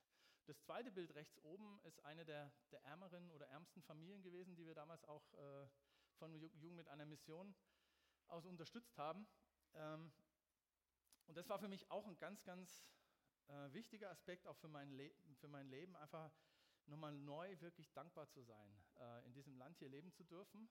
Das 0.46 0.62
zweite 0.62 0.92
Bild 0.92 1.14
rechts 1.14 1.38
oben 1.44 1.82
ist 1.84 2.04
eine 2.06 2.24
der, 2.24 2.54
der 2.72 2.84
ärmeren 2.86 3.32
oder 3.32 3.48
ärmsten 3.48 3.82
Familien 3.84 4.24
gewesen, 4.24 4.56
die 4.56 4.66
wir 4.66 4.76
damals 4.76 5.04
auch 5.04 5.34
äh, 5.34 5.68
von 6.16 6.34
Jugend 6.34 6.76
mit 6.78 6.88
einer 6.88 7.06
Mission 7.06 7.54
aus 8.32 8.46
unterstützt 8.46 8.98
haben. 8.98 9.28
Ähm, 9.74 10.12
und 11.28 11.38
das 11.38 11.48
war 11.50 11.60
für 11.60 11.67
mich 11.67 11.89
auch 11.91 12.06
ein 12.08 12.17
ganz, 12.17 12.44
ganz 12.44 12.86
äh, 13.48 13.74
wichtiger 13.74 14.10
Aspekt, 14.10 14.48
auch 14.48 14.58
für 14.58 14.67
mein, 14.67 14.98
für 15.36 15.48
mein 15.48 15.67
Leben, 15.70 15.96
einfach 15.96 16.32
nochmal 16.88 17.13
neu 17.13 17.60
wirklich 17.62 17.91
dankbar 17.94 18.28
zu 18.30 18.41
sein, 18.41 18.84
äh, 19.00 19.26
in 19.26 19.34
diesem 19.34 19.56
Land 19.56 19.78
hier 19.78 19.89
leben 19.89 20.12
zu 20.12 20.24
dürfen, 20.24 20.70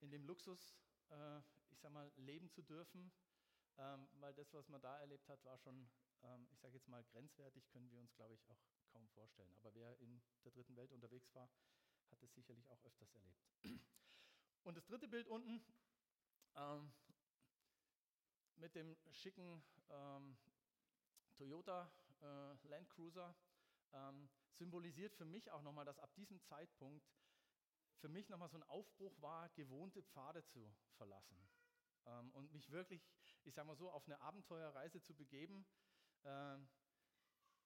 in 0.00 0.10
dem 0.10 0.24
Luxus, 0.24 0.76
äh, 1.10 1.40
ich 1.70 1.80
sag 1.80 1.92
mal, 1.92 2.10
leben 2.16 2.50
zu 2.50 2.62
dürfen, 2.62 3.12
ähm, 3.76 4.08
weil 4.20 4.32
das, 4.34 4.52
was 4.54 4.68
man 4.68 4.80
da 4.80 4.98
erlebt 5.00 5.28
hat, 5.28 5.44
war 5.44 5.58
schon 5.58 5.90
ähm, 6.22 6.46
ich 6.50 6.58
sage 6.58 6.74
jetzt 6.74 6.88
mal, 6.88 7.02
grenzwertig 7.04 7.68
können 7.68 7.90
wir 7.90 7.98
uns, 7.98 8.14
glaube 8.14 8.34
ich, 8.34 8.46
auch 8.48 8.58
kaum 8.92 9.08
vorstellen. 9.08 9.54
Aber 9.56 9.74
wer 9.74 9.98
in 10.00 10.20
der 10.44 10.52
dritten 10.52 10.76
Welt 10.76 10.92
unterwegs 10.92 11.34
war, 11.34 11.50
hat 12.10 12.22
es 12.22 12.34
sicherlich 12.34 12.68
auch 12.70 12.82
öfters 12.84 13.12
erlebt. 13.12 13.40
Und 14.62 14.76
das 14.76 14.84
dritte 14.86 15.08
Bild 15.08 15.28
unten 15.28 15.64
ähm, 16.56 16.92
mit 18.56 18.74
dem 18.74 18.96
schicken 19.10 19.62
ähm, 19.90 20.36
Toyota 21.36 21.90
äh, 22.20 22.68
Land 22.68 22.88
Cruiser 22.90 23.34
ähm, 23.92 24.28
symbolisiert 24.52 25.14
für 25.14 25.24
mich 25.24 25.50
auch 25.50 25.62
nochmal, 25.62 25.84
dass 25.84 25.98
ab 25.98 26.14
diesem 26.14 26.40
Zeitpunkt 26.42 27.06
für 27.98 28.08
mich 28.08 28.28
nochmal 28.28 28.48
so 28.48 28.56
ein 28.56 28.62
Aufbruch 28.64 29.20
war, 29.20 29.48
gewohnte 29.50 30.02
Pfade 30.02 30.44
zu 30.44 30.72
verlassen. 30.96 31.48
Ähm, 32.06 32.30
und 32.32 32.52
mich 32.52 32.70
wirklich, 32.70 33.06
ich 33.44 33.54
sage 33.54 33.68
mal 33.68 33.76
so, 33.76 33.90
auf 33.90 34.06
eine 34.06 34.20
Abenteuerreise 34.20 35.02
zu 35.02 35.14
begeben, 35.14 35.66
ähm, 36.24 36.68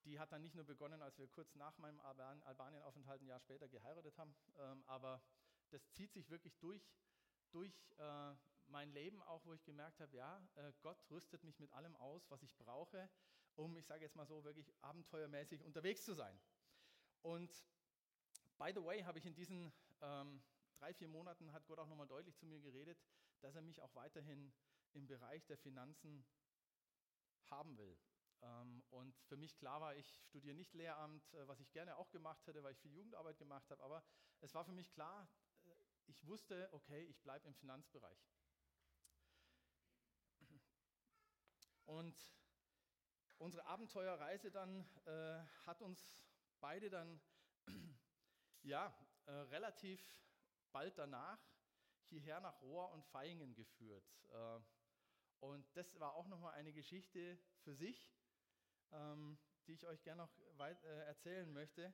die 0.05 0.19
hat 0.19 0.33
dann 0.33 0.43
nicht 0.43 0.55
nur 0.55 0.65
begonnen, 0.65 1.01
als 1.03 1.19
wir 1.19 1.29
kurz 1.29 1.55
nach 1.55 1.79
meinem 1.79 1.99
Albanien-Aufenthalt 2.01 3.23
ein 3.23 3.27
Jahr 3.27 3.41
später 3.41 3.69
geheiratet 3.69 4.19
haben, 4.19 4.35
aber 4.87 5.23
das 5.71 5.91
zieht 5.93 6.13
sich 6.13 6.29
wirklich 6.29 6.59
durch, 6.59 6.87
durch 7.53 7.73
äh, 7.97 8.35
mein 8.69 8.91
Leben 8.93 9.23
auch, 9.23 9.45
wo 9.45 9.53
ich 9.53 9.65
gemerkt 9.65 10.01
habe, 10.01 10.17
ja, 10.17 10.47
äh, 10.57 10.73
Gott 10.83 10.99
rüstet 11.11 11.45
mich 11.45 11.59
mit 11.59 11.73
allem 11.73 11.97
aus, 11.97 12.31
was 12.31 12.43
ich 12.43 12.57
brauche, 12.57 13.09
um, 13.57 13.77
ich 13.77 13.87
sage 13.87 14.03
jetzt 14.03 14.17
mal 14.17 14.27
so, 14.27 14.45
wirklich 14.45 14.73
abenteuermäßig 14.83 15.63
unterwegs 15.63 16.05
zu 16.05 16.15
sein. 16.15 16.41
Und 17.23 17.65
by 18.59 18.73
the 18.75 18.85
way, 18.85 19.03
habe 19.03 19.19
ich 19.19 19.27
in 19.27 19.35
diesen 19.35 19.73
ähm, 20.01 20.43
drei, 20.79 20.93
vier 20.93 21.09
Monaten, 21.09 21.53
hat 21.53 21.67
Gott 21.67 21.79
auch 21.79 21.87
nochmal 21.87 22.09
deutlich 22.09 22.37
zu 22.37 22.47
mir 22.47 22.61
geredet, 22.61 23.03
dass 23.41 23.55
er 23.55 23.63
mich 23.63 23.81
auch 23.81 23.95
weiterhin 23.95 24.53
im 24.93 25.07
Bereich 25.07 25.47
der 25.47 25.59
Finanzen 25.59 26.25
haben 27.51 27.77
will. 27.79 27.97
Ähm, 28.43 28.83
und 28.91 29.17
für 29.23 29.37
mich 29.37 29.57
klar 29.57 29.81
war, 29.81 29.95
ich 29.97 30.23
studiere 30.27 30.55
nicht 30.55 30.75
Lehramt, 30.75 31.33
äh, 31.35 31.47
was 31.49 31.61
ich 31.61 31.73
gerne 31.73 31.97
auch 31.97 32.11
gemacht 32.11 32.47
hätte, 32.47 32.63
weil 32.63 32.73
ich 32.73 32.81
viel 32.81 32.93
Jugendarbeit 32.93 33.39
gemacht 33.39 33.71
habe, 33.71 33.83
aber 33.83 34.05
es 34.41 34.55
war 34.55 34.65
für 34.65 34.73
mich 34.73 34.93
klar, 34.93 35.29
äh, 35.65 35.71
ich 36.07 36.27
wusste, 36.27 36.69
okay, 36.73 37.05
ich 37.05 37.23
bleibe 37.23 37.47
im 37.47 37.55
Finanzbereich. 37.55 38.19
Und 41.85 42.17
unsere 43.39 43.67
Abenteuerreise 43.67 44.51
dann 44.51 44.89
äh, 45.07 45.45
hat 45.67 45.83
uns 45.83 46.25
beide 46.61 46.91
dann 46.91 47.21
ja, 48.63 48.95
äh, 49.27 49.33
relativ 49.33 50.01
bald 50.73 50.97
danach 50.99 51.39
hierher 52.05 52.41
nach 52.41 52.61
Rohr 52.63 52.91
und 52.93 53.05
Feingen 53.07 53.55
geführt. 53.55 54.05
Äh, 54.33 54.61
und 55.41 55.77
das 55.77 55.99
war 56.01 56.15
auch 56.15 56.27
nochmal 56.27 56.55
eine 56.55 56.73
Geschichte 56.73 57.39
für 57.63 57.75
sich, 57.75 58.15
ähm, 58.93 59.39
die 59.67 59.73
ich 59.73 59.87
euch 59.87 60.03
gerne 60.03 60.23
noch 60.23 60.59
weit, 60.59 60.83
äh, 60.85 61.05
erzählen 61.05 61.53
möchte. 61.53 61.93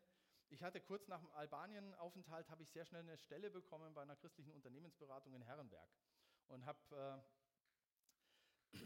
Ich 0.50 0.62
hatte 0.62 0.80
kurz 0.80 1.06
nach 1.08 1.20
dem 1.20 1.30
Albanien-Aufenthalt, 1.32 2.48
habe 2.50 2.62
ich 2.62 2.70
sehr 2.70 2.84
schnell 2.84 3.02
eine 3.02 3.18
Stelle 3.18 3.50
bekommen 3.50 3.94
bei 3.94 4.02
einer 4.02 4.16
christlichen 4.16 4.52
Unternehmensberatung 4.52 5.34
in 5.34 5.42
Herrenberg. 5.42 5.88
Und 6.48 6.66
habe, 6.66 7.22
äh, 8.72 8.78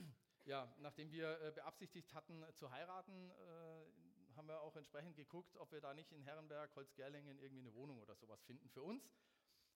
ja, 0.45 0.73
nachdem 0.79 1.11
wir 1.11 1.41
äh, 1.41 1.53
beabsichtigt 1.53 2.13
hatten 2.15 2.43
äh, 2.43 2.55
zu 2.55 2.71
heiraten, 2.71 3.31
äh, 3.31 4.37
haben 4.37 4.49
wir 4.49 4.61
auch 4.61 4.77
entsprechend 4.77 5.17
geguckt, 5.17 5.57
ob 5.57 5.73
wir 5.73 5.81
da 5.81 5.95
nicht 5.95 6.13
in 6.13 6.23
Herrenberg, 6.23 6.75
Holzgerlingen 6.75 7.39
irgendwie 7.39 7.61
eine 7.61 7.75
Wohnung 7.75 8.01
oder 8.01 8.15
sowas 8.17 8.43
finden 8.43 8.69
für 8.69 8.83
uns. 8.83 9.11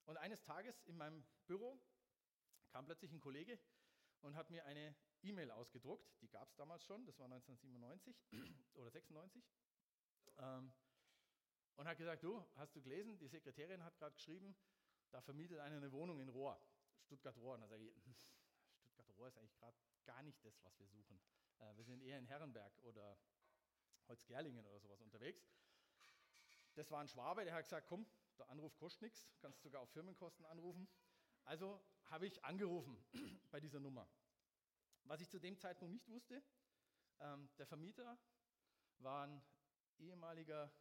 Und 0.04 0.16
eines 0.16 0.42
Tages 0.42 0.82
in 0.84 0.96
meinem 0.96 1.24
Büro 1.46 1.80
kam 2.70 2.86
plötzlich 2.86 3.12
ein 3.12 3.20
Kollege 3.20 3.58
und 4.20 4.34
hat 4.34 4.50
mir 4.50 4.64
eine 4.66 4.94
E-Mail 5.22 5.50
ausgedruckt, 5.50 6.10
die 6.22 6.28
gab 6.28 6.48
es 6.48 6.56
damals 6.56 6.84
schon, 6.84 7.06
das 7.06 7.18
war 7.18 7.26
1997 7.26 8.16
oder 8.74 8.90
96, 8.90 9.44
ähm, 10.38 10.72
und 11.76 11.86
hat 11.86 11.96
gesagt, 11.96 12.24
du, 12.24 12.44
hast 12.56 12.74
du 12.74 12.82
gelesen, 12.82 13.18
die 13.18 13.28
Sekretärin 13.28 13.84
hat 13.84 13.96
gerade 13.98 14.14
geschrieben, 14.14 14.56
da 15.10 15.20
vermietet 15.20 15.60
einer 15.60 15.76
eine 15.76 15.92
Wohnung 15.92 16.20
in 16.20 16.28
Rohr, 16.28 16.60
Stuttgart-Rohr. 17.04 17.54
Und 17.54 17.60
da 17.62 17.68
sage 17.68 17.84
ich, 17.84 17.94
Stuttgart-Rohr 18.92 19.28
ist 19.28 19.36
eigentlich 19.38 19.56
gerade 19.56 19.76
gar 20.08 20.22
nicht 20.22 20.42
das, 20.42 20.64
was 20.64 20.78
wir 20.78 20.86
suchen. 20.86 21.20
Äh, 21.58 21.76
wir 21.76 21.84
sind 21.84 22.00
eher 22.00 22.18
in 22.18 22.24
Herrenberg 22.24 22.72
oder 22.78 23.18
Holzgerlingen 24.08 24.64
oder 24.64 24.80
sowas 24.80 25.02
unterwegs. 25.02 25.46
Das 26.74 26.90
war 26.90 27.00
ein 27.00 27.08
Schwabe, 27.08 27.44
der 27.44 27.52
hat 27.52 27.64
gesagt, 27.64 27.86
komm, 27.86 28.06
der 28.38 28.48
Anruf 28.48 28.74
kostet 28.78 29.02
nichts, 29.02 29.28
kannst 29.40 29.60
sogar 29.60 29.82
auf 29.82 29.90
Firmenkosten 29.90 30.46
anrufen. 30.46 30.88
Also 31.44 31.84
habe 32.04 32.26
ich 32.26 32.42
angerufen 32.42 32.96
bei 33.50 33.60
dieser 33.60 33.80
Nummer. 33.80 34.08
Was 35.04 35.20
ich 35.20 35.28
zu 35.28 35.38
dem 35.38 35.58
Zeitpunkt 35.58 35.92
nicht 35.92 36.08
wusste, 36.08 36.42
ähm, 37.20 37.50
der 37.58 37.66
Vermieter 37.66 38.18
war 39.00 39.26
ein 39.26 39.42
ehemaliger 39.98 40.72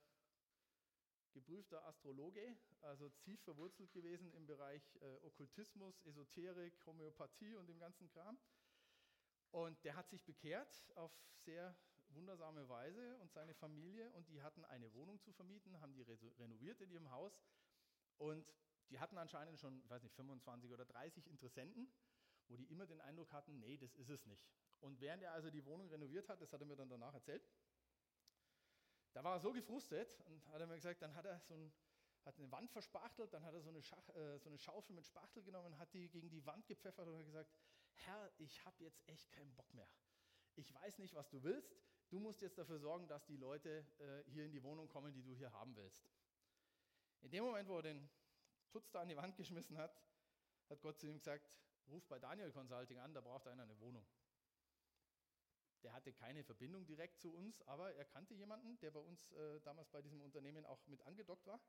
geprüfter 1.34 1.86
Astrologe, 1.86 2.56
also 2.80 3.10
tief 3.10 3.42
verwurzelt 3.42 3.92
gewesen 3.92 4.32
im 4.32 4.46
Bereich 4.46 4.96
äh, 5.02 5.18
Okkultismus, 5.24 6.00
Esoterik, 6.06 6.86
Homöopathie 6.86 7.56
und 7.56 7.68
dem 7.68 7.78
ganzen 7.78 8.08
Kram. 8.08 8.40
Und 9.52 9.84
der 9.84 9.96
hat 9.96 10.10
sich 10.10 10.24
bekehrt 10.24 10.92
auf 10.96 11.12
sehr 11.46 11.76
wundersame 12.10 12.68
Weise 12.70 13.18
und 13.18 13.32
seine 13.32 13.54
Familie 13.54 14.12
und 14.12 14.30
die 14.30 14.42
hatten 14.42 14.64
eine 14.66 14.94
Wohnung 14.94 15.20
zu 15.22 15.32
vermieten, 15.32 15.80
haben 15.82 15.94
die 15.94 16.04
renoviert 16.40 16.82
in 16.82 16.92
ihrem 16.92 17.12
Haus 17.12 17.42
und 18.18 18.54
die 18.90 19.00
hatten 19.00 19.18
anscheinend 19.18 19.60
schon, 19.60 19.82
ich 19.82 19.90
weiß 19.90 20.04
nicht, 20.04 20.16
25 20.16 20.72
oder 20.72 20.86
30 20.86 21.28
Interessenten 21.28 21.92
wo 22.50 22.56
die 22.56 22.66
immer 22.66 22.86
den 22.86 23.02
Eindruck 23.02 23.32
hatten, 23.34 23.60
nee, 23.60 23.78
das 23.78 23.94
ist 23.96 24.10
es 24.10 24.26
nicht. 24.26 24.48
Und 24.80 25.00
während 25.02 25.24
er 25.24 25.34
also 25.34 25.50
die 25.50 25.66
Wohnung 25.66 25.90
renoviert 25.90 26.30
hat, 26.30 26.42
das 26.42 26.54
hat 26.54 26.62
er 26.62 26.68
mir 26.68 26.76
dann 26.76 26.90
danach 26.90 27.14
erzählt, 27.14 27.48
da 29.14 29.24
war 29.24 29.36
er 29.36 29.40
so 29.40 29.52
gefrustet 29.52 30.20
und 30.28 30.46
hat 30.48 30.62
er 30.62 30.68
mir 30.68 30.76
gesagt, 30.76 31.02
dann 31.02 31.16
hat 31.16 31.26
er 31.26 31.40
so 31.40 31.56
ein, 31.56 31.74
hat 32.26 32.38
eine 32.38 32.52
Wand 32.52 32.70
verspachtelt, 32.72 33.34
dann 33.34 33.44
hat 33.44 33.54
er 33.54 33.62
so 33.62 33.70
eine, 33.70 33.82
Schach, 33.82 34.10
äh, 34.10 34.38
so 34.38 34.50
eine 34.50 34.58
Schaufel 34.58 34.96
mit 34.96 35.06
Spachtel 35.06 35.44
genommen 35.44 35.78
hat 35.80 35.94
die 35.94 36.10
gegen 36.10 36.30
die 36.30 36.46
Wand 36.46 36.68
gepfeffert 36.68 37.08
und 37.08 37.18
hat 37.18 37.26
gesagt, 37.26 37.52
Herr, 38.06 38.32
ich 38.38 38.64
habe 38.66 38.84
jetzt 38.84 39.02
echt 39.08 39.32
keinen 39.32 39.54
Bock 39.56 39.74
mehr. 39.74 39.88
Ich 40.56 40.74
weiß 40.74 41.00
nicht, 41.00 41.14
was 41.14 41.30
du 41.30 41.44
willst. 41.44 41.76
Du 42.10 42.20
musst 42.20 42.42
jetzt 42.42 42.58
dafür 42.58 42.80
sorgen, 42.80 43.08
dass 43.08 43.26
die 43.26 43.38
Leute 43.38 43.86
äh, 44.00 44.24
hier 44.32 44.46
in 44.46 44.52
die 44.52 44.64
Wohnung 44.64 44.88
kommen, 44.88 45.14
die 45.14 45.24
du 45.24 45.34
hier 45.34 45.52
haben 45.52 45.76
willst. 45.76 46.10
In 47.22 47.32
dem 47.32 47.44
Moment, 47.44 47.68
wo 47.68 47.78
er 47.78 47.84
den 47.84 48.10
Putz 48.70 48.92
da 48.92 49.02
an 49.02 49.10
die 49.10 49.18
Wand 49.18 49.36
geschmissen 49.36 49.78
hat, 49.78 50.02
hat 50.70 50.82
Gott 50.82 51.00
zu 51.00 51.08
ihm 51.08 51.18
gesagt, 51.18 51.50
ruf 51.88 52.06
bei 52.08 52.20
Daniel 52.20 52.52
Consulting 52.52 53.00
an, 53.00 53.14
da 53.14 53.22
braucht 53.22 53.48
einer 53.48 53.64
eine 53.64 53.80
Wohnung. 53.80 54.06
Der 55.84 55.94
hatte 55.94 56.12
keine 56.12 56.44
Verbindung 56.44 56.86
direkt 56.86 57.20
zu 57.20 57.34
uns, 57.34 57.62
aber 57.64 57.94
er 57.94 58.06
kannte 58.06 58.34
jemanden, 58.34 58.80
der 58.80 58.92
bei 58.92 59.00
uns 59.00 59.32
äh, 59.32 59.62
damals 59.62 59.90
bei 59.90 60.02
diesem 60.02 60.22
Unternehmen 60.22 60.66
auch 60.66 60.86
mit 60.88 61.02
angedockt 61.02 61.46
war. 61.46 61.62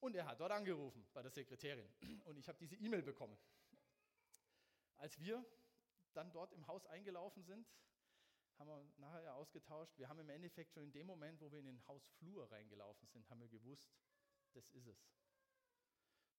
Und 0.00 0.14
er 0.14 0.26
hat 0.26 0.40
dort 0.40 0.52
angerufen 0.52 1.06
bei 1.12 1.22
der 1.22 1.30
Sekretärin. 1.30 1.88
Und 2.24 2.38
ich 2.38 2.48
habe 2.48 2.58
diese 2.58 2.76
E-Mail 2.76 3.02
bekommen. 3.02 3.36
Als 4.96 5.18
wir 5.18 5.44
dann 6.14 6.32
dort 6.32 6.52
im 6.52 6.66
Haus 6.66 6.86
eingelaufen 6.86 7.42
sind, 7.42 7.68
haben 8.58 8.68
wir 8.68 8.84
nachher 8.96 9.34
ausgetauscht. 9.34 9.98
Wir 9.98 10.08
haben 10.08 10.18
im 10.18 10.30
Endeffekt 10.30 10.72
schon 10.72 10.84
in 10.84 10.92
dem 10.92 11.06
Moment, 11.06 11.40
wo 11.40 11.52
wir 11.52 11.58
in 11.58 11.66
den 11.66 11.86
Hausflur 11.86 12.50
reingelaufen 12.50 13.06
sind, 13.08 13.28
haben 13.28 13.40
wir 13.40 13.48
gewusst, 13.48 13.86
das 14.52 14.68
ist 14.70 14.86
es. 14.86 14.98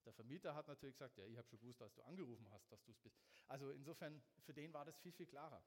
Der 0.06 0.13
Vermieter 0.13 0.56
hat 0.56 0.67
natürlich 0.67 0.96
gesagt, 0.96 1.17
ja, 1.17 1.26
ich 1.26 1.38
habe 1.38 1.48
schon 1.48 1.60
gewusst, 1.60 1.82
dass 1.82 1.93
du 1.93 2.02
angerufen 2.04 2.50
hast, 2.52 2.72
dass 2.72 2.82
du 2.84 2.91
es 2.91 3.00
bist. 3.00 3.20
Also 3.48 3.72
insofern, 3.72 4.24
für 4.39 4.54
den 4.54 4.74
war 4.74 4.86
das 4.86 4.98
viel, 4.98 5.12
viel 5.12 5.28
klarer. 5.28 5.62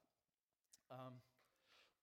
Ähm, 0.88 1.20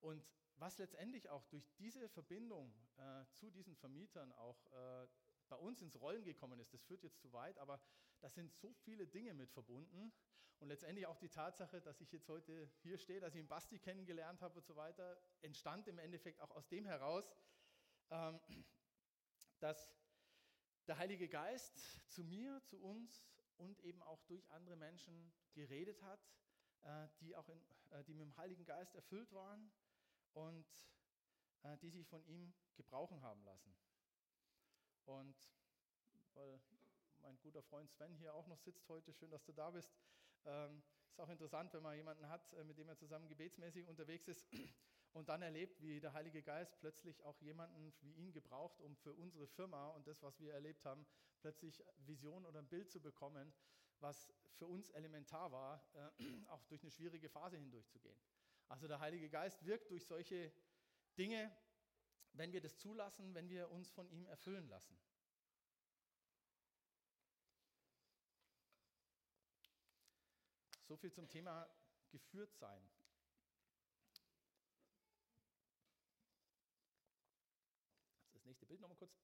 und 0.00 0.24
was 0.56 0.78
letztendlich 0.78 1.28
auch 1.28 1.44
durch 1.46 1.68
diese 1.78 2.08
Verbindung 2.08 2.72
äh, 2.96 3.24
zu 3.32 3.50
diesen 3.50 3.76
Vermietern 3.76 4.32
auch 4.32 4.66
äh, 4.72 5.08
bei 5.48 5.56
uns 5.56 5.82
ins 5.82 6.00
Rollen 6.00 6.24
gekommen 6.24 6.60
ist, 6.60 6.72
das 6.72 6.82
führt 6.82 7.02
jetzt 7.02 7.20
zu 7.20 7.32
weit, 7.32 7.58
aber 7.58 7.80
da 8.20 8.28
sind 8.28 8.52
so 8.54 8.72
viele 8.72 9.06
Dinge 9.06 9.34
mit 9.34 9.50
verbunden. 9.50 10.12
Und 10.60 10.68
letztendlich 10.68 11.06
auch 11.06 11.18
die 11.18 11.28
Tatsache, 11.28 11.80
dass 11.80 12.00
ich 12.00 12.10
jetzt 12.10 12.28
heute 12.28 12.68
hier 12.82 12.98
stehe, 12.98 13.20
dass 13.20 13.34
ich 13.34 13.40
ihn 13.40 13.48
Basti 13.48 13.78
kennengelernt 13.78 14.42
habe 14.42 14.58
und 14.58 14.66
so 14.66 14.74
weiter, 14.74 15.16
entstand 15.40 15.86
im 15.86 15.98
Endeffekt 15.98 16.40
auch 16.40 16.50
aus 16.50 16.66
dem 16.68 16.84
heraus, 16.84 17.32
ähm, 18.10 18.40
dass 19.60 19.94
der 20.88 20.98
Heilige 20.98 21.28
Geist 21.28 21.78
zu 22.10 22.24
mir, 22.24 22.60
zu 22.64 22.80
uns 22.80 23.24
und 23.58 23.78
eben 23.80 24.02
auch 24.02 24.22
durch 24.24 24.50
andere 24.50 24.76
Menschen 24.76 25.32
geredet 25.52 26.02
hat, 26.02 26.20
äh, 26.82 27.08
die 27.20 27.36
auch 27.36 27.48
in, 27.48 27.60
äh, 27.90 28.02
die 28.04 28.14
mit 28.14 28.22
dem 28.22 28.36
Heiligen 28.36 28.64
Geist 28.64 28.94
erfüllt 28.94 29.32
waren 29.32 29.70
und 30.32 30.66
äh, 31.62 31.76
die 31.78 31.90
sich 31.90 32.06
von 32.08 32.24
ihm 32.26 32.52
gebrauchen 32.76 33.22
haben 33.22 33.44
lassen. 33.44 33.76
Und 35.04 35.36
weil 36.34 36.60
mein 37.20 37.38
guter 37.40 37.62
Freund 37.62 37.90
Sven 37.90 38.14
hier 38.14 38.34
auch 38.34 38.46
noch 38.46 38.58
sitzt 38.58 38.88
heute, 38.88 39.12
schön, 39.12 39.30
dass 39.30 39.44
du 39.44 39.52
da 39.52 39.70
bist. 39.70 39.92
Ähm, 40.44 40.82
ist 41.10 41.20
auch 41.20 41.28
interessant, 41.30 41.72
wenn 41.72 41.82
man 41.82 41.96
jemanden 41.96 42.28
hat, 42.28 42.52
mit 42.64 42.78
dem 42.78 42.88
er 42.88 42.96
zusammen 42.96 43.28
gebetsmäßig 43.28 43.88
unterwegs 43.88 44.28
ist 44.28 44.46
und 45.12 45.28
dann 45.28 45.42
erlebt, 45.42 45.82
wie 45.82 46.00
der 46.00 46.12
Heilige 46.12 46.42
Geist 46.42 46.78
plötzlich 46.78 47.24
auch 47.24 47.40
jemanden 47.40 47.92
wie 48.00 48.12
ihn 48.12 48.32
gebraucht, 48.32 48.80
um 48.80 48.96
für 48.96 49.12
unsere 49.14 49.48
Firma 49.48 49.88
und 49.88 50.06
das, 50.06 50.22
was 50.22 50.38
wir 50.38 50.52
erlebt 50.52 50.84
haben, 50.84 51.06
plötzlich 51.40 51.82
Vision 52.06 52.46
oder 52.46 52.60
ein 52.60 52.68
Bild 52.68 52.90
zu 52.90 53.00
bekommen, 53.00 53.52
was 54.00 54.32
für 54.52 54.66
uns 54.66 54.90
elementar 54.90 55.50
war, 55.50 55.82
äh, 55.94 56.22
auch 56.48 56.64
durch 56.66 56.82
eine 56.82 56.90
schwierige 56.90 57.28
Phase 57.28 57.56
hindurchzugehen. 57.56 58.18
Also 58.68 58.86
der 58.86 59.00
Heilige 59.00 59.28
Geist 59.30 59.64
wirkt 59.64 59.90
durch 59.90 60.06
solche 60.06 60.52
Dinge, 61.16 61.50
wenn 62.32 62.52
wir 62.52 62.60
das 62.60 62.76
zulassen, 62.76 63.34
wenn 63.34 63.48
wir 63.48 63.70
uns 63.70 63.90
von 63.90 64.08
ihm 64.10 64.26
erfüllen 64.26 64.68
lassen. 64.68 64.96
So 70.88 70.96
viel 70.96 71.12
zum 71.12 71.28
Thema 71.28 71.68
geführt 72.10 72.54
sein. 72.54 72.90
nächste 78.44 78.64
Bild 78.64 78.80
nochmal 78.80 78.96
kurz. 78.96 79.14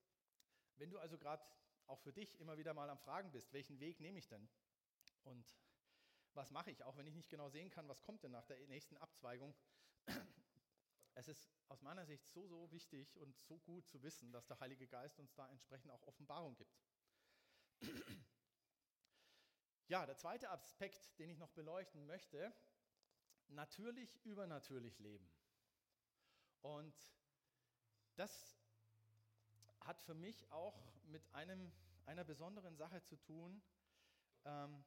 Wenn 0.77 0.91
du 0.91 0.99
also 0.99 1.17
gerade 1.17 1.43
auch 1.87 1.99
für 2.01 2.13
dich 2.13 2.39
immer 2.41 2.59
wieder 2.59 2.75
mal 2.75 2.91
am 2.91 2.99
Fragen 2.99 3.33
bist, 3.33 3.53
welchen 3.55 3.81
Weg 3.81 3.99
nehme 3.99 4.19
ich 4.19 4.29
denn? 4.29 4.47
Und 5.23 5.47
was 6.35 6.51
mache 6.51 6.71
ich, 6.71 6.83
auch 6.85 6.99
wenn 6.99 7.07
ich 7.07 7.15
nicht 7.15 7.31
genau 7.31 7.49
sehen 7.49 7.71
kann, 7.71 7.89
was 7.89 8.03
kommt 8.03 8.23
denn 8.23 8.33
nach 8.33 8.45
der 8.45 8.59
nächsten 8.69 8.97
Abzweigung? 8.99 9.55
Es 11.17 11.29
ist 11.29 11.49
aus 11.69 11.81
meiner 11.81 12.05
Sicht 12.07 12.27
so, 12.27 12.49
so 12.49 12.73
wichtig 12.73 13.17
und 13.19 13.39
so 13.39 13.61
gut 13.61 13.87
zu 13.87 14.03
wissen, 14.03 14.33
dass 14.33 14.47
der 14.47 14.59
Heilige 14.59 14.89
Geist 14.89 15.21
uns 15.21 15.33
da 15.33 15.49
entsprechend 15.49 15.93
auch 15.93 16.03
Offenbarung 16.03 16.57
gibt. 16.57 16.77
Ja, 19.95 20.05
der 20.07 20.17
zweite 20.17 20.51
Aspekt, 20.51 21.17
den 21.21 21.31
ich 21.31 21.39
noch 21.39 21.51
beleuchten 21.51 22.05
möchte, 22.05 22.53
natürlich 23.47 24.17
übernatürlich 24.25 24.99
leben. 24.99 25.33
Und 26.63 26.97
das 28.17 28.59
hat 29.83 30.03
für 30.03 30.15
mich 30.15 30.51
auch 30.51 30.93
mit 31.05 31.33
einem, 31.33 31.73
einer 32.07 32.25
besonderen 32.25 32.75
Sache 32.77 33.05
zu 33.05 33.15
tun, 33.15 33.63
ähm, 34.45 34.85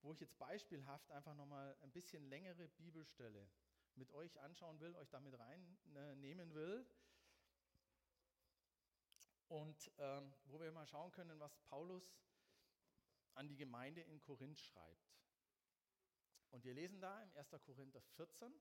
wo 0.00 0.14
ich 0.14 0.20
jetzt 0.20 0.38
beispielhaft 0.38 1.10
einfach 1.10 1.34
nochmal 1.34 1.76
ein 1.82 1.92
bisschen 1.92 2.26
längere 2.30 2.68
Bibelstelle 2.68 3.50
mit 3.96 4.10
euch 4.12 4.40
anschauen 4.40 4.80
will, 4.80 4.96
euch 4.96 5.10
damit 5.10 5.38
reinnehmen 5.38 6.54
will. 6.54 6.86
Und 9.48 9.92
ähm, 9.98 10.32
wo 10.46 10.58
wir 10.58 10.72
mal 10.72 10.86
schauen 10.86 11.12
können, 11.12 11.38
was 11.38 11.54
Paulus 11.68 12.18
an 13.38 13.46
die 13.46 13.56
Gemeinde 13.56 14.00
in 14.02 14.20
Korinth 14.20 14.58
schreibt. 14.58 15.14
Und 16.50 16.64
wir 16.64 16.74
lesen 16.74 17.00
da 17.00 17.22
im 17.22 17.32
1. 17.36 17.50
Korinther 17.64 18.02
14, 18.16 18.52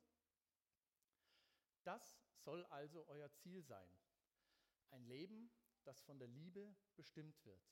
das 1.83 2.21
soll 2.43 2.63
also 2.65 3.07
euer 3.07 3.31
Ziel 3.33 3.63
sein. 3.63 3.89
Ein 4.91 5.03
Leben, 5.05 5.49
das 5.83 6.01
von 6.01 6.19
der 6.19 6.27
Liebe 6.27 6.75
bestimmt 6.95 7.43
wird. 7.43 7.65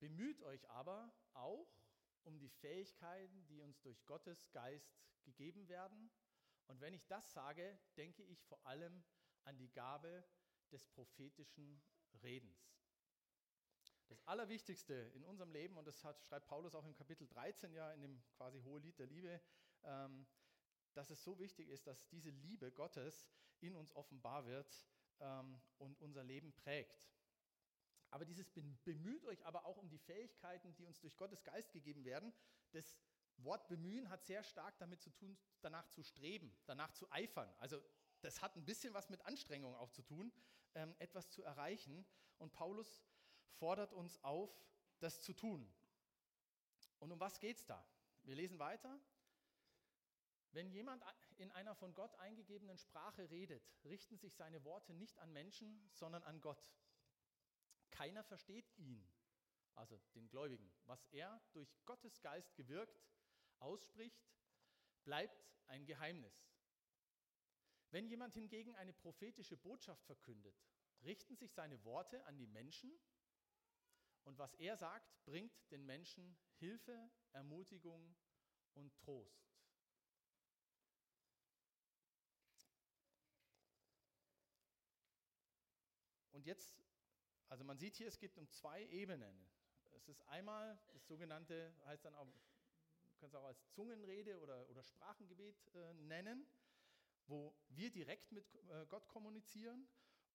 Bemüht 0.00 0.42
euch 0.42 0.68
aber 0.68 1.14
auch 1.32 1.80
um 2.24 2.38
die 2.38 2.50
Fähigkeiten, 2.50 3.46
die 3.46 3.60
uns 3.60 3.80
durch 3.80 4.04
Gottes 4.04 4.50
Geist 4.52 4.92
gegeben 5.24 5.66
werden. 5.68 6.10
Und 6.66 6.80
wenn 6.80 6.92
ich 6.92 7.06
das 7.06 7.32
sage, 7.32 7.78
denke 7.96 8.22
ich 8.22 8.44
vor 8.44 8.64
allem 8.66 9.02
an 9.44 9.56
die 9.56 9.72
Gabe 9.72 10.28
des 10.70 10.86
prophetischen 10.88 11.82
Redens. 12.22 12.78
Das 14.08 14.22
Allerwichtigste 14.26 14.94
in 15.14 15.24
unserem 15.24 15.50
Leben, 15.52 15.76
und 15.76 15.86
das 15.86 16.02
hat, 16.02 16.22
schreibt 16.24 16.46
Paulus 16.46 16.74
auch 16.74 16.86
im 16.86 16.94
Kapitel 16.94 17.26
13 17.28 17.72
ja 17.74 17.92
in 17.92 18.00
dem 18.00 18.22
quasi 18.36 18.60
Hohe 18.62 18.80
Lied 18.80 18.98
der 18.98 19.06
Liebe, 19.06 19.40
ähm, 19.84 20.26
dass 20.94 21.10
es 21.10 21.22
so 21.22 21.38
wichtig 21.38 21.68
ist, 21.68 21.86
dass 21.86 22.08
diese 22.08 22.30
Liebe 22.30 22.72
Gottes 22.72 23.28
in 23.60 23.76
uns 23.76 23.94
offenbar 23.94 24.46
wird 24.46 24.86
ähm, 25.20 25.60
und 25.78 26.00
unser 26.00 26.24
Leben 26.24 26.52
prägt. 26.52 27.04
Aber 28.10 28.24
dieses 28.24 28.50
bemüht 28.50 29.24
euch 29.26 29.44
aber 29.44 29.66
auch 29.66 29.76
um 29.76 29.88
die 29.88 29.98
Fähigkeiten, 29.98 30.74
die 30.74 30.86
uns 30.86 31.00
durch 31.00 31.16
Gottes 31.16 31.44
Geist 31.44 31.72
gegeben 31.72 32.04
werden. 32.04 32.32
Das 32.72 32.96
Wort 33.36 33.68
bemühen 33.68 34.08
hat 34.08 34.24
sehr 34.24 34.42
stark 34.42 34.78
damit 34.78 35.02
zu 35.02 35.10
tun, 35.10 35.36
danach 35.60 35.86
zu 35.88 36.02
streben, 36.02 36.56
danach 36.66 36.92
zu 36.92 37.10
eifern. 37.12 37.52
Also 37.58 37.82
das 38.22 38.40
hat 38.40 38.56
ein 38.56 38.64
bisschen 38.64 38.94
was 38.94 39.10
mit 39.10 39.20
Anstrengung 39.26 39.74
auch 39.76 39.90
zu 39.90 40.02
tun, 40.02 40.32
ähm, 40.74 40.94
etwas 40.98 41.28
zu 41.28 41.42
erreichen. 41.42 42.06
Und 42.38 42.52
Paulus 42.52 43.02
fordert 43.52 43.92
uns 43.92 44.22
auf, 44.22 44.50
das 45.00 45.22
zu 45.22 45.32
tun. 45.32 45.70
Und 46.98 47.12
um 47.12 47.20
was 47.20 47.40
geht 47.40 47.58
es 47.58 47.66
da? 47.66 47.84
Wir 48.24 48.34
lesen 48.34 48.58
weiter. 48.58 49.00
Wenn 50.52 50.70
jemand 50.70 51.04
in 51.36 51.50
einer 51.52 51.74
von 51.74 51.94
Gott 51.94 52.14
eingegebenen 52.16 52.78
Sprache 52.78 53.30
redet, 53.30 53.62
richten 53.84 54.16
sich 54.16 54.34
seine 54.34 54.64
Worte 54.64 54.94
nicht 54.94 55.18
an 55.18 55.32
Menschen, 55.32 55.88
sondern 55.92 56.22
an 56.22 56.40
Gott. 56.40 56.62
Keiner 57.90 58.24
versteht 58.24 58.70
ihn, 58.78 59.06
also 59.74 60.00
den 60.14 60.28
Gläubigen. 60.28 60.70
Was 60.86 61.04
er 61.12 61.40
durch 61.52 61.68
Gottes 61.84 62.20
Geist 62.22 62.54
gewirkt 62.56 63.00
ausspricht, 63.60 64.26
bleibt 65.04 65.46
ein 65.66 65.84
Geheimnis. 65.84 66.48
Wenn 67.90 68.06
jemand 68.06 68.34
hingegen 68.34 68.74
eine 68.76 68.92
prophetische 68.92 69.56
Botschaft 69.56 70.04
verkündet, 70.04 70.54
richten 71.04 71.36
sich 71.36 71.52
seine 71.52 71.82
Worte 71.84 72.24
an 72.26 72.36
die 72.36 72.46
Menschen 72.46 72.92
und 74.24 74.38
was 74.38 74.54
er 74.54 74.76
sagt, 74.76 75.24
bringt 75.24 75.52
den 75.70 75.84
Menschen 75.86 76.36
Hilfe, 76.58 77.10
Ermutigung 77.32 78.14
und 78.74 78.94
Trost. 78.96 79.48
Und 86.32 86.46
jetzt, 86.46 86.80
also 87.48 87.64
man 87.64 87.78
sieht 87.78 87.96
hier, 87.96 88.06
es 88.06 88.18
geht 88.18 88.36
um 88.36 88.48
zwei 88.48 88.84
Ebenen. 88.86 89.48
Es 89.96 90.08
ist 90.08 90.22
einmal 90.28 90.78
das 90.92 91.04
sogenannte, 91.06 91.74
heißt 91.86 92.04
dann 92.04 92.14
auch, 92.14 92.28
können 93.18 93.30
es 93.30 93.34
auch 93.34 93.44
als 93.44 93.68
Zungenrede 93.70 94.38
oder, 94.38 94.68
oder 94.70 94.84
Sprachengebet 94.84 95.66
äh, 95.74 95.94
nennen, 95.94 96.46
wo 97.26 97.56
wir 97.70 97.90
direkt 97.90 98.30
mit 98.30 98.54
äh, 98.54 98.86
Gott 98.86 99.08
kommunizieren 99.08 99.88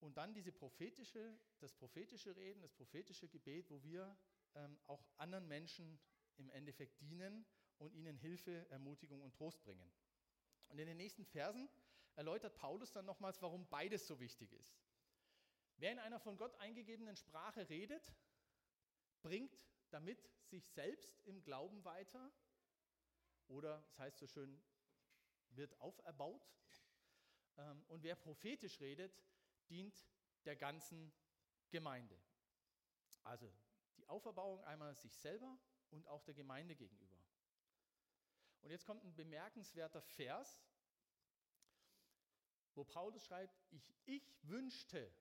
und 0.03 0.17
dann 0.17 0.33
diese 0.33 0.51
prophetische, 0.51 1.39
das 1.59 1.73
prophetische 1.73 2.35
Reden, 2.35 2.61
das 2.61 2.73
prophetische 2.73 3.29
Gebet, 3.29 3.69
wo 3.69 3.81
wir 3.83 4.17
ähm, 4.53 4.77
auch 4.85 5.07
anderen 5.17 5.47
Menschen 5.47 5.97
im 6.35 6.49
Endeffekt 6.49 6.99
dienen 6.99 7.45
und 7.77 7.93
ihnen 7.93 8.17
Hilfe, 8.17 8.67
Ermutigung 8.69 9.21
und 9.21 9.33
Trost 9.33 9.63
bringen. 9.63 9.89
Und 10.67 10.77
in 10.77 10.87
den 10.87 10.97
nächsten 10.97 11.23
Versen 11.25 11.69
erläutert 12.15 12.55
Paulus 12.57 12.91
dann 12.91 13.05
nochmals, 13.05 13.41
warum 13.41 13.65
beides 13.69 14.05
so 14.05 14.19
wichtig 14.19 14.51
ist. 14.51 14.77
Wer 15.77 15.93
in 15.93 15.99
einer 15.99 16.19
von 16.19 16.37
Gott 16.37 16.53
eingegebenen 16.55 17.15
Sprache 17.15 17.69
redet, 17.69 18.13
bringt 19.21 19.57
damit 19.89 20.29
sich 20.49 20.67
selbst 20.69 21.17
im 21.23 21.41
Glauben 21.43 21.83
weiter 21.85 22.29
oder, 23.47 23.85
es 23.87 23.99
heißt 23.99 24.17
so 24.17 24.27
schön, 24.27 24.61
wird 25.51 25.79
auferbaut. 25.79 26.45
Ähm, 27.57 27.85
und 27.87 28.03
wer 28.03 28.15
prophetisch 28.15 28.81
redet, 28.81 29.17
dient 29.73 30.05
der 30.45 30.55
ganzen 30.55 31.11
Gemeinde. 31.71 32.15
Also 33.23 33.51
die 33.97 34.07
Auferbauung 34.07 34.63
einmal 34.65 34.95
sich 34.95 35.15
selber 35.17 35.57
und 35.89 36.07
auch 36.07 36.23
der 36.23 36.35
Gemeinde 36.35 36.75
gegenüber. 36.75 37.17
Und 38.61 38.69
jetzt 38.69 38.85
kommt 38.85 39.03
ein 39.03 39.15
bemerkenswerter 39.15 40.01
Vers, 40.01 40.63
wo 42.75 42.83
Paulus 42.83 43.25
schreibt, 43.25 43.59
ich, 43.71 43.93
ich 44.05 44.23
wünschte, 44.43 45.11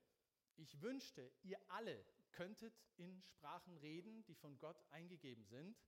ich 0.56 0.80
wünschte, 0.80 1.32
ihr 1.42 1.58
alle 1.70 2.04
könntet 2.32 2.74
in 2.96 3.22
Sprachen 3.22 3.76
reden, 3.78 4.24
die 4.24 4.34
von 4.34 4.58
Gott 4.58 4.82
eingegeben 4.90 5.44
sind, 5.44 5.78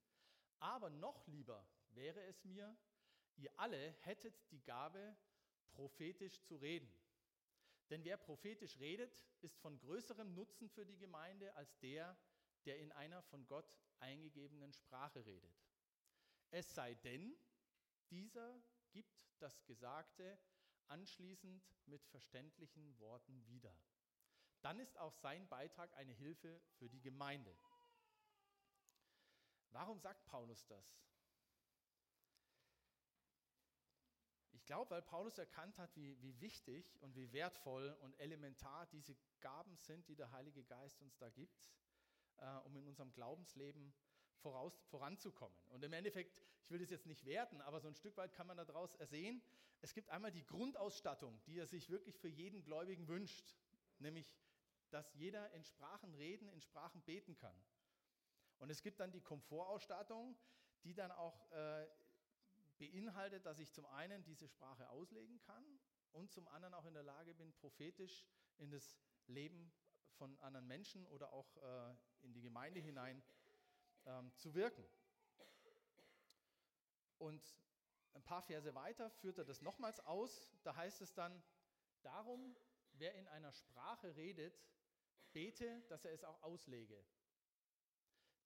aber 0.59 0.91
noch 0.91 1.27
lieber 1.27 1.67
wäre 1.91 2.23
es 2.25 2.45
mir, 2.45 2.77
ihr 3.37 3.51
alle 3.59 3.93
hättet 4.01 4.51
die 4.51 4.63
Gabe, 4.63 5.17
prophetisch 5.73 6.41
zu 6.43 6.57
reden. 6.57 6.93
Denn 7.91 8.05
wer 8.05 8.17
prophetisch 8.17 8.79
redet, 8.79 9.17
ist 9.41 9.59
von 9.59 9.79
größerem 9.79 10.35
Nutzen 10.35 10.69
für 10.69 10.87
die 10.87 10.97
Gemeinde 10.97 11.55
als 11.55 11.79
der, 11.79 12.17
der 12.65 12.79
in 12.79 12.93
einer 12.93 13.23
von 13.23 13.47
Gott 13.47 13.79
eingegebenen 13.99 14.73
Sprache 14.73 15.25
redet. 15.25 15.55
Es 16.51 16.75
sei 16.75 16.95
denn, 16.95 17.37
dieser 18.11 18.63
gibt 18.93 19.15
das 19.39 19.65
Gesagte 19.67 20.39
anschließend 20.87 21.63
mit 21.87 22.05
verständlichen 22.07 22.99
Worten 22.99 23.47
wieder 23.47 23.77
dann 24.65 24.79
ist 24.79 24.97
auch 24.97 25.13
sein 25.13 25.47
Beitrag 25.49 25.93
eine 25.95 26.15
Hilfe 26.15 26.59
für 26.79 26.89
die 26.89 27.03
Gemeinde. 27.03 27.55
Warum 29.69 30.01
sagt 30.01 30.25
Paulus 30.25 30.65
das? 30.67 30.97
Ich 34.65 34.67
glaube, 34.67 34.93
weil 34.93 35.03
Paulus 35.03 35.37
erkannt 35.37 35.77
hat, 35.77 35.95
wie, 35.95 36.19
wie 36.23 36.41
wichtig 36.41 36.97
und 37.03 37.15
wie 37.15 37.31
wertvoll 37.35 37.95
und 38.01 38.19
elementar 38.19 38.87
diese 38.87 39.15
Gaben 39.43 39.77
sind, 39.77 40.09
die 40.09 40.15
der 40.15 40.33
Heilige 40.33 40.65
Geist 40.65 41.03
uns 41.03 41.19
da 41.19 41.29
gibt, 41.29 41.71
äh, 42.39 42.47
um 42.65 42.75
in 42.75 42.87
unserem 42.87 43.13
Glaubensleben 43.13 43.93
voraus, 44.39 44.83
voranzukommen. 44.89 45.55
Und 45.69 45.85
im 45.85 45.93
Endeffekt, 45.93 46.41
ich 46.63 46.71
will 46.71 46.79
das 46.79 46.89
jetzt 46.89 47.05
nicht 47.05 47.27
werten, 47.27 47.61
aber 47.61 47.79
so 47.79 47.89
ein 47.89 47.95
Stück 47.95 48.17
weit 48.17 48.33
kann 48.33 48.47
man 48.47 48.57
daraus 48.57 48.95
ersehen, 48.95 49.43
es 49.83 49.93
gibt 49.93 50.09
einmal 50.09 50.33
die 50.33 50.47
Grundausstattung, 50.47 51.39
die 51.45 51.59
er 51.59 51.67
sich 51.67 51.91
wirklich 51.91 52.19
für 52.19 52.29
jeden 52.29 52.63
Gläubigen 52.63 53.07
wünscht, 53.07 53.55
nämlich 53.99 54.35
dass 54.89 55.13
jeder 55.13 55.53
in 55.53 55.63
Sprachen 55.65 56.15
reden, 56.15 56.49
in 56.49 56.63
Sprachen 56.63 57.03
beten 57.03 57.37
kann. 57.37 57.55
Und 58.61 58.71
es 58.71 58.81
gibt 58.81 58.99
dann 58.99 59.13
die 59.13 59.21
Komfortausstattung, 59.21 60.35
die 60.85 60.95
dann 60.95 61.11
auch 61.11 61.51
äh, 61.51 61.87
beinhaltet, 62.79 63.47
dass 63.47 63.59
ich 63.59 63.73
zum 63.73 63.87
einen 63.87 64.25
diese 64.25 64.49
Sprache 64.49 64.89
auslegen 64.91 65.39
kann 65.41 65.65
und 66.13 66.33
zum 66.33 66.49
anderen 66.49 66.75
auch 66.75 66.85
in 66.87 66.95
der 66.95 67.03
Lage 67.03 67.35
bin, 67.35 67.53
prophetisch 67.55 68.27
in 68.59 68.71
das 68.71 68.97
Leben 69.27 69.73
von 70.17 70.39
anderen 70.41 70.67
Menschen 70.67 71.07
oder 71.07 71.33
auch 71.33 71.57
äh, 71.57 71.95
in 72.23 72.33
die 72.33 72.43
Gemeinde 72.43 72.81
hinein 72.81 73.23
ähm, 74.07 74.33
zu 74.37 74.55
wirken. 74.55 74.85
Und 77.19 77.43
ein 78.15 78.23
paar 78.23 78.43
Verse 78.43 78.75
weiter 78.75 79.11
führt 79.11 79.39
er 79.39 79.45
das 79.45 79.61
nochmals 79.61 80.01
aus. 80.01 80.49
Da 80.63 80.77
heißt 80.77 81.01
es 81.01 81.15
dann, 81.15 81.43
darum, 82.03 82.57
wer 82.93 83.15
in 83.15 83.27
einer 83.29 83.53
Sprache 83.53 84.15
redet, 84.15 84.63
bete, 85.33 85.83
dass 85.89 86.05
er 86.05 86.13
es 86.13 86.23
auch 86.23 86.43
auslege. 86.43 87.05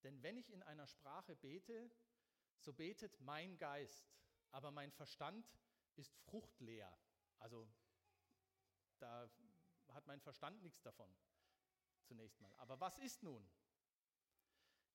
Denn 0.04 0.22
wenn 0.22 0.36
ich 0.36 0.50
in 0.52 0.62
einer 0.62 0.86
Sprache 0.86 1.34
bete, 1.36 1.90
so 2.60 2.72
betet 2.72 3.20
mein 3.20 3.58
Geist, 3.58 4.10
aber 4.50 4.70
mein 4.70 4.90
Verstand 4.92 5.48
ist 5.96 6.14
fruchtleer. 6.24 6.96
Also 7.38 7.68
da 8.98 9.30
hat 9.88 10.06
mein 10.06 10.20
Verstand 10.20 10.62
nichts 10.62 10.82
davon, 10.82 11.14
zunächst 12.04 12.40
mal. 12.40 12.54
Aber 12.56 12.80
was 12.80 12.98
ist 12.98 13.22
nun? 13.22 13.48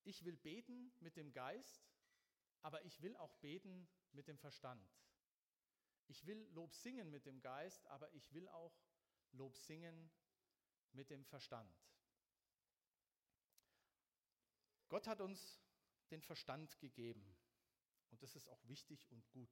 Ich 0.04 0.24
will 0.24 0.36
beten 0.36 0.92
mit 1.00 1.16
dem 1.16 1.32
Geist, 1.32 1.88
aber 2.62 2.84
ich 2.84 3.00
will 3.00 3.16
auch 3.16 3.34
beten 3.36 3.88
mit 4.12 4.28
dem 4.28 4.38
Verstand. 4.38 4.86
Ich 6.06 6.26
will 6.26 6.46
Lob 6.52 6.74
singen 6.74 7.10
mit 7.10 7.24
dem 7.24 7.40
Geist, 7.40 7.86
aber 7.86 8.12
ich 8.12 8.32
will 8.34 8.46
auch 8.48 8.78
Lob 9.32 9.56
singen 9.56 10.10
mit 10.92 11.10
dem 11.10 11.24
Verstand. 11.24 11.74
Gott 14.88 15.06
hat 15.06 15.20
uns 15.20 15.60
den 16.10 16.20
Verstand 16.20 16.78
gegeben. 16.78 17.36
Und 18.14 18.22
das 18.22 18.36
ist 18.36 18.48
auch 18.48 18.64
wichtig 18.68 19.10
und 19.10 19.28
gut. 19.32 19.50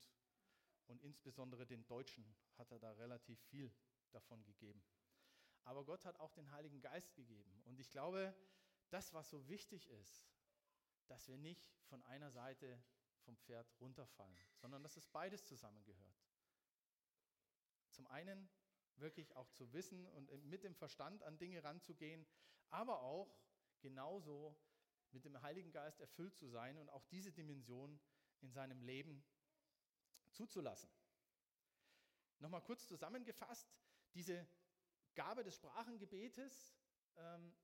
Und 0.87 1.03
insbesondere 1.03 1.67
den 1.67 1.85
Deutschen 1.89 2.25
hat 2.59 2.71
er 2.71 2.79
da 2.79 2.93
relativ 2.93 3.41
viel 3.47 3.75
davon 4.13 4.45
gegeben. 4.45 4.85
Aber 5.65 5.85
Gott 5.85 6.05
hat 6.05 6.21
auch 6.21 6.31
den 6.31 6.49
Heiligen 6.53 6.81
Geist 6.81 7.13
gegeben. 7.17 7.61
Und 7.65 7.81
ich 7.81 7.91
glaube, 7.91 8.33
das, 8.91 9.13
was 9.15 9.29
so 9.29 9.49
wichtig 9.49 9.89
ist, 9.89 10.31
dass 11.09 11.27
wir 11.27 11.39
nicht 11.39 11.75
von 11.87 12.05
einer 12.05 12.31
Seite 12.31 12.81
vom 13.25 13.37
Pferd 13.37 13.69
runterfallen, 13.81 14.39
sondern 14.55 14.85
dass 14.85 14.97
es 14.97 15.09
beides 15.09 15.45
zusammengehört. 15.45 16.23
Zum 17.91 18.07
einen 18.07 18.49
wirklich 18.95 19.35
auch 19.35 19.51
zu 19.51 19.73
wissen 19.73 20.07
und 20.07 20.45
mit 20.45 20.63
dem 20.63 20.77
Verstand 20.77 21.25
an 21.25 21.37
Dinge 21.37 21.65
ranzugehen, 21.65 22.25
aber 22.71 23.03
auch 23.03 23.37
genauso 23.81 24.57
mit 25.11 25.25
dem 25.25 25.43
Heiligen 25.43 25.73
Geist 25.73 25.99
erfüllt 25.99 26.37
zu 26.37 26.47
sein 26.47 26.79
und 26.79 26.91
auch 26.91 27.05
diese 27.07 27.33
Dimension 27.33 27.99
in 28.43 28.53
seinem 28.53 28.83
Leben 28.83 29.25
zuzulassen. 30.31 30.91
Nochmal 32.39 32.63
kurz 32.63 32.87
zusammengefasst, 32.87 33.73
diese 34.15 34.47
Gabe 35.15 35.45
des 35.45 35.55
Sprachengebetes 35.55 36.75
ähm, 37.17 37.55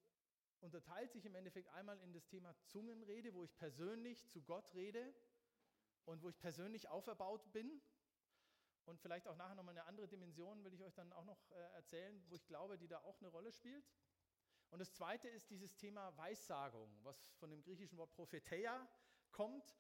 unterteilt 0.61 1.12
sich 1.12 1.25
im 1.25 1.35
Endeffekt 1.35 1.69
einmal 1.71 1.99
in 2.01 2.12
das 2.12 2.27
Thema 2.27 2.55
Zungenrede, 2.64 3.35
wo 3.35 3.45
ich 3.45 3.55
persönlich 3.57 4.27
zu 4.29 4.43
Gott 4.43 4.75
rede 4.75 5.14
und 6.05 6.23
wo 6.23 6.29
ich 6.29 6.38
persönlich 6.38 6.88
auferbaut 6.88 7.53
bin. 7.53 7.81
Und 8.85 8.99
vielleicht 9.01 9.29
auch 9.29 9.37
nachher 9.37 9.55
nochmal 9.55 9.77
eine 9.77 9.87
andere 9.87 10.09
Dimension 10.09 10.64
will 10.64 10.73
ich 10.73 10.83
euch 10.83 10.95
dann 10.95 11.12
auch 11.12 11.25
noch 11.25 11.38
äh, 11.51 11.57
erzählen, 11.75 12.25
wo 12.29 12.37
ich 12.37 12.47
glaube, 12.47 12.79
die 12.79 12.88
da 12.88 12.99
auch 13.01 13.19
eine 13.19 13.29
Rolle 13.29 13.53
spielt. 13.53 13.87
Und 14.71 14.79
das 14.79 14.93
zweite 14.95 15.29
ist 15.29 15.51
dieses 15.51 15.77
Thema 15.77 16.17
Weissagung, 16.17 16.91
was 17.03 17.31
von 17.38 17.51
dem 17.51 17.62
griechischen 17.62 17.99
Wort 17.99 18.12
Propheteia 18.12 18.88
kommt, 19.31 19.79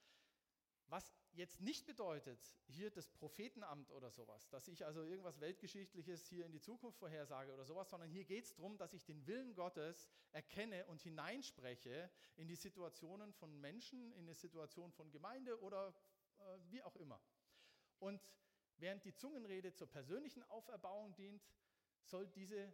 was 0.88 1.12
jetzt 1.32 1.60
nicht 1.60 1.86
bedeutet, 1.86 2.38
hier 2.66 2.90
das 2.90 3.08
Prophetenamt 3.08 3.90
oder 3.90 4.10
sowas, 4.10 4.48
dass 4.48 4.68
ich 4.68 4.84
also 4.84 5.02
irgendwas 5.02 5.40
Weltgeschichtliches 5.40 6.26
hier 6.26 6.46
in 6.46 6.52
die 6.52 6.60
Zukunft 6.60 6.98
vorhersage 6.98 7.52
oder 7.52 7.64
sowas, 7.64 7.90
sondern 7.90 8.10
hier 8.10 8.24
geht 8.24 8.44
es 8.44 8.54
darum, 8.54 8.76
dass 8.78 8.92
ich 8.92 9.04
den 9.04 9.26
Willen 9.26 9.54
Gottes 9.54 10.08
erkenne 10.32 10.86
und 10.86 11.00
hineinspreche 11.02 12.10
in 12.36 12.48
die 12.48 12.56
Situationen 12.56 13.32
von 13.32 13.60
Menschen, 13.60 14.12
in 14.12 14.26
die 14.26 14.34
Situation 14.34 14.92
von 14.92 15.10
Gemeinde 15.10 15.60
oder 15.60 15.94
äh, 16.38 16.42
wie 16.70 16.82
auch 16.82 16.96
immer. 16.96 17.20
Und 17.98 18.20
während 18.78 19.04
die 19.04 19.14
Zungenrede 19.14 19.72
zur 19.72 19.88
persönlichen 19.88 20.42
Auferbauung 20.44 21.14
dient, 21.14 21.42
soll 22.04 22.26
diese 22.28 22.72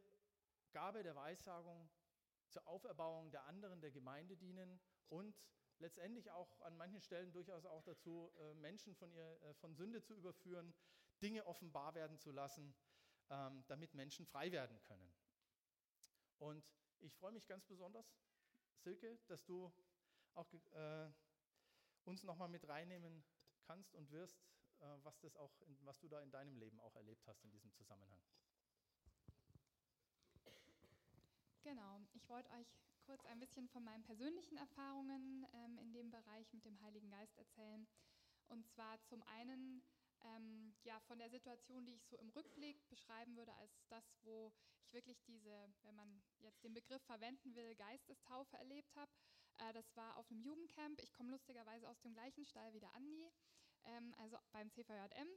Gabe 0.72 1.02
der 1.02 1.16
Weissagung 1.16 1.88
zur 2.48 2.66
Auferbauung 2.66 3.30
der 3.30 3.44
anderen, 3.46 3.80
der 3.80 3.90
Gemeinde 3.90 4.36
dienen 4.36 4.80
und 5.08 5.34
letztendlich 5.78 6.30
auch 6.30 6.60
an 6.62 6.76
manchen 6.76 7.00
Stellen 7.00 7.32
durchaus 7.32 7.64
auch 7.66 7.82
dazu, 7.82 8.32
äh, 8.38 8.54
Menschen 8.54 8.94
von, 8.94 9.12
ihr, 9.12 9.40
äh, 9.42 9.54
von 9.54 9.74
Sünde 9.74 10.02
zu 10.02 10.14
überführen, 10.14 10.74
Dinge 11.22 11.46
offenbar 11.46 11.94
werden 11.94 12.18
zu 12.18 12.30
lassen, 12.30 12.74
ähm, 13.30 13.64
damit 13.68 13.94
Menschen 13.94 14.26
frei 14.26 14.52
werden 14.52 14.80
können. 14.82 15.14
Und 16.38 16.64
ich 17.00 17.14
freue 17.16 17.32
mich 17.32 17.46
ganz 17.46 17.64
besonders, 17.64 18.06
Silke, 18.78 19.18
dass 19.26 19.44
du 19.44 19.72
auch 20.34 20.52
äh, 20.72 21.10
uns 22.04 22.22
nochmal 22.22 22.48
mit 22.48 22.68
reinnehmen 22.68 23.24
kannst 23.62 23.94
und 23.94 24.10
wirst, 24.10 24.42
was, 25.02 25.18
das 25.20 25.36
auch 25.36 25.52
was 25.84 25.98
du 26.00 26.08
da 26.08 26.20
in 26.20 26.30
deinem 26.30 26.58
Leben 26.58 26.78
auch 26.80 26.94
erlebt 26.96 27.26
hast 27.26 27.42
in 27.44 27.50
diesem 27.50 27.72
Zusammenhang. 27.72 28.20
Genau, 31.62 32.00
ich 32.12 32.28
wollte 32.28 32.50
euch 32.50 32.66
kurz 33.04 33.24
ein 33.26 33.38
bisschen 33.38 33.68
von 33.68 33.84
meinen 33.84 34.02
persönlichen 34.02 34.56
Erfahrungen 34.56 35.46
ähm, 35.52 35.78
in 35.78 35.92
dem 35.92 36.10
Bereich 36.10 36.52
mit 36.52 36.64
dem 36.64 36.80
Heiligen 36.80 37.10
Geist 37.10 37.36
erzählen. 37.36 37.86
Und 38.48 38.66
zwar 38.68 39.00
zum 39.04 39.22
einen 39.22 39.82
ähm, 40.22 40.74
ja, 40.84 40.98
von 41.00 41.18
der 41.18 41.30
Situation, 41.30 41.84
die 41.84 41.94
ich 41.94 42.06
so 42.06 42.16
im 42.16 42.30
Rückblick 42.30 42.88
beschreiben 42.88 43.36
würde, 43.36 43.52
als 43.54 43.72
das, 43.88 44.04
wo 44.22 44.52
ich 44.80 44.92
wirklich 44.92 45.22
diese, 45.24 45.72
wenn 45.82 45.94
man 45.94 46.22
jetzt 46.40 46.62
den 46.64 46.74
Begriff 46.74 47.02
verwenden 47.02 47.54
will, 47.54 47.74
Geistestaufe 47.74 48.56
erlebt 48.56 48.94
habe. 48.96 49.10
Äh, 49.58 49.72
das 49.72 49.94
war 49.96 50.16
auf 50.16 50.30
einem 50.30 50.40
Jugendcamp. 50.40 51.00
Ich 51.02 51.12
komme 51.12 51.30
lustigerweise 51.30 51.88
aus 51.88 52.00
dem 52.00 52.14
gleichen 52.14 52.44
Stall 52.44 52.72
wie 52.72 52.80
der 52.80 52.94
Andi, 52.94 53.30
ähm, 53.84 54.14
also 54.18 54.38
beim 54.52 54.70
CVJM. 54.70 55.28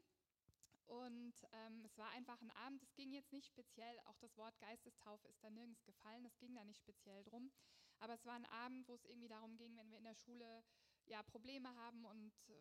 Und 0.88 1.34
ähm, 1.52 1.84
es 1.84 1.98
war 1.98 2.10
einfach 2.12 2.42
ein 2.42 2.52
Abend, 2.52 2.82
es 2.82 2.96
ging 2.96 3.12
jetzt 3.12 3.34
nicht 3.34 3.48
speziell, 3.48 4.00
auch 4.06 4.18
das 4.20 4.38
Wort 4.38 4.58
Geistestaufe 4.60 5.28
ist 5.28 5.44
da 5.44 5.50
nirgends 5.50 5.84
gefallen, 5.84 6.26
es 6.26 6.38
ging 6.38 6.56
da 6.56 6.64
nicht 6.64 6.80
speziell 6.80 7.24
drum. 7.24 7.52
Aber 8.00 8.14
es 8.14 8.26
war 8.26 8.36
ein 8.36 8.46
Abend, 8.46 8.88
wo 8.88 8.94
es 8.94 9.06
irgendwie 9.06 9.28
darum 9.28 9.58
ging, 9.58 9.76
wenn 9.76 9.90
wir 9.90 9.98
in 9.98 10.06
der 10.06 10.16
Schule 10.16 10.64
ja, 11.08 11.24
Probleme 11.24 11.74
haben 11.76 12.06
und 12.06 12.32
äh, 12.50 12.54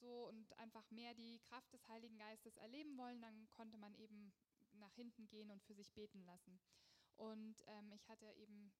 so 0.00 0.28
und 0.28 0.58
einfach 0.58 0.88
mehr 0.90 1.14
die 1.14 1.40
Kraft 1.40 1.72
des 1.72 1.86
Heiligen 1.88 2.18
Geistes 2.18 2.56
erleben 2.56 2.96
wollen, 2.96 3.20
dann 3.20 3.48
konnte 3.50 3.76
man 3.78 3.94
eben 3.94 4.32
nach 4.72 4.94
hinten 4.94 5.28
gehen 5.28 5.50
und 5.50 5.62
für 5.62 5.74
sich 5.74 5.92
beten 5.92 6.24
lassen. 6.24 6.58
Und 7.16 7.64
ähm, 7.66 7.92
ich 7.92 8.08
hatte 8.08 8.30
eben 8.32 8.72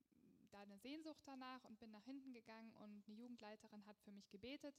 da 0.51 0.63
eine 0.63 0.79
Sehnsucht 0.79 1.23
danach 1.27 1.65
und 1.65 1.79
bin 1.79 1.91
nach 1.91 2.05
hinten 2.05 2.33
gegangen 2.33 2.73
und 2.77 3.07
eine 3.07 3.17
Jugendleiterin 3.17 3.85
hat 3.87 3.99
für 4.01 4.13
mich 4.13 4.31
gebetet. 4.31 4.75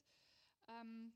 Ähm, 0.68 1.12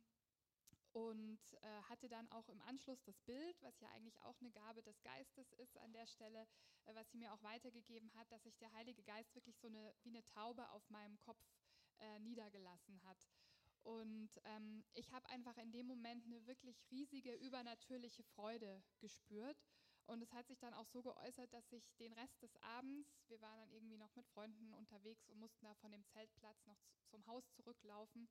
und 0.94 1.40
äh, 1.54 1.83
hatte 1.88 2.09
dann 2.09 2.30
auch 2.30 2.48
im 2.48 2.61
Anschluss 2.62 3.02
das 3.02 3.18
Bild, 3.22 3.61
was 3.62 3.80
ja 3.80 3.88
eigentlich 3.90 4.20
auch 4.22 4.40
eine 4.40 4.52
Gabe 4.52 4.80
des 4.83 5.02
Geistes 5.02 5.52
ist 5.54 5.76
an 5.78 5.92
der 5.92 6.07
Stelle, 6.07 6.46
äh, 6.85 6.94
was 6.94 7.11
sie 7.11 7.18
mir 7.18 7.33
auch 7.33 7.42
weitergegeben 7.42 8.14
hat, 8.14 8.30
dass 8.30 8.44
sich 8.44 8.57
der 8.59 8.72
Heilige 8.72 9.02
Geist 9.02 9.35
wirklich 9.35 9.59
so 9.59 9.66
eine 9.66 9.92
wie 10.04 10.11
eine 10.11 10.24
Taube 10.24 10.70
auf 10.70 10.88
meinem 10.90 11.18
Kopf 11.18 11.42
äh, 11.98 12.20
niedergelassen 12.20 13.02
hat. 13.02 13.28
Und 13.83 14.30
ähm, 14.44 14.85
ich 14.94 15.12
habe 15.12 15.28
einfach 15.30 15.59
in 15.59 15.72
dem 15.72 15.87
Moment 15.87 16.24
eine 16.24 16.46
wirklich 16.46 16.80
riesige 16.92 17.35
übernatürliche 17.35 18.22
Freude 18.22 18.83
gespürt. 19.00 19.62
Und 20.07 20.22
es 20.22 20.33
hat 20.33 20.46
sich 20.46 20.59
dann 20.61 20.74
auch 20.74 20.87
so 20.87 21.02
geäußert, 21.02 21.52
dass 21.52 21.72
ich 21.72 21.92
den 21.96 22.12
Rest 22.12 22.40
des 22.42 22.57
Abends, 22.62 23.24
wir 23.26 23.40
waren 23.40 23.59
dann 23.59 23.70
irgendwie 23.72 23.96
noch 23.96 24.14
mit 24.14 24.26
Freunden 24.28 24.72
unterwegs 24.74 25.28
und 25.28 25.38
mussten 25.38 25.64
da 25.64 25.74
von 25.74 25.90
dem 25.90 26.04
Zeltplatz 26.07 26.64
noch 26.66 26.78
zum 27.07 27.26
Haus 27.26 27.50
zurücklaufen, 27.52 28.28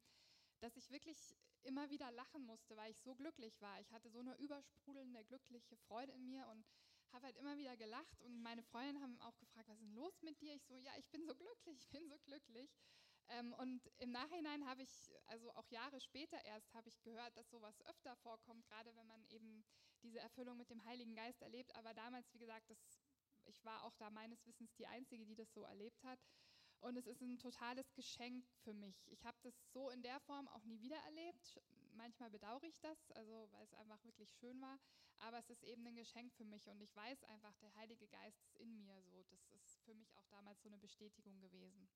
dass 0.64 0.78
ich 0.78 0.90
wirklich 0.90 1.36
immer 1.64 1.90
wieder 1.90 2.10
lachen 2.12 2.46
musste, 2.46 2.78
weil 2.78 2.92
ich 2.92 3.02
so 3.02 3.16
glücklich 3.16 3.60
war. 3.62 3.82
Ich 3.82 3.92
hatte 3.92 4.10
so 4.10 4.20
eine 4.20 4.38
übersprudelnde, 4.38 5.26
glückliche 5.26 5.76
Freude 5.76 6.14
in 6.14 6.26
mir 6.26 6.48
und 6.48 6.66
habe 7.12 7.26
halt 7.26 7.38
immer 7.38 7.58
wieder 7.58 7.76
gelacht. 7.76 8.22
Und 8.22 8.42
meine 8.42 8.64
Freundinnen 8.64 9.02
haben 9.02 9.20
auch 9.20 9.38
gefragt, 9.40 9.68
was 9.68 9.80
ist 9.80 9.86
denn 9.86 9.94
los 9.94 10.22
mit 10.22 10.40
dir? 10.40 10.54
Ich 10.56 10.64
so, 10.64 10.78
ja, 10.78 10.92
ich 10.98 11.10
bin 11.10 11.26
so 11.26 11.36
glücklich, 11.36 11.78
ich 11.84 11.90
bin 11.90 12.08
so 12.08 12.18
glücklich. 12.20 12.72
Ähm, 13.28 13.54
und 13.54 13.92
im 13.98 14.12
Nachhinein 14.12 14.66
habe 14.66 14.84
ich, 14.84 15.14
also 15.26 15.52
auch 15.52 15.68
Jahre 15.70 16.00
später 16.00 16.44
erst, 16.46 16.74
habe 16.74 16.88
ich 16.90 17.02
gehört, 17.02 17.36
dass 17.38 17.50
sowas 17.50 17.82
öfter 17.86 18.16
vorkommt, 18.18 18.66
gerade 18.66 18.96
wenn 18.96 19.08
man 19.08 19.24
eben 19.26 19.66
diese 20.02 20.20
Erfüllung 20.20 20.58
mit 20.58 20.70
dem 20.70 20.84
Heiligen 20.86 21.16
Geist 21.16 21.42
erlebt. 21.42 21.76
Aber 21.76 21.94
damals, 21.94 22.34
wie 22.34 22.40
gesagt, 22.40 22.70
das, 22.70 22.80
ich 23.46 23.64
war 23.66 23.84
auch 23.84 23.96
da 23.96 24.10
meines 24.10 24.46
Wissens 24.46 24.74
die 24.76 24.88
Einzige, 24.88 25.26
die 25.26 25.36
das 25.36 25.54
so 25.54 25.64
erlebt 25.64 26.04
hat. 26.04 26.20
Und 26.84 26.98
es 26.98 27.08
ist 27.08 27.22
ein 27.22 27.38
totales 27.38 27.94
Geschenk 27.94 28.46
für 28.62 28.74
mich. 28.74 29.08
Ich 29.08 29.24
habe 29.26 29.38
das 29.42 29.56
so 29.72 29.90
in 29.90 30.02
der 30.02 30.20
Form 30.20 30.50
auch 30.50 30.66
nie 30.66 30.82
wieder 30.82 30.98
erlebt. 30.98 31.62
Manchmal 31.94 32.30
bedauere 32.30 32.64
ich 32.64 32.78
das, 32.82 33.10
also 33.12 33.48
weil 33.52 33.64
es 33.64 33.74
einfach 33.76 34.04
wirklich 34.04 34.30
schön 34.34 34.62
war. 34.62 34.78
Aber 35.20 35.40
es 35.40 35.50
ist 35.50 35.64
eben 35.64 35.88
ein 35.88 35.96
Geschenk 35.96 36.34
für 36.34 36.44
mich 36.44 36.68
und 36.68 36.82
ich 36.82 36.94
weiß 36.94 37.24
einfach, 37.24 37.56
der 37.60 37.74
Heilige 37.76 38.06
Geist 38.10 38.42
ist 38.42 38.58
in 38.58 38.76
mir. 38.84 39.02
So, 39.02 39.24
das 39.30 39.48
ist 39.52 39.80
für 39.86 39.94
mich 39.96 40.14
auch 40.18 40.28
damals 40.28 40.62
so 40.62 40.68
eine 40.68 40.78
Bestätigung 40.78 41.40
gewesen. 41.40 41.88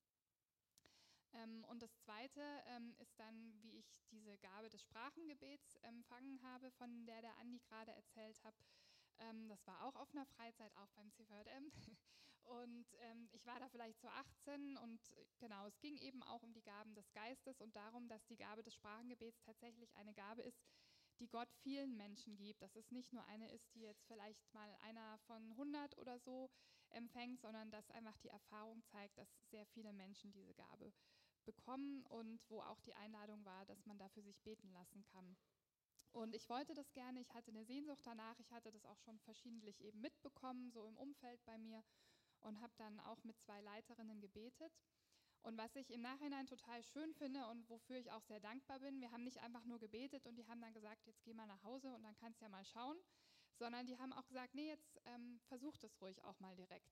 Ähm, 1.34 1.65
und 1.65 1.82
das 1.82 1.93
Zweite 1.97 2.41
ähm, 2.67 2.95
ist 3.00 3.19
dann, 3.19 3.54
wie 3.62 3.78
ich 3.78 4.06
diese 4.10 4.38
Gabe 4.38 4.69
des 4.69 4.82
Sprachengebets 4.84 5.75
empfangen 5.81 6.42
habe, 6.44 6.71
von 6.71 7.06
der 7.06 7.21
der 7.21 7.38
Andi 7.40 7.60
gerade 7.60 7.92
erzählt 7.92 8.42
hat. 8.46 8.56
Ähm, 9.19 9.50
das 9.50 9.67
war 9.67 9.83
auch 9.83 9.98
auf 9.98 10.10
einer 10.12 10.25
Freizeit, 10.25 10.73
auch 10.77 10.92
beim 10.92 11.12
CVM. 11.12 11.73
Und 12.48 12.85
ähm, 13.02 13.29
ich 13.31 13.45
war 13.45 13.60
da 13.60 13.67
vielleicht 13.69 14.00
so 14.00 14.08
18 14.08 14.77
und 14.77 15.00
genau, 15.39 15.67
es 15.67 15.79
ging 15.79 15.98
eben 15.98 16.23
auch 16.23 16.41
um 16.43 16.54
die 16.54 16.63
Gaben 16.63 16.93
des 16.95 17.12
Geistes 17.12 17.60
und 17.62 17.75
darum, 17.75 18.08
dass 18.08 18.25
die 18.27 18.37
Gabe 18.37 18.63
des 18.63 18.73
Sprachengebets 18.73 19.41
tatsächlich 19.41 19.95
eine 19.98 20.13
Gabe 20.13 20.43
ist, 20.43 20.62
die 21.19 21.27
Gott 21.27 21.52
vielen 21.62 21.98
Menschen 21.98 22.37
gibt. 22.37 22.62
Dass 22.62 22.75
es 22.75 22.91
nicht 22.91 23.12
nur 23.12 23.25
eine 23.25 23.52
ist, 23.52 23.73
die 23.75 23.81
jetzt 23.81 24.06
vielleicht 24.08 24.54
mal 24.54 24.73
einer 24.81 25.17
von 25.27 25.52
100 25.52 25.98
oder 25.98 26.19
so 26.19 26.50
empfängt, 26.89 27.41
sondern 27.41 27.69
dass 27.69 27.91
einfach 27.91 28.17
die 28.19 28.29
Erfahrung 28.29 28.81
zeigt, 28.85 29.17
dass 29.17 29.29
sehr 29.50 29.65
viele 29.65 29.91
Menschen 29.91 30.31
diese 30.31 30.54
Gabe 30.54 30.93
bekommen 31.43 32.06
und 32.08 32.43
wo 32.50 32.62
auch 32.62 32.79
die 32.81 32.93
Einladung 32.93 33.43
war, 33.45 33.65
dass 33.65 33.85
man 33.85 33.98
dafür 33.98 34.23
sich 34.23 34.39
beten 34.41 34.71
lassen 34.71 35.04
kann. 35.12 35.35
Und 36.12 36.33
ich 36.33 36.50
wollte 36.50 36.73
das 36.73 36.91
gerne, 36.93 37.19
ich 37.19 37.33
hatte 37.33 37.52
eine 37.52 37.65
Sehnsucht 37.65 38.06
danach, 38.06 38.39
ich 38.39 38.52
hatte 38.52 38.71
das 38.71 38.85
auch 38.85 39.00
schon 39.00 39.19
verschiedentlich 39.19 39.81
eben 39.81 40.02
mitbekommen, 40.02 40.71
so 40.71 40.85
im 40.85 40.98
Umfeld 40.98 41.43
bei 41.45 41.58
mir 41.58 41.83
und 42.42 42.62
habe 42.62 42.73
dann 42.77 43.00
auch 43.02 43.23
mit 43.23 43.40
zwei 43.40 43.62
Leiterinnen 43.62 44.19
gebetet. 44.21 44.71
Und 45.44 45.58
was 45.58 45.75
ich 45.75 45.92
im 45.92 46.02
Nachhinein 46.02 46.48
total 46.48 46.83
schön 46.83 47.13
finde 47.13 47.46
und 47.48 47.69
wofür 47.69 47.98
ich 47.98 48.12
auch 48.12 48.23
sehr 48.23 48.40
dankbar 48.40 48.79
bin, 48.79 49.00
wir 49.00 49.12
haben 49.12 49.23
nicht 49.23 49.42
einfach 49.42 49.63
nur 49.65 49.79
gebetet 49.79 50.25
und 50.25 50.35
die 50.35 50.48
haben 50.48 50.62
dann 50.62 50.73
gesagt, 50.73 51.06
jetzt 51.06 51.23
geh 51.23 51.33
mal 51.33 51.48
nach 51.48 51.63
Hause 51.63 51.94
und 51.94 52.04
dann 52.04 52.15
kannst 52.15 52.42
du 52.42 52.46
ja 52.46 52.50
mal 52.50 52.65
schauen, 52.65 52.98
sondern 53.58 53.85
die 53.85 53.98
haben 53.98 54.13
auch 54.13 54.27
gesagt, 54.27 54.56
nee, 54.56 54.67
jetzt 54.67 55.00
ähm, 55.06 55.40
versuch 55.48 55.77
das 55.77 56.02
ruhig 56.02 56.23
auch 56.23 56.40
mal 56.40 56.56
direkt. 56.56 56.92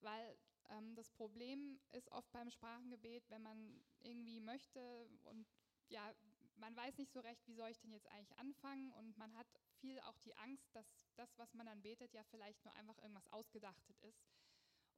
Weil 0.00 0.38
ähm, 0.70 0.94
das 0.94 1.10
Problem 1.10 1.78
ist 1.92 2.10
oft 2.10 2.30
beim 2.32 2.50
Sprachengebet, 2.50 3.28
wenn 3.28 3.42
man 3.42 3.82
irgendwie 4.00 4.40
möchte 4.40 4.80
und 5.24 5.46
ja, 5.88 6.14
man 6.56 6.76
weiß 6.76 6.98
nicht 6.98 7.12
so 7.12 7.20
recht, 7.20 7.46
wie 7.46 7.54
soll 7.54 7.70
ich 7.70 7.80
denn 7.80 7.92
jetzt 7.92 8.06
eigentlich 8.08 8.38
anfangen 8.38 8.92
und 8.92 9.16
man 9.18 9.34
hat 9.34 9.46
viel 9.80 9.98
auch 10.00 10.18
die 10.18 10.36
Angst, 10.36 10.74
dass 10.74 10.86
das, 11.16 11.36
was 11.38 11.54
man 11.54 11.66
dann 11.66 11.82
betet, 11.82 12.12
ja 12.12 12.22
vielleicht 12.24 12.64
nur 12.64 12.74
einfach 12.74 12.98
irgendwas 12.98 13.28
Ausgedachtet 13.32 13.98
ist. 14.02 14.22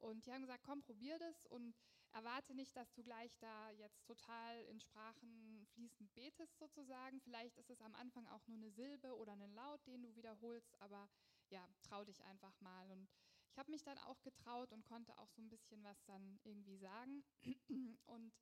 Und 0.03 0.27
die 0.27 0.33
haben 0.33 0.43
gesagt, 0.43 0.65
komm, 0.65 0.83
probier 0.83 1.19
das 1.19 1.47
und 1.47 1.75
erwarte 2.13 2.55
nicht, 2.55 2.77
dass 2.77 2.93
du 2.93 3.03
gleich 3.03 3.37
da 3.39 3.71
jetzt 3.71 4.05
total 4.05 4.63
in 4.65 4.81
Sprachen 4.81 5.67
fließend 5.73 6.13
betest 6.15 6.59
sozusagen. 6.59 7.21
Vielleicht 7.21 7.57
ist 7.57 7.71
es 7.71 7.81
am 7.81 7.95
Anfang 7.95 8.27
auch 8.29 8.47
nur 8.47 8.59
eine 8.59 8.71
Silbe 8.71 9.17
oder 9.17 9.33
ein 9.33 9.55
Laut, 9.55 9.87
den 9.87 10.03
du 10.03 10.15
wiederholst, 10.15 10.75
aber 10.81 11.09
ja, 11.51 11.67
trau 11.83 12.05
dich 12.05 12.23
einfach 12.25 12.59
mal. 12.61 12.91
Und 12.91 13.09
ich 13.51 13.59
habe 13.59 13.71
mich 13.71 13.83
dann 13.85 13.99
auch 13.99 14.21
getraut 14.23 14.73
und 14.73 14.85
konnte 14.85 15.17
auch 15.19 15.29
so 15.29 15.43
ein 15.43 15.49
bisschen 15.49 15.83
was 15.85 16.03
dann 16.05 16.41
irgendwie 16.43 16.79
sagen. 16.79 17.23
Und 18.07 18.33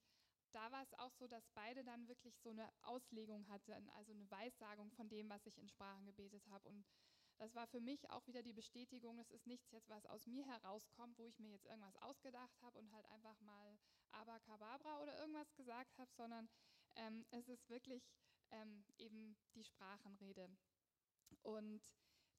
da 0.52 0.70
war 0.72 0.82
es 0.82 0.94
auch 0.94 1.12
so, 1.12 1.26
dass 1.26 1.48
beide 1.50 1.84
dann 1.84 2.08
wirklich 2.08 2.38
so 2.38 2.50
eine 2.50 2.68
Auslegung 2.82 3.48
hatten, 3.48 3.72
also 3.90 4.12
eine 4.12 4.30
Weissagung 4.30 4.90
von 4.92 5.08
dem, 5.08 5.28
was 5.28 5.46
ich 5.46 5.58
in 5.58 5.68
Sprachen 5.68 6.06
gebetet 6.06 6.46
habe. 6.48 6.68
Und 6.68 6.84
das 7.40 7.54
war 7.54 7.66
für 7.66 7.80
mich 7.80 8.10
auch 8.10 8.26
wieder 8.26 8.42
die 8.42 8.52
Bestätigung, 8.52 9.18
es 9.18 9.30
ist 9.30 9.46
nichts 9.46 9.70
jetzt, 9.70 9.88
was 9.88 10.04
aus 10.04 10.26
mir 10.26 10.44
herauskommt, 10.44 11.18
wo 11.18 11.24
ich 11.24 11.38
mir 11.38 11.50
jetzt 11.50 11.64
irgendwas 11.64 11.96
ausgedacht 11.96 12.60
habe 12.60 12.78
und 12.78 12.92
halt 12.92 13.06
einfach 13.06 13.40
mal 13.40 13.78
Abacababra 14.10 15.00
oder 15.00 15.18
irgendwas 15.18 15.54
gesagt 15.54 15.98
habe, 15.98 16.10
sondern 16.12 16.50
ähm, 16.96 17.24
es 17.30 17.48
ist 17.48 17.70
wirklich 17.70 18.02
ähm, 18.50 18.84
eben 18.98 19.38
die 19.54 19.64
Sprachenrede. 19.64 20.50
Und 21.40 21.82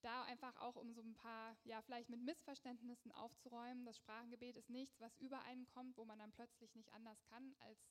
da 0.01 0.23
einfach 0.23 0.55
auch, 0.57 0.75
um 0.75 0.93
so 0.93 1.01
ein 1.01 1.15
paar, 1.15 1.57
ja, 1.63 1.81
vielleicht 1.81 2.09
mit 2.09 2.21
Missverständnissen 2.21 3.11
aufzuräumen. 3.11 3.85
Das 3.85 3.97
Sprachengebet 3.97 4.55
ist 4.55 4.69
nichts, 4.69 4.99
was 4.99 5.15
über 5.17 5.41
einen 5.43 5.65
kommt, 5.65 5.97
wo 5.97 6.05
man 6.05 6.19
dann 6.19 6.31
plötzlich 6.31 6.75
nicht 6.75 6.93
anders 6.93 7.23
kann, 7.23 7.55
als, 7.59 7.87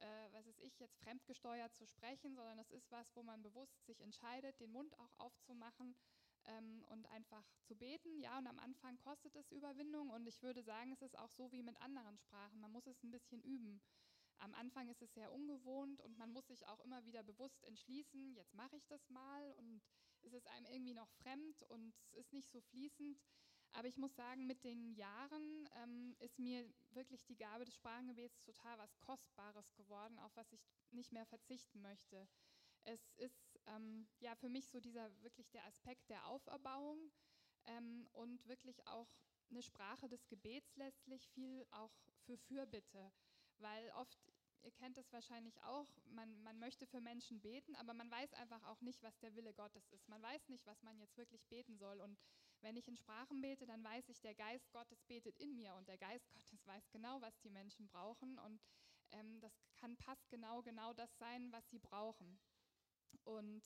äh, 0.00 0.32
was 0.32 0.46
ist 0.46 0.60
ich, 0.60 0.78
jetzt 0.80 0.98
fremdgesteuert 0.98 1.74
zu 1.74 1.86
sprechen, 1.86 2.34
sondern 2.34 2.58
es 2.58 2.70
ist 2.70 2.90
was, 2.90 3.14
wo 3.16 3.22
man 3.22 3.42
bewusst 3.42 3.84
sich 3.86 4.00
entscheidet, 4.00 4.60
den 4.60 4.72
Mund 4.72 4.98
auch 4.98 5.14
aufzumachen 5.18 5.94
ähm, 6.46 6.84
und 6.88 7.06
einfach 7.06 7.44
zu 7.62 7.74
beten. 7.76 8.18
Ja, 8.18 8.38
und 8.38 8.46
am 8.46 8.58
Anfang 8.58 8.98
kostet 8.98 9.34
es 9.36 9.50
Überwindung 9.52 10.10
und 10.10 10.26
ich 10.26 10.42
würde 10.42 10.62
sagen, 10.62 10.92
es 10.92 11.02
ist 11.02 11.18
auch 11.18 11.30
so 11.30 11.50
wie 11.52 11.62
mit 11.62 11.80
anderen 11.80 12.16
Sprachen. 12.18 12.60
Man 12.60 12.72
muss 12.72 12.86
es 12.86 13.02
ein 13.02 13.10
bisschen 13.10 13.42
üben. 13.42 13.80
Am 14.38 14.54
Anfang 14.54 14.88
ist 14.88 15.02
es 15.02 15.14
sehr 15.14 15.32
ungewohnt 15.32 16.00
und 16.00 16.18
man 16.18 16.30
muss 16.30 16.48
sich 16.48 16.66
auch 16.66 16.80
immer 16.80 17.04
wieder 17.04 17.22
bewusst 17.22 17.62
entschließen, 17.64 18.34
jetzt 18.34 18.54
mache 18.54 18.76
ich 18.76 18.86
das 18.88 19.08
mal 19.08 19.52
und 19.52 19.80
ist 20.22 20.34
es 20.34 20.46
einem 20.46 20.66
irgendwie 20.66 20.94
noch 20.94 21.10
fremd 21.10 21.62
und 21.64 21.94
es 21.96 22.12
ist 22.14 22.32
nicht 22.32 22.50
so 22.50 22.60
fließend. 22.60 23.20
Aber 23.74 23.88
ich 23.88 23.96
muss 23.96 24.14
sagen, 24.14 24.46
mit 24.46 24.64
den 24.64 24.92
Jahren 24.94 25.68
ähm, 25.76 26.14
ist 26.18 26.38
mir 26.38 26.68
wirklich 26.90 27.24
die 27.24 27.36
Gabe 27.36 27.64
des 27.64 27.74
Sprachengebets 27.74 28.42
total 28.42 28.76
was 28.78 28.98
Kostbares 29.00 29.74
geworden, 29.74 30.18
auf 30.18 30.36
was 30.36 30.52
ich 30.52 30.60
nicht 30.90 31.12
mehr 31.12 31.24
verzichten 31.24 31.80
möchte. 31.80 32.28
Es 32.84 33.12
ist 33.16 33.41
ähm, 33.66 34.08
ja 34.20 34.34
für 34.34 34.48
mich 34.48 34.68
so 34.68 34.80
dieser 34.80 35.10
wirklich 35.22 35.50
der 35.50 35.64
Aspekt 35.66 36.08
der 36.10 36.26
Auferbauung 36.26 37.10
ähm, 37.66 38.08
und 38.12 38.46
wirklich 38.46 38.86
auch 38.86 39.08
eine 39.50 39.62
Sprache 39.62 40.08
des 40.08 40.26
Gebets 40.28 40.76
letztlich 40.76 41.28
viel 41.28 41.66
auch 41.70 41.92
für 42.24 42.36
Fürbitte, 42.38 43.12
weil 43.58 43.90
oft 43.96 44.18
ihr 44.64 44.70
kennt 44.70 44.96
es 44.96 45.12
wahrscheinlich 45.12 45.60
auch, 45.64 45.88
man, 46.06 46.40
man 46.42 46.58
möchte 46.58 46.86
für 46.86 47.00
Menschen 47.00 47.40
beten, 47.40 47.74
aber 47.76 47.94
man 47.94 48.10
weiß 48.10 48.32
einfach 48.34 48.62
auch 48.64 48.80
nicht, 48.80 49.02
was 49.02 49.18
der 49.18 49.34
Wille 49.34 49.52
Gottes 49.54 49.88
ist. 49.88 50.08
Man 50.08 50.22
weiß 50.22 50.48
nicht, 50.48 50.66
was 50.66 50.82
man 50.82 50.98
jetzt 50.98 51.16
wirklich 51.16 51.44
beten 51.48 51.76
soll. 51.76 52.00
Und 52.00 52.18
wenn 52.60 52.76
ich 52.76 52.86
in 52.86 52.96
Sprachen 52.96 53.40
bete, 53.40 53.66
dann 53.66 53.82
weiß 53.82 54.08
ich, 54.08 54.20
der 54.20 54.34
Geist 54.34 54.70
Gottes 54.70 55.02
betet 55.04 55.36
in 55.38 55.56
mir 55.56 55.74
und 55.74 55.88
der 55.88 55.98
Geist 55.98 56.32
Gottes 56.32 56.64
weiß 56.66 56.90
genau, 56.90 57.20
was 57.20 57.38
die 57.40 57.50
Menschen 57.50 57.86
brauchen. 57.88 58.38
Und 58.38 58.60
ähm, 59.10 59.40
das 59.40 59.52
kann 59.74 59.96
passt 59.96 60.30
genau, 60.30 60.62
genau 60.62 60.92
das 60.92 61.18
sein, 61.18 61.50
was 61.52 61.68
sie 61.70 61.78
brauchen. 61.78 62.38
Und 63.24 63.62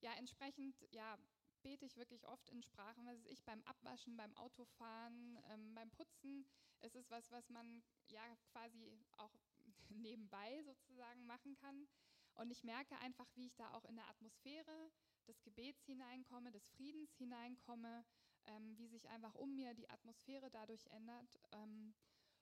ja, 0.00 0.12
entsprechend, 0.14 0.76
ja, 0.90 1.18
bete 1.62 1.84
ich 1.84 1.96
wirklich 1.96 2.26
oft 2.26 2.48
in 2.50 2.62
Sprachen, 2.62 3.06
was 3.06 3.24
ich 3.26 3.44
beim 3.44 3.62
Abwaschen, 3.64 4.16
beim 4.16 4.34
Autofahren, 4.36 5.38
ähm, 5.50 5.74
beim 5.74 5.90
Putzen. 5.90 6.46
Es 6.80 6.94
ist 6.94 7.10
was, 7.10 7.30
was 7.30 7.48
man 7.50 7.82
ja 8.08 8.22
quasi 8.50 9.00
auch 9.16 9.34
nebenbei 9.88 10.62
sozusagen 10.64 11.24
machen 11.26 11.54
kann. 11.54 11.86
Und 12.34 12.50
ich 12.50 12.64
merke 12.64 12.98
einfach, 12.98 13.28
wie 13.34 13.46
ich 13.46 13.54
da 13.54 13.72
auch 13.72 13.84
in 13.84 13.96
der 13.96 14.08
Atmosphäre 14.08 14.90
des 15.28 15.42
Gebets 15.42 15.84
hineinkomme, 15.84 16.50
des 16.50 16.66
Friedens 16.68 17.14
hineinkomme, 17.16 18.04
ähm, 18.46 18.76
wie 18.76 18.88
sich 18.88 19.08
einfach 19.08 19.34
um 19.34 19.54
mir 19.54 19.74
die 19.74 19.88
Atmosphäre 19.88 20.50
dadurch 20.50 20.86
ändert 20.86 21.38
ähm, 21.52 21.94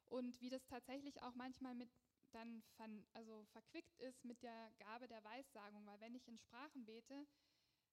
und 0.08 0.40
wie 0.40 0.48
das 0.48 0.64
tatsächlich 0.66 1.22
auch 1.22 1.34
manchmal 1.34 1.74
mit 1.74 1.90
dann 2.30 2.62
ver, 2.76 2.88
also 3.12 3.44
verquickt 3.52 3.96
ist 3.98 4.24
mit 4.24 4.42
der 4.42 4.72
Gabe 4.78 5.08
der 5.08 5.22
Weissagung, 5.24 5.86
weil 5.86 6.00
wenn 6.00 6.14
ich 6.14 6.28
in 6.28 6.38
Sprachen 6.38 6.84
bete, 6.84 7.26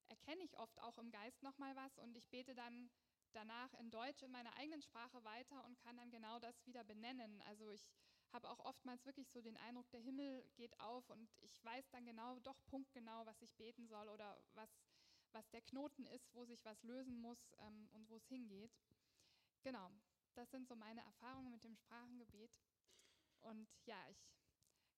erkenne 0.08 0.42
ich 0.42 0.58
oft 0.58 0.80
auch 0.82 0.98
im 0.98 1.10
Geist 1.10 1.42
nochmal 1.42 1.74
was 1.76 1.98
und 1.98 2.16
ich 2.16 2.28
bete 2.28 2.54
dann 2.54 2.90
danach 3.32 3.72
in 3.74 3.90
Deutsch 3.90 4.22
in 4.22 4.30
meiner 4.30 4.54
eigenen 4.56 4.82
Sprache 4.82 5.22
weiter 5.24 5.64
und 5.64 5.78
kann 5.78 5.96
dann 5.96 6.10
genau 6.10 6.38
das 6.38 6.66
wieder 6.66 6.84
benennen. 6.84 7.42
Also 7.42 7.70
ich 7.70 7.90
habe 8.32 8.48
auch 8.48 8.60
oftmals 8.60 9.04
wirklich 9.06 9.28
so 9.30 9.40
den 9.40 9.56
Eindruck, 9.56 9.90
der 9.90 10.00
Himmel 10.00 10.44
geht 10.56 10.78
auf 10.80 11.08
und 11.10 11.28
ich 11.40 11.62
weiß 11.64 11.88
dann 11.90 12.04
genau, 12.04 12.38
doch 12.40 12.58
punktgenau, 12.66 13.24
was 13.26 13.40
ich 13.42 13.54
beten 13.54 13.86
soll 13.86 14.08
oder 14.08 14.38
was, 14.54 14.70
was 15.32 15.48
der 15.50 15.62
Knoten 15.62 16.06
ist, 16.06 16.34
wo 16.34 16.44
sich 16.44 16.64
was 16.64 16.82
lösen 16.82 17.20
muss 17.20 17.52
ähm, 17.58 17.88
und 17.92 18.08
wo 18.08 18.16
es 18.16 18.26
hingeht. 18.28 18.72
Genau, 19.62 19.90
das 20.34 20.50
sind 20.50 20.68
so 20.68 20.76
meine 20.76 21.02
Erfahrungen 21.02 21.50
mit 21.50 21.64
dem 21.64 21.74
Sprachengebet. 21.74 22.50
Und 23.42 23.68
ja, 23.86 24.08
ich 24.10 24.18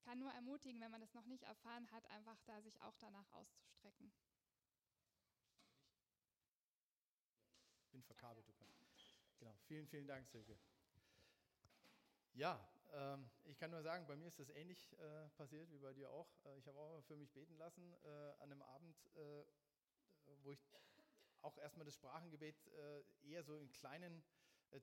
kann 0.03 0.19
nur 0.19 0.33
ermutigen, 0.33 0.81
wenn 0.81 0.91
man 0.91 1.01
das 1.01 1.15
noch 1.15 1.27
nicht 1.27 1.45
erfahren 1.45 1.91
hat, 1.91 2.07
einfach 2.07 2.41
da 2.47 2.61
sich 2.63 2.81
auch 2.83 2.97
danach 2.99 3.31
auszustrecken. 3.33 4.13
Ich 7.85 7.91
bin 7.91 8.03
verkabelt, 8.03 8.47
du 8.49 8.53
kannst. 8.53 8.81
Genau, 9.39 9.55
vielen, 9.67 9.87
vielen 9.89 10.07
Dank, 10.07 10.29
Silke. 10.29 10.59
Ja, 12.35 12.61
ähm, 12.93 13.29
ich 13.45 13.59
kann 13.59 13.71
nur 13.71 13.83
sagen, 13.83 14.07
bei 14.07 14.17
mir 14.17 14.29
ist 14.29 14.39
das 14.39 14.51
ähnlich 14.51 14.97
äh, 14.99 15.29
passiert 15.31 15.71
wie 15.71 15.79
bei 15.79 15.93
dir 15.93 16.11
auch. 16.11 16.29
Äh, 16.45 16.59
ich 16.59 16.67
habe 16.69 16.79
auch 16.79 17.03
für 17.05 17.17
mich 17.17 17.33
beten 17.33 17.57
lassen 17.57 17.93
äh, 18.05 18.09
an 18.39 18.53
einem 18.53 18.63
Abend, 18.63 18.97
äh, 19.17 19.45
wo 20.43 20.53
ich 20.53 20.69
auch 21.43 21.59
erstmal 21.59 21.85
das 21.85 21.95
Sprachengebet 21.95 22.67
äh, 22.69 23.03
eher 23.23 23.43
so 23.43 23.57
in 23.57 23.73
kleinen 23.73 24.23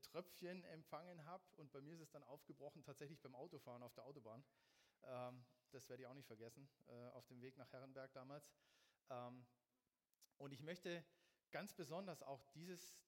Tröpfchen 0.01 0.63
empfangen 0.65 1.25
habe. 1.25 1.43
Und 1.55 1.71
bei 1.71 1.81
mir 1.81 1.95
ist 1.95 2.01
es 2.01 2.11
dann 2.11 2.23
aufgebrochen, 2.23 2.83
tatsächlich 2.83 3.21
beim 3.21 3.35
Autofahren 3.35 3.83
auf 3.83 3.93
der 3.93 4.05
Autobahn. 4.05 4.43
Ähm, 5.03 5.45
das 5.71 5.89
werde 5.89 6.03
ich 6.03 6.07
auch 6.07 6.13
nicht 6.13 6.27
vergessen, 6.27 6.69
auf 7.11 7.27
dem 7.27 7.41
Weg 7.41 7.57
nach 7.57 7.71
Herrenberg 7.73 8.13
damals. 8.13 8.49
Ähm, 9.09 9.45
und 10.38 10.53
ich 10.53 10.61
möchte 10.61 11.03
ganz 11.51 11.73
besonders 11.73 12.23
auch 12.23 12.45
dieses, 12.53 13.01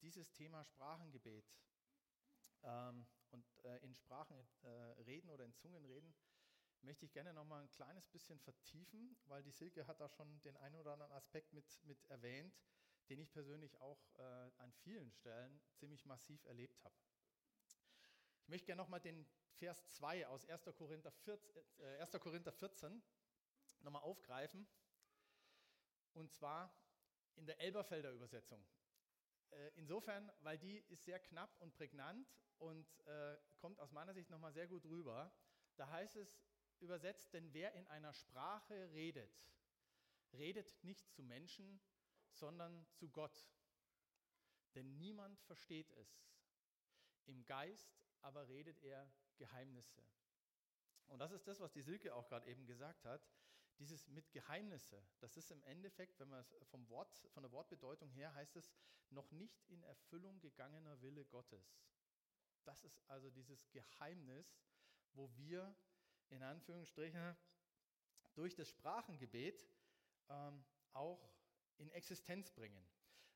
dieses 0.00 0.32
Thema 0.32 0.64
Sprachengebet 0.64 1.44
ähm, 2.62 3.06
und 3.30 3.44
äh, 3.64 3.78
in 3.78 3.94
Sprachen 3.94 4.36
äh, 4.62 4.68
reden 5.02 5.30
oder 5.30 5.44
in 5.44 5.54
Zungen 5.54 5.84
reden, 5.84 6.14
möchte 6.82 7.04
ich 7.04 7.12
gerne 7.12 7.32
noch 7.32 7.44
mal 7.44 7.62
ein 7.62 7.70
kleines 7.70 8.08
bisschen 8.08 8.38
vertiefen, 8.40 9.16
weil 9.26 9.42
die 9.42 9.52
Silke 9.52 9.86
hat 9.86 10.00
da 10.00 10.08
schon 10.08 10.40
den 10.42 10.56
einen 10.56 10.76
oder 10.76 10.92
anderen 10.92 11.12
Aspekt 11.12 11.52
mit, 11.52 11.80
mit 11.84 12.04
erwähnt, 12.06 12.58
den 13.08 13.20
ich 13.20 13.30
persönlich 13.32 13.78
auch 13.80 14.00
äh, 14.16 14.22
an 14.58 14.72
vielen 14.72 15.10
Stellen 15.10 15.60
ziemlich 15.74 16.04
massiv 16.04 16.44
erlebt 16.44 16.82
habe. 16.84 16.94
Ich 18.42 18.48
möchte 18.48 18.66
gerne 18.66 18.82
noch 18.82 18.88
mal 18.88 19.00
den 19.00 19.26
Vers 19.58 19.88
2 19.90 20.26
aus 20.26 20.46
1. 20.46 20.64
Korinther 20.76 21.12
14, 21.12 21.64
1. 22.00 22.14
Äh, 22.14 22.18
Korinther 22.18 22.52
14 22.52 23.02
noch 23.80 23.92
mal 23.92 24.00
aufgreifen. 24.00 24.66
Und 26.14 26.32
zwar 26.32 26.74
in 27.36 27.46
der 27.46 27.60
Elberfelder 27.60 28.12
Übersetzung. 28.12 28.64
Äh, 29.50 29.70
insofern, 29.76 30.30
weil 30.40 30.58
die 30.58 30.78
ist 30.88 31.04
sehr 31.04 31.20
knapp 31.20 31.60
und 31.60 31.74
prägnant 31.74 32.28
und 32.58 32.86
äh, 33.06 33.36
kommt 33.56 33.80
aus 33.80 33.92
meiner 33.92 34.14
Sicht 34.14 34.30
nochmal 34.30 34.52
sehr 34.52 34.66
gut 34.66 34.84
rüber. 34.86 35.32
Da 35.76 35.90
heißt 35.90 36.16
es 36.16 36.42
übersetzt, 36.80 37.32
denn 37.32 37.52
wer 37.52 37.72
in 37.74 37.86
einer 37.86 38.12
Sprache 38.12 38.90
redet, 38.92 39.40
redet 40.32 40.82
nicht 40.82 41.10
zu 41.12 41.22
Menschen, 41.22 41.80
sondern 42.34 42.86
zu 42.94 43.08
Gott. 43.08 43.50
Denn 44.74 44.96
niemand 44.98 45.40
versteht 45.40 45.90
es. 45.92 46.22
Im 47.26 47.44
Geist 47.44 47.94
aber 48.20 48.48
redet 48.48 48.82
er 48.82 49.10
Geheimnisse. 49.36 50.02
Und 51.08 51.18
das 51.18 51.32
ist 51.32 51.46
das, 51.46 51.60
was 51.60 51.72
die 51.72 51.82
Silke 51.82 52.14
auch 52.14 52.28
gerade 52.28 52.48
eben 52.48 52.66
gesagt 52.66 53.04
hat. 53.04 53.28
Dieses 53.78 54.06
mit 54.08 54.30
Geheimnisse, 54.32 55.02
das 55.18 55.36
ist 55.36 55.50
im 55.50 55.62
Endeffekt, 55.64 56.18
wenn 56.20 56.28
man 56.28 56.40
es 56.40 56.54
vom 56.70 56.88
Wort, 56.88 57.12
von 57.32 57.42
der 57.42 57.52
Wortbedeutung 57.52 58.10
her 58.10 58.32
heißt 58.34 58.56
es, 58.56 58.70
noch 59.10 59.30
nicht 59.32 59.64
in 59.68 59.82
Erfüllung 59.82 60.40
gegangener 60.40 61.00
Wille 61.02 61.24
Gottes. 61.24 61.76
Das 62.64 62.84
ist 62.84 63.02
also 63.08 63.30
dieses 63.30 63.70
Geheimnis, 63.70 64.62
wo 65.14 65.34
wir 65.36 65.74
in 66.28 66.42
Anführungsstrichen 66.42 67.36
durch 68.34 68.54
das 68.54 68.68
Sprachengebet 68.68 69.68
ähm, 70.28 70.64
auch 70.92 71.32
in 71.82 71.90
Existenz 71.90 72.50
bringen. 72.50 72.82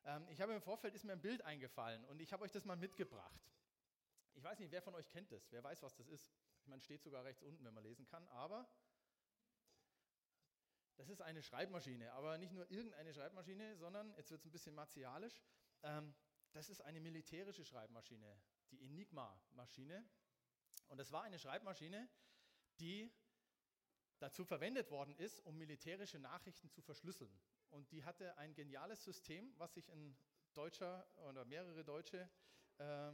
Ähm, 0.04 0.26
ich 0.30 0.40
habe 0.40 0.54
im 0.54 0.62
Vorfeld 0.62 0.94
ist 0.94 1.04
mir 1.04 1.12
ein 1.12 1.20
Bild 1.20 1.42
eingefallen 1.42 2.04
und 2.06 2.20
ich 2.20 2.32
habe 2.32 2.44
euch 2.44 2.52
das 2.52 2.64
mal 2.64 2.76
mitgebracht. 2.76 3.40
Ich 4.34 4.44
weiß 4.44 4.58
nicht, 4.60 4.70
wer 4.70 4.82
von 4.82 4.94
euch 4.94 5.08
kennt 5.08 5.32
das, 5.32 5.50
wer 5.50 5.62
weiß, 5.62 5.82
was 5.82 5.94
das 5.96 6.08
ist. 6.08 6.32
Meine, 6.66 6.80
steht 6.80 7.02
sogar 7.02 7.24
rechts 7.24 7.42
unten, 7.42 7.64
wenn 7.64 7.74
man 7.74 7.84
lesen 7.84 8.06
kann, 8.06 8.26
aber 8.28 8.68
das 10.96 11.08
ist 11.08 11.20
eine 11.20 11.42
Schreibmaschine, 11.42 12.12
aber 12.12 12.38
nicht 12.38 12.52
nur 12.52 12.70
irgendeine 12.70 13.12
Schreibmaschine, 13.12 13.76
sondern, 13.76 14.14
jetzt 14.16 14.30
wird 14.30 14.40
es 14.40 14.46
ein 14.46 14.52
bisschen 14.52 14.74
martialisch, 14.74 15.42
ähm, 15.82 16.14
das 16.52 16.68
ist 16.68 16.80
eine 16.80 17.00
militärische 17.00 17.64
Schreibmaschine, 17.64 18.40
die 18.70 18.84
Enigma-Maschine. 18.84 20.08
Und 20.88 20.98
das 20.98 21.12
war 21.12 21.22
eine 21.22 21.38
Schreibmaschine, 21.38 22.08
die 22.78 23.12
dazu 24.18 24.44
verwendet 24.44 24.90
worden 24.90 25.14
ist, 25.16 25.40
um 25.44 25.58
militärische 25.58 26.18
Nachrichten 26.18 26.70
zu 26.70 26.80
verschlüsseln. 26.80 27.38
Und 27.70 27.90
die 27.92 28.04
hatte 28.04 28.36
ein 28.38 28.54
geniales 28.54 29.04
System, 29.04 29.52
was 29.58 29.74
sich 29.74 29.90
ein 29.90 30.16
Deutscher 30.54 31.06
oder 31.28 31.44
mehrere 31.44 31.84
deutsche 31.84 32.28
äh, 32.78 33.12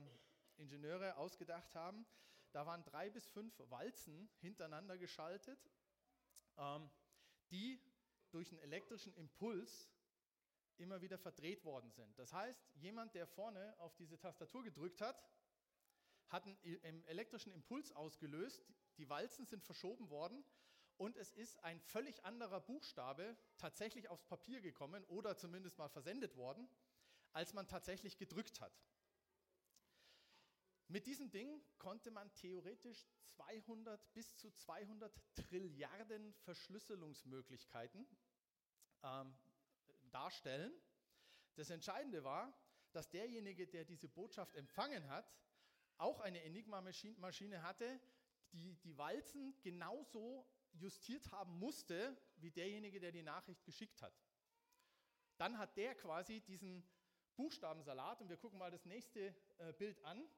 Ingenieure 0.57 1.17
ausgedacht 1.17 1.75
haben. 1.75 2.07
Da 2.53 2.67
waren 2.67 2.85
drei 2.85 3.11
bis 3.11 3.27
fünf 3.29 3.59
Walzen 3.71 4.29
hintereinander 4.41 4.99
geschaltet, 4.99 5.59
ähm, 6.59 6.91
die 7.51 7.81
durch 8.31 8.51
einen 8.51 8.61
elektrischen 8.61 9.15
Impuls 9.15 9.91
immer 10.77 11.01
wieder 11.01 11.19
verdreht 11.19 11.65
worden 11.65 11.91
sind. 11.91 12.19
Das 12.19 12.33
heißt, 12.33 12.71
jemand, 12.75 13.15
der 13.15 13.27
vorne 13.27 13.79
auf 13.79 13.95
diese 13.97 14.19
Tastatur 14.19 14.63
gedrückt 14.63 15.01
hat, 15.01 15.23
hat 16.29 16.47
einen 16.47 17.05
elektrischen 17.05 17.53
Impuls 17.53 17.93
ausgelöst, 17.93 18.65
die 18.97 19.09
Walzen 19.09 19.47
sind 19.47 19.63
verschoben 19.63 20.09
worden 20.09 20.45
und 20.97 21.17
es 21.17 21.33
ist 21.33 21.63
ein 21.65 21.81
völlig 21.81 22.25
anderer 22.25 22.61
Buchstabe 22.61 23.37
tatsächlich 23.57 24.09
aufs 24.09 24.25
Papier 24.25 24.61
gekommen 24.61 25.05
oder 25.05 25.37
zumindest 25.37 25.79
mal 25.79 25.89
versendet 25.89 26.37
worden, 26.37 26.69
als 27.33 27.53
man 27.53 27.67
tatsächlich 27.67 28.19
gedrückt 28.19 28.61
hat. 28.61 28.73
Mit 30.89 31.07
diesem 31.07 31.31
Ding 31.31 31.63
konnte 31.79 32.11
man 32.11 32.33
theoretisch 32.35 33.07
200 33.29 34.13
bis 34.13 34.37
zu 34.37 34.51
200 34.51 35.13
Trilliarden 35.35 36.35
Verschlüsselungsmöglichkeiten 36.45 38.07
ähm, 39.03 39.35
darstellen. 40.11 40.73
Das 41.55 41.71
Entscheidende 41.71 42.25
war, 42.25 42.53
dass 42.93 43.09
derjenige, 43.11 43.67
der 43.67 43.85
diese 43.85 44.09
Botschaft 44.09 44.55
empfangen 44.55 45.09
hat, 45.09 45.33
auch 45.97 46.21
eine 46.21 46.43
Enigma-Maschine 46.43 47.63
hatte, 47.63 48.01
die 48.53 48.75
die 48.77 48.97
Walzen 48.99 49.55
genauso 49.63 50.47
justiert 50.73 51.31
haben 51.31 51.59
musste, 51.59 52.17
wie 52.37 52.51
derjenige, 52.51 53.01
der 53.01 53.13
die 53.13 53.23
Nachricht 53.23 53.65
geschickt 53.65 54.03
hat. 54.03 54.15
Dann 55.37 55.59
hat 55.59 55.77
der 55.77 55.95
quasi 55.95 56.41
diesen 56.41 56.85
Buchstabensalat, 57.37 58.21
und 58.21 58.29
wir 58.29 58.37
gucken 58.37 58.59
mal 58.59 58.71
das 58.71 58.85
nächste 58.85 59.35
äh, 59.59 59.73
Bild 59.73 60.03
an, 60.05 60.29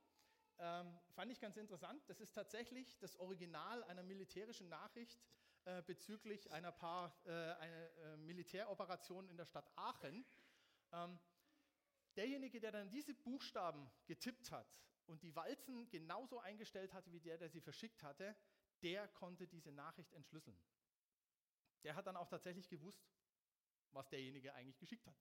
ähm, 0.59 0.99
fand 1.15 1.33
ich 1.33 1.41
ganz 1.41 1.57
interessant. 1.57 2.03
Das 2.09 2.21
ist 2.21 2.33
tatsächlich 2.33 2.99
das 2.99 3.17
Original 3.17 3.83
einer 3.85 4.03
militärischen 4.03 4.69
Nachricht 4.69 5.21
äh, 5.65 5.83
bezüglich 5.83 6.51
einer 6.53 6.73
paar 6.73 7.13
äh, 7.25 7.31
eine, 7.31 7.89
äh, 7.89 8.17
Militäroperation 8.19 9.29
in 9.29 9.37
der 9.37 9.47
Stadt 9.47 9.71
Aachen. 9.77 10.25
Ähm, 10.93 11.19
derjenige, 12.17 12.61
der 12.61 12.71
dann 12.71 12.91
diese 12.91 13.15
Buchstaben 13.15 13.91
getippt 14.07 14.53
hat 14.53 14.79
und 15.07 15.23
die 15.23 15.35
Walzen 15.35 15.89
genauso 15.91 16.39
eingestellt 16.39 16.93
hatte 16.93 17.11
wie 17.13 17.21
der, 17.21 17.39
der 17.39 17.49
sie 17.49 17.61
verschickt 17.61 18.03
hatte, 18.03 18.37
der 18.83 19.09
konnte 19.09 19.47
diese 19.47 19.73
Nachricht 19.73 20.13
entschlüsseln. 20.13 20.59
Der 21.83 21.95
hat 21.95 22.07
dann 22.07 22.17
auch 22.17 22.29
tatsächlich 22.29 22.69
gewusst, 22.69 23.07
was 23.91 24.09
derjenige 24.09 24.55
eigentlich 24.55 24.79
geschickt 24.79 25.07
hat. 25.07 25.17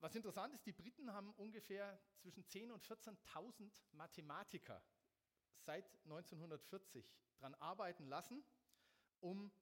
Was 0.00 0.14
interessant 0.14 0.54
ist, 0.54 0.64
die 0.64 0.72
Briten 0.72 1.12
haben 1.12 1.34
ungefähr 1.34 2.00
zwischen 2.16 2.42
10.000 2.42 2.72
und 2.72 2.82
14.000 2.82 3.70
Mathematiker 3.92 4.82
seit 5.58 5.84
1940 6.04 7.14
daran 7.38 7.54
arbeiten 7.56 8.06
lassen, 8.06 8.42
um 9.20 9.52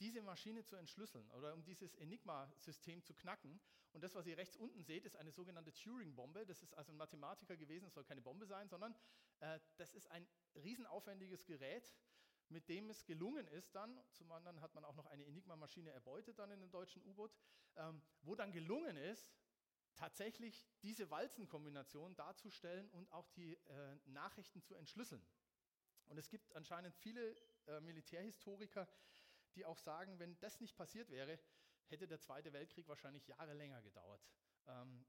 diese 0.00 0.20
Maschine 0.22 0.64
zu 0.64 0.74
entschlüsseln 0.74 1.30
oder 1.30 1.54
um 1.54 1.62
dieses 1.62 1.94
Enigma-System 1.94 3.04
zu 3.04 3.14
knacken. 3.14 3.60
Und 3.94 4.02
das, 4.02 4.14
was 4.16 4.26
ihr 4.26 4.36
rechts 4.36 4.56
unten 4.56 4.82
seht, 4.82 5.04
ist 5.04 5.16
eine 5.16 5.30
sogenannte 5.30 5.72
Turing-Bombe. 5.72 6.44
Das 6.46 6.62
ist 6.62 6.74
also 6.74 6.92
ein 6.92 6.96
Mathematiker 6.96 7.56
gewesen, 7.56 7.86
es 7.86 7.94
soll 7.94 8.04
keine 8.04 8.20
Bombe 8.20 8.44
sein, 8.44 8.68
sondern 8.68 8.94
äh, 9.38 9.60
das 9.76 9.94
ist 9.94 10.10
ein 10.10 10.26
riesenaufwendiges 10.56 11.46
Gerät, 11.46 11.94
mit 12.48 12.68
dem 12.68 12.90
es 12.90 13.04
gelungen 13.06 13.46
ist 13.46 13.74
dann, 13.74 13.98
zum 14.10 14.30
anderen 14.32 14.60
hat 14.60 14.74
man 14.74 14.84
auch 14.84 14.96
noch 14.96 15.06
eine 15.06 15.24
Enigma-Maschine 15.24 15.90
erbeutet 15.90 16.38
dann 16.38 16.50
in 16.50 16.60
dem 16.60 16.72
deutschen 16.72 17.02
U-Boot, 17.04 17.32
ähm, 17.76 18.02
wo 18.22 18.34
dann 18.34 18.50
gelungen 18.50 18.96
ist, 18.96 19.32
tatsächlich 19.94 20.66
diese 20.82 21.08
Walzenkombination 21.10 22.16
darzustellen 22.16 22.90
und 22.90 23.10
auch 23.12 23.28
die 23.30 23.54
äh, 23.54 23.96
Nachrichten 24.06 24.60
zu 24.60 24.74
entschlüsseln. 24.74 25.24
Und 26.06 26.18
es 26.18 26.28
gibt 26.28 26.52
anscheinend 26.56 26.96
viele 26.96 27.36
äh, 27.66 27.80
Militärhistoriker, 27.80 28.88
die 29.54 29.64
auch 29.64 29.78
sagen, 29.78 30.18
wenn 30.18 30.36
das 30.40 30.60
nicht 30.60 30.76
passiert 30.76 31.10
wäre, 31.10 31.38
hätte 31.88 32.06
der 32.06 32.20
Zweite 32.20 32.52
Weltkrieg 32.52 32.88
wahrscheinlich 32.88 33.26
Jahre 33.26 33.54
länger 33.54 33.82
gedauert. 33.82 34.22
Ähm, 34.66 35.04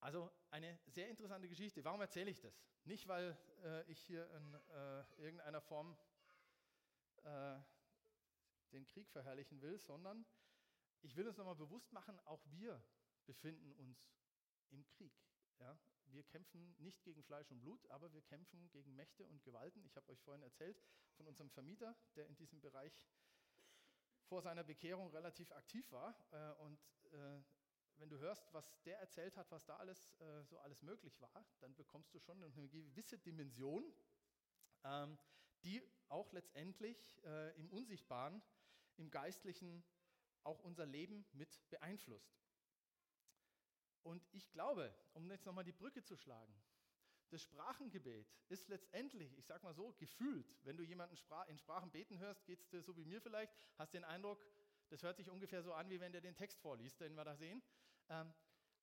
also 0.00 0.30
eine 0.50 0.78
sehr 0.86 1.08
interessante 1.08 1.48
Geschichte. 1.48 1.84
Warum 1.84 2.00
erzähle 2.00 2.30
ich 2.30 2.40
das? 2.40 2.58
Nicht, 2.84 3.06
weil 3.06 3.36
äh, 3.62 3.90
ich 3.90 4.00
hier 4.00 4.30
in 4.32 4.54
äh, 4.54 5.04
irgendeiner 5.18 5.60
Form 5.60 5.96
äh, 7.24 7.58
den 8.72 8.86
Krieg 8.86 9.10
verherrlichen 9.10 9.60
will, 9.60 9.78
sondern 9.78 10.24
ich 11.02 11.16
will 11.16 11.26
uns 11.26 11.36
nochmal 11.36 11.56
bewusst 11.56 11.92
machen, 11.92 12.18
auch 12.20 12.42
wir 12.46 12.82
befinden 13.26 13.72
uns 13.72 14.10
im 14.70 14.86
Krieg. 14.86 15.12
Ja? 15.58 15.78
Wir 16.06 16.24
kämpfen 16.24 16.74
nicht 16.78 17.02
gegen 17.04 17.22
Fleisch 17.22 17.50
und 17.50 17.60
Blut, 17.60 17.86
aber 17.90 18.12
wir 18.12 18.22
kämpfen 18.22 18.70
gegen 18.70 18.94
Mächte 18.96 19.26
und 19.26 19.42
Gewalten. 19.44 19.84
Ich 19.84 19.96
habe 19.96 20.08
euch 20.10 20.20
vorhin 20.20 20.42
erzählt 20.42 20.80
von 21.16 21.26
unserem 21.26 21.50
Vermieter, 21.50 21.96
der 22.16 22.26
in 22.26 22.36
diesem 22.36 22.60
Bereich 22.60 23.06
vor 24.30 24.42
seiner 24.42 24.62
Bekehrung 24.62 25.10
relativ 25.10 25.50
aktiv 25.50 25.90
war. 25.90 26.14
Äh, 26.30 26.62
und 26.62 26.78
äh, 27.12 27.42
wenn 27.96 28.08
du 28.08 28.16
hörst, 28.18 28.54
was 28.54 28.80
der 28.84 29.00
erzählt 29.00 29.36
hat, 29.36 29.50
was 29.50 29.66
da 29.66 29.76
alles 29.76 30.14
äh, 30.20 30.44
so 30.44 30.56
alles 30.60 30.82
möglich 30.82 31.20
war, 31.20 31.44
dann 31.58 31.74
bekommst 31.74 32.14
du 32.14 32.20
schon 32.20 32.40
eine 32.42 32.68
gewisse 32.68 33.18
Dimension, 33.18 33.84
ähm, 34.84 35.18
die 35.64 35.82
auch 36.08 36.32
letztendlich 36.32 37.22
im 37.56 37.68
Unsichtbaren, 37.70 38.42
im 38.96 39.10
Geistlichen 39.10 39.84
auch 40.42 40.58
unser 40.60 40.86
Leben 40.86 41.26
mit 41.32 41.60
beeinflusst. 41.68 42.34
Und 44.02 44.26
ich 44.32 44.50
glaube, 44.50 44.92
um 45.12 45.30
jetzt 45.30 45.44
nochmal 45.44 45.62
die 45.64 45.72
Brücke 45.72 46.02
zu 46.02 46.16
schlagen, 46.16 46.52
das 47.30 47.42
Sprachengebet 47.42 48.28
ist 48.48 48.68
letztendlich, 48.68 49.36
ich 49.38 49.46
sag 49.46 49.62
mal 49.62 49.74
so, 49.74 49.94
gefühlt. 49.98 50.46
Wenn 50.64 50.76
du 50.76 50.82
jemanden 50.82 51.16
in 51.48 51.58
Sprachen 51.58 51.90
beten 51.90 52.18
hörst, 52.18 52.44
geht 52.44 52.60
es 52.60 52.68
dir 52.68 52.82
so 52.82 52.96
wie 52.96 53.04
mir 53.04 53.20
vielleicht, 53.20 53.52
hast 53.78 53.94
den 53.94 54.04
Eindruck, 54.04 54.44
das 54.88 55.02
hört 55.02 55.16
sich 55.16 55.30
ungefähr 55.30 55.62
so 55.62 55.72
an, 55.72 55.88
wie 55.88 56.00
wenn 56.00 56.12
der 56.12 56.20
den 56.20 56.34
Text 56.34 56.58
vorliest, 56.60 57.00
den 57.00 57.14
wir 57.14 57.24
da 57.24 57.36
sehen. 57.36 57.62
Ähm, 58.08 58.32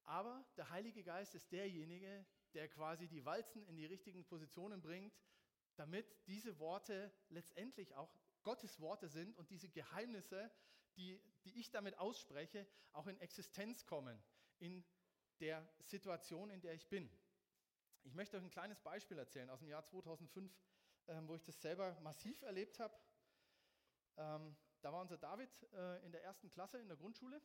aber 0.03 0.45
der 0.55 0.69
Heilige 0.69 1.03
Geist 1.03 1.35
ist 1.35 1.51
derjenige, 1.51 2.25
der 2.53 2.69
quasi 2.69 3.07
die 3.07 3.25
Walzen 3.25 3.65
in 3.65 3.75
die 3.75 3.85
richtigen 3.85 4.23
Positionen 4.25 4.81
bringt, 4.81 5.13
damit 5.75 6.05
diese 6.27 6.57
Worte 6.59 7.11
letztendlich 7.29 7.93
auch 7.95 8.09
Gottes 8.43 8.79
Worte 8.79 9.09
sind 9.09 9.37
und 9.37 9.49
diese 9.49 9.67
Geheimnisse, 9.67 10.49
die, 10.95 11.21
die 11.43 11.59
ich 11.59 11.69
damit 11.71 11.97
ausspreche, 11.97 12.65
auch 12.93 13.07
in 13.07 13.19
Existenz 13.19 13.85
kommen, 13.85 14.17
in 14.59 14.85
der 15.41 15.67
Situation, 15.81 16.49
in 16.49 16.61
der 16.61 16.73
ich 16.73 16.87
bin. 16.87 17.09
Ich 18.07 18.15
möchte 18.15 18.37
euch 18.37 18.43
ein 18.43 18.49
kleines 18.49 18.79
Beispiel 18.79 19.17
erzählen 19.17 19.49
aus 19.49 19.59
dem 19.59 19.67
Jahr 19.67 19.83
2005, 19.83 20.49
ähm, 21.09 21.27
wo 21.27 21.35
ich 21.35 21.43
das 21.43 21.59
selber 21.61 21.99
massiv 21.99 22.41
erlebt 22.41 22.79
habe. 22.79 22.97
Ähm, 24.15 24.55
da 24.81 24.93
war 24.93 25.01
unser 25.01 25.17
David 25.17 25.51
äh, 25.73 26.05
in 26.05 26.13
der 26.13 26.23
ersten 26.23 26.49
Klasse 26.49 26.79
in 26.79 26.87
der 26.87 26.95
Grundschule 26.95 27.41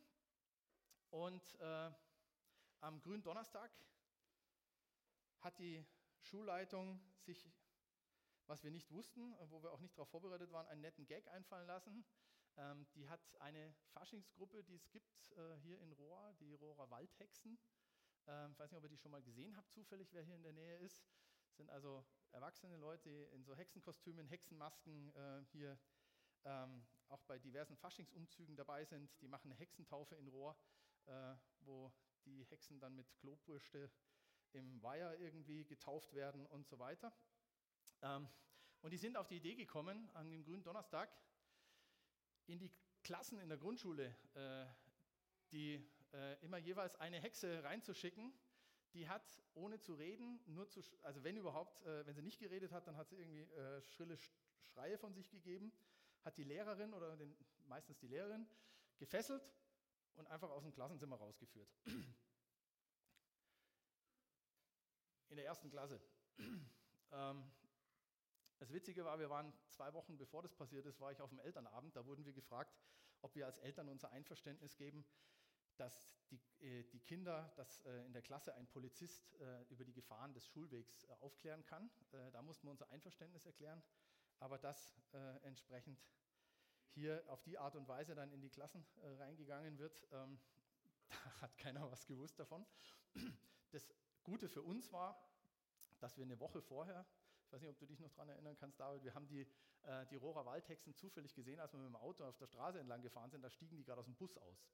und 1.10 1.42
äh, 1.58 1.90
am 2.80 3.00
grünen 3.00 3.24
Donnerstag 3.24 3.72
hat 5.40 5.58
die 5.58 5.84
Schulleitung 6.20 7.02
sich, 7.18 7.50
was 8.46 8.62
wir 8.62 8.70
nicht 8.70 8.88
wussten, 8.92 9.34
wo 9.50 9.64
wir 9.64 9.72
auch 9.72 9.80
nicht 9.80 9.98
darauf 9.98 10.10
vorbereitet 10.10 10.52
waren, 10.52 10.68
einen 10.68 10.82
netten 10.82 11.08
Gag 11.08 11.26
einfallen 11.26 11.66
lassen. 11.66 12.04
Ähm, 12.56 12.86
die 12.94 13.08
hat 13.08 13.34
eine 13.40 13.74
Faschingsgruppe, 13.94 14.62
die 14.62 14.76
es 14.76 14.88
gibt 14.92 15.32
äh, 15.32 15.56
hier 15.56 15.80
in 15.80 15.90
Rohr, 15.90 16.32
die 16.38 16.54
Rohrer 16.54 16.88
Waldhexen. 16.88 17.58
Ähm, 18.26 18.52
ich 18.52 18.58
weiß 18.58 18.70
nicht, 18.70 18.78
ob 18.78 18.84
ihr 18.84 18.90
die 18.90 18.98
schon 18.98 19.12
mal 19.12 19.22
gesehen 19.22 19.56
habt, 19.56 19.72
zufällig, 19.72 20.12
wer 20.12 20.22
hier 20.22 20.36
in 20.36 20.42
der 20.42 20.52
Nähe 20.52 20.78
ist. 20.78 21.04
Das 21.48 21.56
sind 21.56 21.70
also 21.70 22.04
erwachsene 22.30 22.76
Leute, 22.76 23.10
in 23.34 23.44
so 23.44 23.54
Hexenkostümen, 23.54 24.26
Hexenmasken 24.28 25.14
äh, 25.14 25.44
hier 25.50 25.78
ähm, 26.44 26.84
auch 27.08 27.22
bei 27.24 27.38
diversen 27.38 27.76
Faschingsumzügen 27.76 28.56
dabei 28.56 28.84
sind. 28.84 29.10
Die 29.20 29.28
machen 29.28 29.50
eine 29.50 29.58
Hexentaufe 29.58 30.16
in 30.16 30.28
Rohr, 30.28 30.56
äh, 31.06 31.34
wo 31.60 31.92
die 32.24 32.44
Hexen 32.44 32.80
dann 32.80 32.94
mit 32.94 33.12
Klobürste 33.16 33.90
im 34.52 34.82
Weiher 34.82 35.18
irgendwie 35.18 35.64
getauft 35.64 36.14
werden 36.14 36.46
und 36.46 36.66
so 36.66 36.78
weiter. 36.78 37.12
Ähm, 38.02 38.28
und 38.80 38.90
die 38.90 38.98
sind 38.98 39.16
auf 39.16 39.28
die 39.28 39.36
Idee 39.36 39.54
gekommen, 39.54 40.10
an 40.14 40.30
dem 40.30 40.42
grünen 40.42 40.62
Donnerstag 40.62 41.10
in 42.46 42.58
die 42.58 42.72
Klassen 43.02 43.38
in 43.38 43.48
der 43.48 43.58
Grundschule, 43.58 44.14
äh, 44.34 44.66
die 45.52 45.84
äh, 46.12 46.34
immer 46.44 46.58
jeweils 46.58 46.94
eine 46.96 47.20
Hexe 47.20 47.62
reinzuschicken. 47.64 48.32
Die 48.94 49.08
hat, 49.08 49.42
ohne 49.54 49.78
zu 49.80 49.94
reden, 49.94 50.40
nur 50.46 50.68
zu, 50.68 50.80
also 51.02 51.24
wenn 51.24 51.36
überhaupt, 51.36 51.80
äh, 51.82 52.04
wenn 52.06 52.14
sie 52.14 52.22
nicht 52.22 52.38
geredet 52.38 52.72
hat, 52.72 52.86
dann 52.86 52.96
hat 52.96 53.08
sie 53.08 53.16
irgendwie 53.16 53.40
äh, 53.40 53.80
schrille 53.82 54.18
Schreie 54.74 54.98
von 54.98 55.14
sich 55.14 55.30
gegeben, 55.30 55.72
hat 56.24 56.36
die 56.36 56.44
Lehrerin 56.44 56.92
oder 56.92 57.16
den, 57.16 57.34
meistens 57.66 57.98
die 57.98 58.08
Lehrerin 58.08 58.46
gefesselt 58.98 59.42
und 60.16 60.26
einfach 60.26 60.50
aus 60.50 60.62
dem 60.62 60.72
Klassenzimmer 60.72 61.16
rausgeführt. 61.16 61.68
In 65.28 65.36
der 65.36 65.46
ersten 65.46 65.70
Klasse. 65.70 65.98
ähm, 67.12 67.50
das 68.58 68.72
Witzige 68.72 69.04
war, 69.04 69.18
wir 69.18 69.30
waren 69.30 69.52
zwei 69.70 69.92
Wochen 69.94 70.16
bevor 70.18 70.42
das 70.42 70.54
passiert 70.54 70.86
ist, 70.86 71.00
war 71.00 71.10
ich 71.10 71.20
auf 71.20 71.30
dem 71.30 71.40
Elternabend. 71.40 71.96
Da 71.96 72.04
wurden 72.04 72.24
wir 72.24 72.32
gefragt, 72.32 72.78
ob 73.22 73.34
wir 73.34 73.46
als 73.46 73.58
Eltern 73.58 73.88
unser 73.88 74.10
Einverständnis 74.10 74.76
geben, 74.76 75.04
dass 75.76 76.16
die, 76.30 76.40
äh, 76.60 76.84
die 76.84 77.00
Kinder, 77.00 77.52
dass 77.56 77.80
äh, 77.80 78.04
in 78.04 78.12
der 78.12 78.22
Klasse 78.22 78.54
ein 78.54 78.66
Polizist 78.66 79.34
äh, 79.40 79.62
über 79.70 79.84
die 79.84 79.92
Gefahren 79.92 80.32
des 80.32 80.46
Schulwegs 80.46 81.04
äh, 81.04 81.12
aufklären 81.20 81.64
kann. 81.64 81.90
Äh, 82.12 82.30
da 82.30 82.42
mussten 82.42 82.66
wir 82.66 82.70
unser 82.70 82.90
Einverständnis 82.90 83.46
erklären. 83.46 83.82
Aber 84.38 84.58
das 84.58 84.96
entsprechend 85.44 86.02
hier 86.94 87.22
auf 87.28 87.44
die 87.44 87.58
Art 87.58 87.76
und 87.76 87.86
Weise 87.86 88.16
dann 88.16 88.32
in 88.32 88.40
die 88.40 88.50
Klassen 88.50 88.84
reingegangen 89.20 89.78
wird, 89.78 90.04
ähm, 90.10 90.40
da 91.08 91.42
hat 91.42 91.56
keiner 91.58 91.88
was 91.92 92.04
gewusst 92.06 92.40
davon. 92.40 92.66
Das 93.70 93.94
Gute 94.24 94.48
für 94.48 94.62
uns 94.62 94.90
war, 94.90 95.16
dass 96.00 96.16
wir 96.16 96.24
eine 96.24 96.40
Woche 96.40 96.60
vorher, 96.60 97.06
ich 97.44 97.52
weiß 97.52 97.60
nicht, 97.60 97.70
ob 97.70 97.78
du 97.78 97.86
dich 97.86 98.00
noch 98.00 98.10
daran 98.10 98.30
erinnern 98.30 98.56
kannst, 98.56 98.80
David, 98.80 99.04
wir 99.04 99.14
haben 99.14 99.28
die, 99.28 99.46
äh, 99.82 100.06
die 100.06 100.16
Rohrer 100.16 100.44
Waldhexen 100.44 100.92
zufällig 100.96 101.34
gesehen, 101.34 101.60
als 101.60 101.72
wir 101.72 101.78
mit 101.78 101.88
dem 101.88 101.96
Auto 101.96 102.24
auf 102.24 102.36
der 102.38 102.46
Straße 102.46 102.80
entlang 102.80 103.02
gefahren 103.02 103.30
sind, 103.30 103.42
da 103.42 103.50
stiegen 103.50 103.76
die 103.76 103.84
gerade 103.84 104.00
aus 104.00 104.06
dem 104.06 104.16
Bus 104.16 104.36
aus 104.38 104.66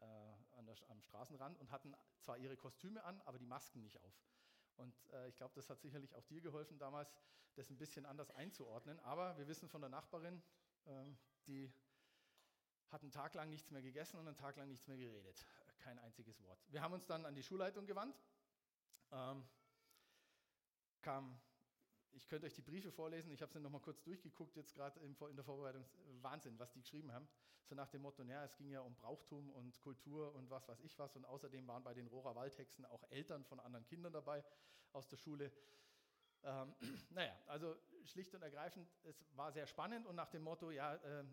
äh, 0.00 0.64
der, 0.64 0.90
am 0.90 1.00
Straßenrand 1.00 1.58
und 1.58 1.70
hatten 1.70 1.94
zwar 2.20 2.38
ihre 2.38 2.56
Kostüme 2.56 3.02
an, 3.04 3.20
aber 3.22 3.38
die 3.38 3.46
Masken 3.46 3.80
nicht 3.82 4.00
auf. 4.00 4.14
Und 4.76 4.94
äh, 5.12 5.28
ich 5.28 5.36
glaube, 5.36 5.54
das 5.54 5.70
hat 5.70 5.80
sicherlich 5.80 6.14
auch 6.14 6.24
dir 6.24 6.40
geholfen 6.40 6.78
damals, 6.78 7.14
das 7.54 7.70
ein 7.70 7.78
bisschen 7.78 8.06
anders 8.06 8.30
einzuordnen. 8.32 8.98
Aber 9.00 9.36
wir 9.38 9.46
wissen 9.46 9.68
von 9.68 9.80
der 9.80 9.90
Nachbarin, 9.90 10.42
ähm, 10.86 11.16
die 11.46 11.72
hat 12.90 13.02
einen 13.02 13.12
Tag 13.12 13.34
lang 13.34 13.50
nichts 13.50 13.70
mehr 13.70 13.82
gegessen 13.82 14.18
und 14.18 14.26
einen 14.26 14.36
Tag 14.36 14.56
lang 14.56 14.68
nichts 14.68 14.86
mehr 14.86 14.96
geredet. 14.96 15.46
Kein 15.78 15.98
einziges 15.98 16.42
Wort. 16.42 16.60
Wir 16.68 16.80
haben 16.80 16.92
uns 16.94 17.06
dann 17.06 17.26
an 17.26 17.34
die 17.34 17.42
Schulleitung 17.42 17.86
gewandt. 17.86 18.20
Ähm, 19.12 19.46
kam, 21.02 21.38
ich 22.14 22.28
könnte 22.28 22.46
euch 22.46 22.54
die 22.54 22.62
Briefe 22.62 22.90
vorlesen, 22.90 23.30
ich 23.32 23.42
habe 23.42 23.52
sie 23.52 23.60
nochmal 23.60 23.80
kurz 23.80 24.02
durchgeguckt, 24.02 24.56
jetzt 24.56 24.74
gerade 24.74 24.98
in 25.00 25.16
der 25.36 25.44
Vorbereitung. 25.44 25.84
Wahnsinn, 26.22 26.58
was 26.58 26.72
die 26.72 26.80
geschrieben 26.80 27.12
haben. 27.12 27.28
So 27.64 27.74
nach 27.74 27.88
dem 27.88 28.02
Motto, 28.02 28.24
naja, 28.24 28.44
es 28.44 28.56
ging 28.56 28.70
ja 28.70 28.80
um 28.80 28.94
Brauchtum 28.94 29.50
und 29.50 29.80
Kultur 29.80 30.34
und 30.34 30.50
was 30.50 30.68
weiß 30.68 30.80
ich 30.80 30.98
was. 30.98 31.16
Und 31.16 31.24
außerdem 31.24 31.66
waren 31.66 31.82
bei 31.82 31.94
den 31.94 32.06
Rohrer 32.06 32.34
Waldhexen 32.34 32.84
auch 32.86 33.02
Eltern 33.10 33.44
von 33.44 33.60
anderen 33.60 33.84
Kindern 33.86 34.12
dabei 34.12 34.44
aus 34.92 35.08
der 35.08 35.16
Schule. 35.16 35.50
Ähm, 36.42 36.74
naja, 37.10 37.34
also 37.46 37.76
schlicht 38.04 38.34
und 38.34 38.42
ergreifend, 38.42 38.88
es 39.04 39.24
war 39.34 39.52
sehr 39.52 39.66
spannend 39.66 40.06
und 40.06 40.14
nach 40.14 40.30
dem 40.30 40.42
Motto, 40.42 40.70
ja, 40.70 40.94
äh, 40.96 41.24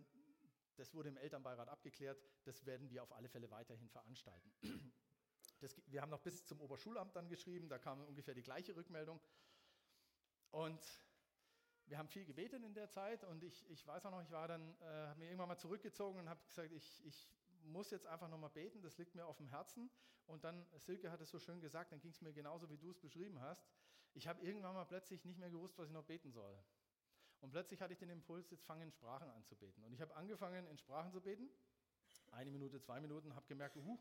das 0.78 0.94
wurde 0.94 1.10
im 1.10 1.18
Elternbeirat 1.18 1.68
abgeklärt, 1.68 2.18
das 2.46 2.66
werden 2.66 2.90
wir 2.90 3.04
auf 3.04 3.12
alle 3.12 3.30
Fälle 3.30 3.52
weiterhin 3.52 3.90
veranstalten. 3.90 4.52
Das, 5.60 5.80
wir 5.86 6.02
haben 6.02 6.10
noch 6.10 6.22
bis 6.22 6.44
zum 6.44 6.60
Oberschulamt 6.60 7.16
dann 7.16 7.30
geschrieben, 7.30 7.70
da 7.70 7.78
kam 7.78 8.04
ungefähr 8.06 8.34
die 8.34 8.42
gleiche 8.42 8.76
Rückmeldung. 8.76 9.20
Und 10.52 10.82
wir 11.86 11.98
haben 11.98 12.08
viel 12.08 12.26
gebetet 12.26 12.64
in 12.64 12.74
der 12.74 12.90
Zeit 12.90 13.24
und 13.24 13.44
ich, 13.44 13.70
ich 13.70 13.86
weiß 13.86 14.06
auch 14.06 14.12
noch, 14.12 14.22
ich 14.22 14.32
war 14.32 14.48
dann, 14.48 14.76
äh, 14.82 14.86
habe 14.86 15.20
mir 15.20 15.26
irgendwann 15.26 15.50
mal 15.50 15.58
zurückgezogen 15.58 16.20
und 16.20 16.30
habe 16.30 16.42
gesagt, 16.46 16.72
ich, 16.72 17.06
ich 17.06 17.30
muss 17.64 17.92
jetzt 17.92 18.06
einfach 18.06 18.30
nochmal 18.30 18.50
beten, 18.50 18.82
das 18.82 18.98
liegt 18.98 19.16
mir 19.16 19.26
auf 19.26 19.38
dem 19.38 19.48
Herzen. 19.48 19.90
Und 20.28 20.44
dann, 20.44 20.66
Silke 20.78 21.12
hat 21.12 21.20
es 21.22 21.30
so 21.30 21.40
schön 21.40 21.60
gesagt, 21.60 21.92
dann 21.92 22.00
ging 22.00 22.12
es 22.12 22.22
mir 22.22 22.34
genauso, 22.34 22.70
wie 22.70 22.78
du 22.78 22.92
es 22.92 23.00
beschrieben 23.00 23.42
hast. 23.42 23.68
Ich 24.14 24.28
habe 24.28 24.42
irgendwann 24.42 24.76
mal 24.76 24.86
plötzlich 24.86 25.26
nicht 25.26 25.40
mehr 25.40 25.50
gewusst, 25.50 25.78
was 25.78 25.88
ich 25.88 25.94
noch 25.94 26.04
beten 26.04 26.32
soll. 26.32 26.58
Und 27.42 27.52
plötzlich 27.52 27.82
hatte 27.82 27.94
ich 27.94 28.00
den 28.00 28.10
Impuls, 28.10 28.50
jetzt 28.52 28.64
fange 28.66 28.84
in 28.84 28.92
Sprachen 28.92 29.30
an 29.30 29.44
zu 29.46 29.56
beten. 29.56 29.84
Und 29.84 29.94
ich 29.94 30.02
habe 30.02 30.16
angefangen, 30.16 30.68
in 30.68 30.78
Sprachen 30.78 31.12
zu 31.12 31.22
beten. 31.22 31.50
Eine 32.32 32.52
Minute, 32.52 32.80
zwei 32.80 33.02
Minuten, 33.02 33.36
habe 33.36 33.48
gemerkt, 33.48 33.78
uh, 33.78 33.98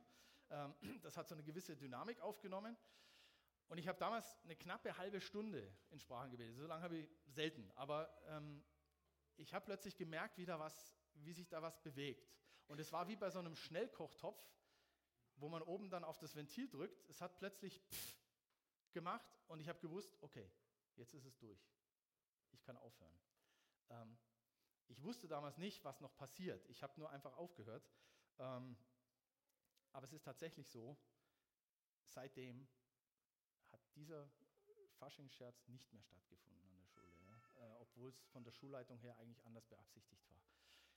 ähm, 0.50 0.74
das 1.02 1.16
hat 1.16 1.28
so 1.28 1.34
eine 1.34 1.42
gewisse 1.42 1.76
Dynamik 1.76 2.20
aufgenommen. 2.20 2.76
Und 3.70 3.78
ich 3.78 3.88
habe 3.88 3.98
damals 3.98 4.38
eine 4.42 4.56
knappe 4.56 4.98
halbe 4.98 5.20
Stunde 5.20 5.72
in 5.90 5.98
Sprachen 6.00 6.30
gebetet. 6.30 6.56
So 6.56 6.66
lange 6.66 6.82
habe 6.82 6.98
ich 6.98 7.08
selten. 7.28 7.70
Aber 7.76 8.12
ähm, 8.26 8.62
ich 9.36 9.54
habe 9.54 9.64
plötzlich 9.64 9.96
gemerkt, 9.96 10.36
wie, 10.38 10.44
da 10.44 10.58
was, 10.58 10.98
wie 11.14 11.32
sich 11.32 11.48
da 11.48 11.62
was 11.62 11.80
bewegt. 11.80 12.28
Und 12.66 12.80
es 12.80 12.92
war 12.92 13.08
wie 13.08 13.16
bei 13.16 13.30
so 13.30 13.38
einem 13.38 13.54
Schnellkochtopf, 13.54 14.44
wo 15.36 15.48
man 15.48 15.62
oben 15.62 15.88
dann 15.88 16.04
auf 16.04 16.18
das 16.18 16.34
Ventil 16.34 16.68
drückt. 16.68 17.08
Es 17.08 17.20
hat 17.20 17.38
plötzlich 17.38 17.80
pff 17.90 18.20
gemacht 18.92 19.38
und 19.46 19.60
ich 19.60 19.68
habe 19.68 19.78
gewusst, 19.78 20.16
okay, 20.20 20.50
jetzt 20.96 21.14
ist 21.14 21.24
es 21.24 21.38
durch. 21.38 21.64
Ich 22.50 22.62
kann 22.64 22.76
aufhören. 22.76 23.20
Ähm, 23.90 24.18
ich 24.88 25.00
wusste 25.04 25.28
damals 25.28 25.58
nicht, 25.58 25.84
was 25.84 26.00
noch 26.00 26.16
passiert. 26.16 26.68
Ich 26.68 26.82
habe 26.82 26.98
nur 26.98 27.10
einfach 27.10 27.36
aufgehört. 27.36 27.88
Ähm, 28.40 28.76
aber 29.92 30.04
es 30.06 30.12
ist 30.12 30.24
tatsächlich 30.24 30.68
so, 30.68 30.96
seitdem 32.02 32.66
dieser 34.00 34.30
Faschingsscherz 34.98 35.68
nicht 35.68 35.92
mehr 35.92 36.02
stattgefunden 36.02 36.66
an 36.66 36.80
der 36.80 36.88
Schule, 36.88 37.16
ja? 37.26 37.42
äh, 37.58 37.76
obwohl 37.80 38.10
es 38.10 38.24
von 38.32 38.44
der 38.44 38.52
Schulleitung 38.52 38.98
her 38.98 39.16
eigentlich 39.18 39.44
anders 39.44 39.66
beabsichtigt 39.66 40.28
war. 40.30 40.42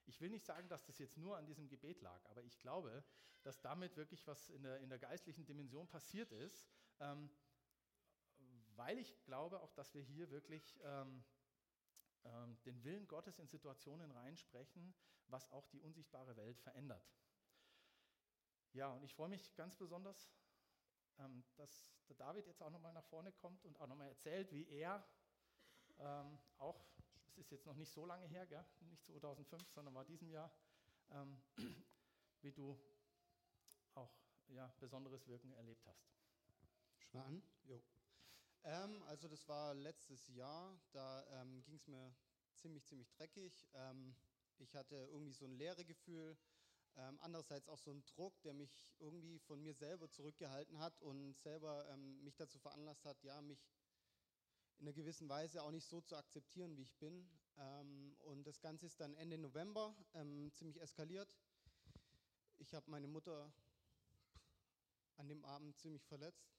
Ich 0.05 0.19
will 0.21 0.29
nicht 0.29 0.45
sagen, 0.45 0.67
dass 0.69 0.85
das 0.85 0.97
jetzt 0.97 1.17
nur 1.17 1.37
an 1.37 1.45
diesem 1.45 1.67
Gebet 1.67 2.01
lag, 2.01 2.25
aber 2.25 2.43
ich 2.43 2.59
glaube, 2.59 3.03
dass 3.43 3.61
damit 3.61 3.95
wirklich 3.97 4.25
was 4.25 4.49
in 4.49 4.63
der, 4.63 4.79
in 4.79 4.89
der 4.89 4.99
geistlichen 4.99 5.45
Dimension 5.45 5.87
passiert 5.87 6.31
ist, 6.31 6.67
ähm, 6.99 7.29
weil 8.75 8.97
ich 8.97 9.21
glaube 9.23 9.61
auch, 9.61 9.73
dass 9.73 9.93
wir 9.93 10.01
hier 10.01 10.29
wirklich 10.31 10.79
ähm, 10.83 11.23
ähm, 12.23 12.57
den 12.63 12.83
Willen 12.83 13.07
Gottes 13.07 13.39
in 13.39 13.47
Situationen 13.47 14.11
reinsprechen, 14.11 14.93
was 15.27 15.51
auch 15.51 15.67
die 15.67 15.79
unsichtbare 15.79 16.35
Welt 16.37 16.59
verändert. 16.59 17.05
Ja, 18.73 18.91
und 18.91 19.03
ich 19.03 19.13
freue 19.13 19.29
mich 19.29 19.55
ganz 19.55 19.75
besonders, 19.75 20.33
ähm, 21.19 21.43
dass 21.55 21.87
der 22.07 22.15
David 22.15 22.47
jetzt 22.47 22.61
auch 22.61 22.69
nochmal 22.69 22.93
nach 22.93 23.05
vorne 23.05 23.31
kommt 23.31 23.63
und 23.65 23.79
auch 23.79 23.87
nochmal 23.87 24.09
erzählt, 24.09 24.51
wie 24.51 24.67
er 24.69 25.05
ähm, 25.99 26.37
auch, 26.57 26.85
es 27.27 27.37
ist 27.37 27.51
jetzt 27.51 27.65
noch 27.65 27.75
nicht 27.75 27.91
so 27.91 28.05
lange 28.05 28.25
her, 28.27 28.45
gell? 28.47 28.65
nicht 28.81 29.03
2005, 29.05 29.69
sondern 29.71 29.93
war 29.93 30.05
diesem 30.05 30.29
Jahr, 30.29 30.51
ähm, 31.11 31.41
wie 32.41 32.51
du 32.51 32.77
auch 33.95 34.11
ja, 34.47 34.73
besonderes 34.79 35.27
Wirken 35.27 35.53
erlebt 35.53 35.85
hast. 35.85 36.03
Schau 37.11 37.19
an? 37.19 37.43
Jo. 37.63 37.81
Ähm, 38.63 39.03
also 39.03 39.27
das 39.27 39.47
war 39.47 39.73
letztes 39.73 40.27
Jahr, 40.29 40.79
da 40.91 41.25
ähm, 41.41 41.63
ging 41.63 41.75
es 41.75 41.87
mir 41.87 42.15
ziemlich, 42.55 42.85
ziemlich 42.85 43.11
dreckig. 43.11 43.67
Ähm, 43.73 44.15
ich 44.57 44.75
hatte 44.75 44.95
irgendwie 45.11 45.33
so 45.33 45.45
ein 45.45 45.53
leere 45.53 45.83
Gefühl, 45.85 46.37
ähm, 46.95 47.17
andererseits 47.21 47.69
auch 47.69 47.77
so 47.79 47.91
ein 47.91 48.03
Druck, 48.05 48.39
der 48.43 48.53
mich 48.53 48.93
irgendwie 48.99 49.39
von 49.39 49.61
mir 49.61 49.73
selber 49.73 50.09
zurückgehalten 50.09 50.79
hat 50.79 51.01
und 51.01 51.37
selber 51.39 51.87
ähm, 51.89 52.23
mich 52.23 52.35
dazu 52.35 52.59
veranlasst 52.59 53.05
hat, 53.05 53.21
ja, 53.23 53.41
mich 53.41 53.67
in 54.79 54.87
einer 54.87 54.93
gewissen 54.93 55.29
Weise 55.29 55.63
auch 55.63 55.71
nicht 55.71 55.87
so 55.87 56.01
zu 56.01 56.15
akzeptieren, 56.15 56.77
wie 56.77 56.83
ich 56.83 56.95
bin. 56.95 57.27
Ähm, 57.57 58.15
und 58.21 58.45
das 58.45 58.59
Ganze 58.59 58.85
ist 58.85 58.99
dann 58.99 59.15
Ende 59.15 59.37
November 59.37 59.95
ähm, 60.13 60.51
ziemlich 60.53 60.81
eskaliert. 60.81 61.35
Ich 62.57 62.73
habe 62.73 62.89
meine 62.89 63.07
Mutter 63.07 63.51
an 65.17 65.27
dem 65.27 65.43
Abend 65.45 65.77
ziemlich 65.77 66.05
verletzt 66.05 66.53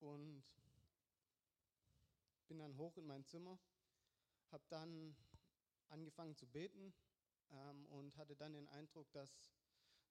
und 0.00 0.44
bin 2.46 2.58
dann 2.58 2.76
hoch 2.76 2.96
in 2.96 3.06
mein 3.06 3.24
Zimmer, 3.24 3.58
habe 4.50 4.64
dann 4.68 5.16
angefangen 5.88 6.36
zu 6.36 6.46
beten 6.46 6.94
ähm, 7.52 7.86
und 7.86 8.16
hatte 8.16 8.36
dann 8.36 8.52
den 8.52 8.68
Eindruck, 8.68 9.10
dass, 9.12 9.52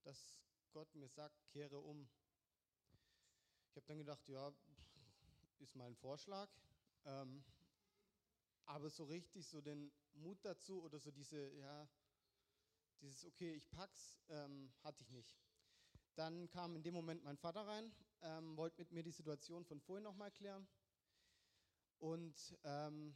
dass 0.03 0.39
Gott 0.71 0.93
mir 0.95 1.09
sagt, 1.09 1.47
kehre 1.47 1.79
um. 1.79 2.09
Ich 3.69 3.75
habe 3.75 3.85
dann 3.87 3.97
gedacht, 3.97 4.27
ja, 4.27 4.53
ist 5.59 5.75
mal 5.75 5.87
ein 5.87 5.95
Vorschlag. 5.95 6.49
Ähm, 7.05 7.43
aber 8.65 8.89
so 8.89 9.05
richtig 9.05 9.47
so 9.47 9.61
den 9.61 9.91
Mut 10.13 10.39
dazu 10.43 10.81
oder 10.83 10.99
so 10.99 11.11
diese, 11.11 11.53
ja, 11.55 11.87
dieses, 13.01 13.25
okay, 13.25 13.53
ich 13.53 13.69
pack's, 13.69 14.19
ähm, 14.29 14.71
hatte 14.83 15.03
ich 15.03 15.11
nicht. 15.11 15.37
Dann 16.15 16.49
kam 16.49 16.75
in 16.75 16.83
dem 16.83 16.93
Moment 16.93 17.23
mein 17.23 17.37
Vater 17.37 17.65
rein, 17.65 17.93
ähm, 18.21 18.57
wollte 18.57 18.81
mit 18.81 18.91
mir 18.91 19.03
die 19.03 19.11
Situation 19.11 19.63
von 19.65 19.79
vorhin 19.79 20.03
nochmal 20.03 20.31
klären. 20.31 20.67
Und 21.99 22.57
ähm, 22.63 23.15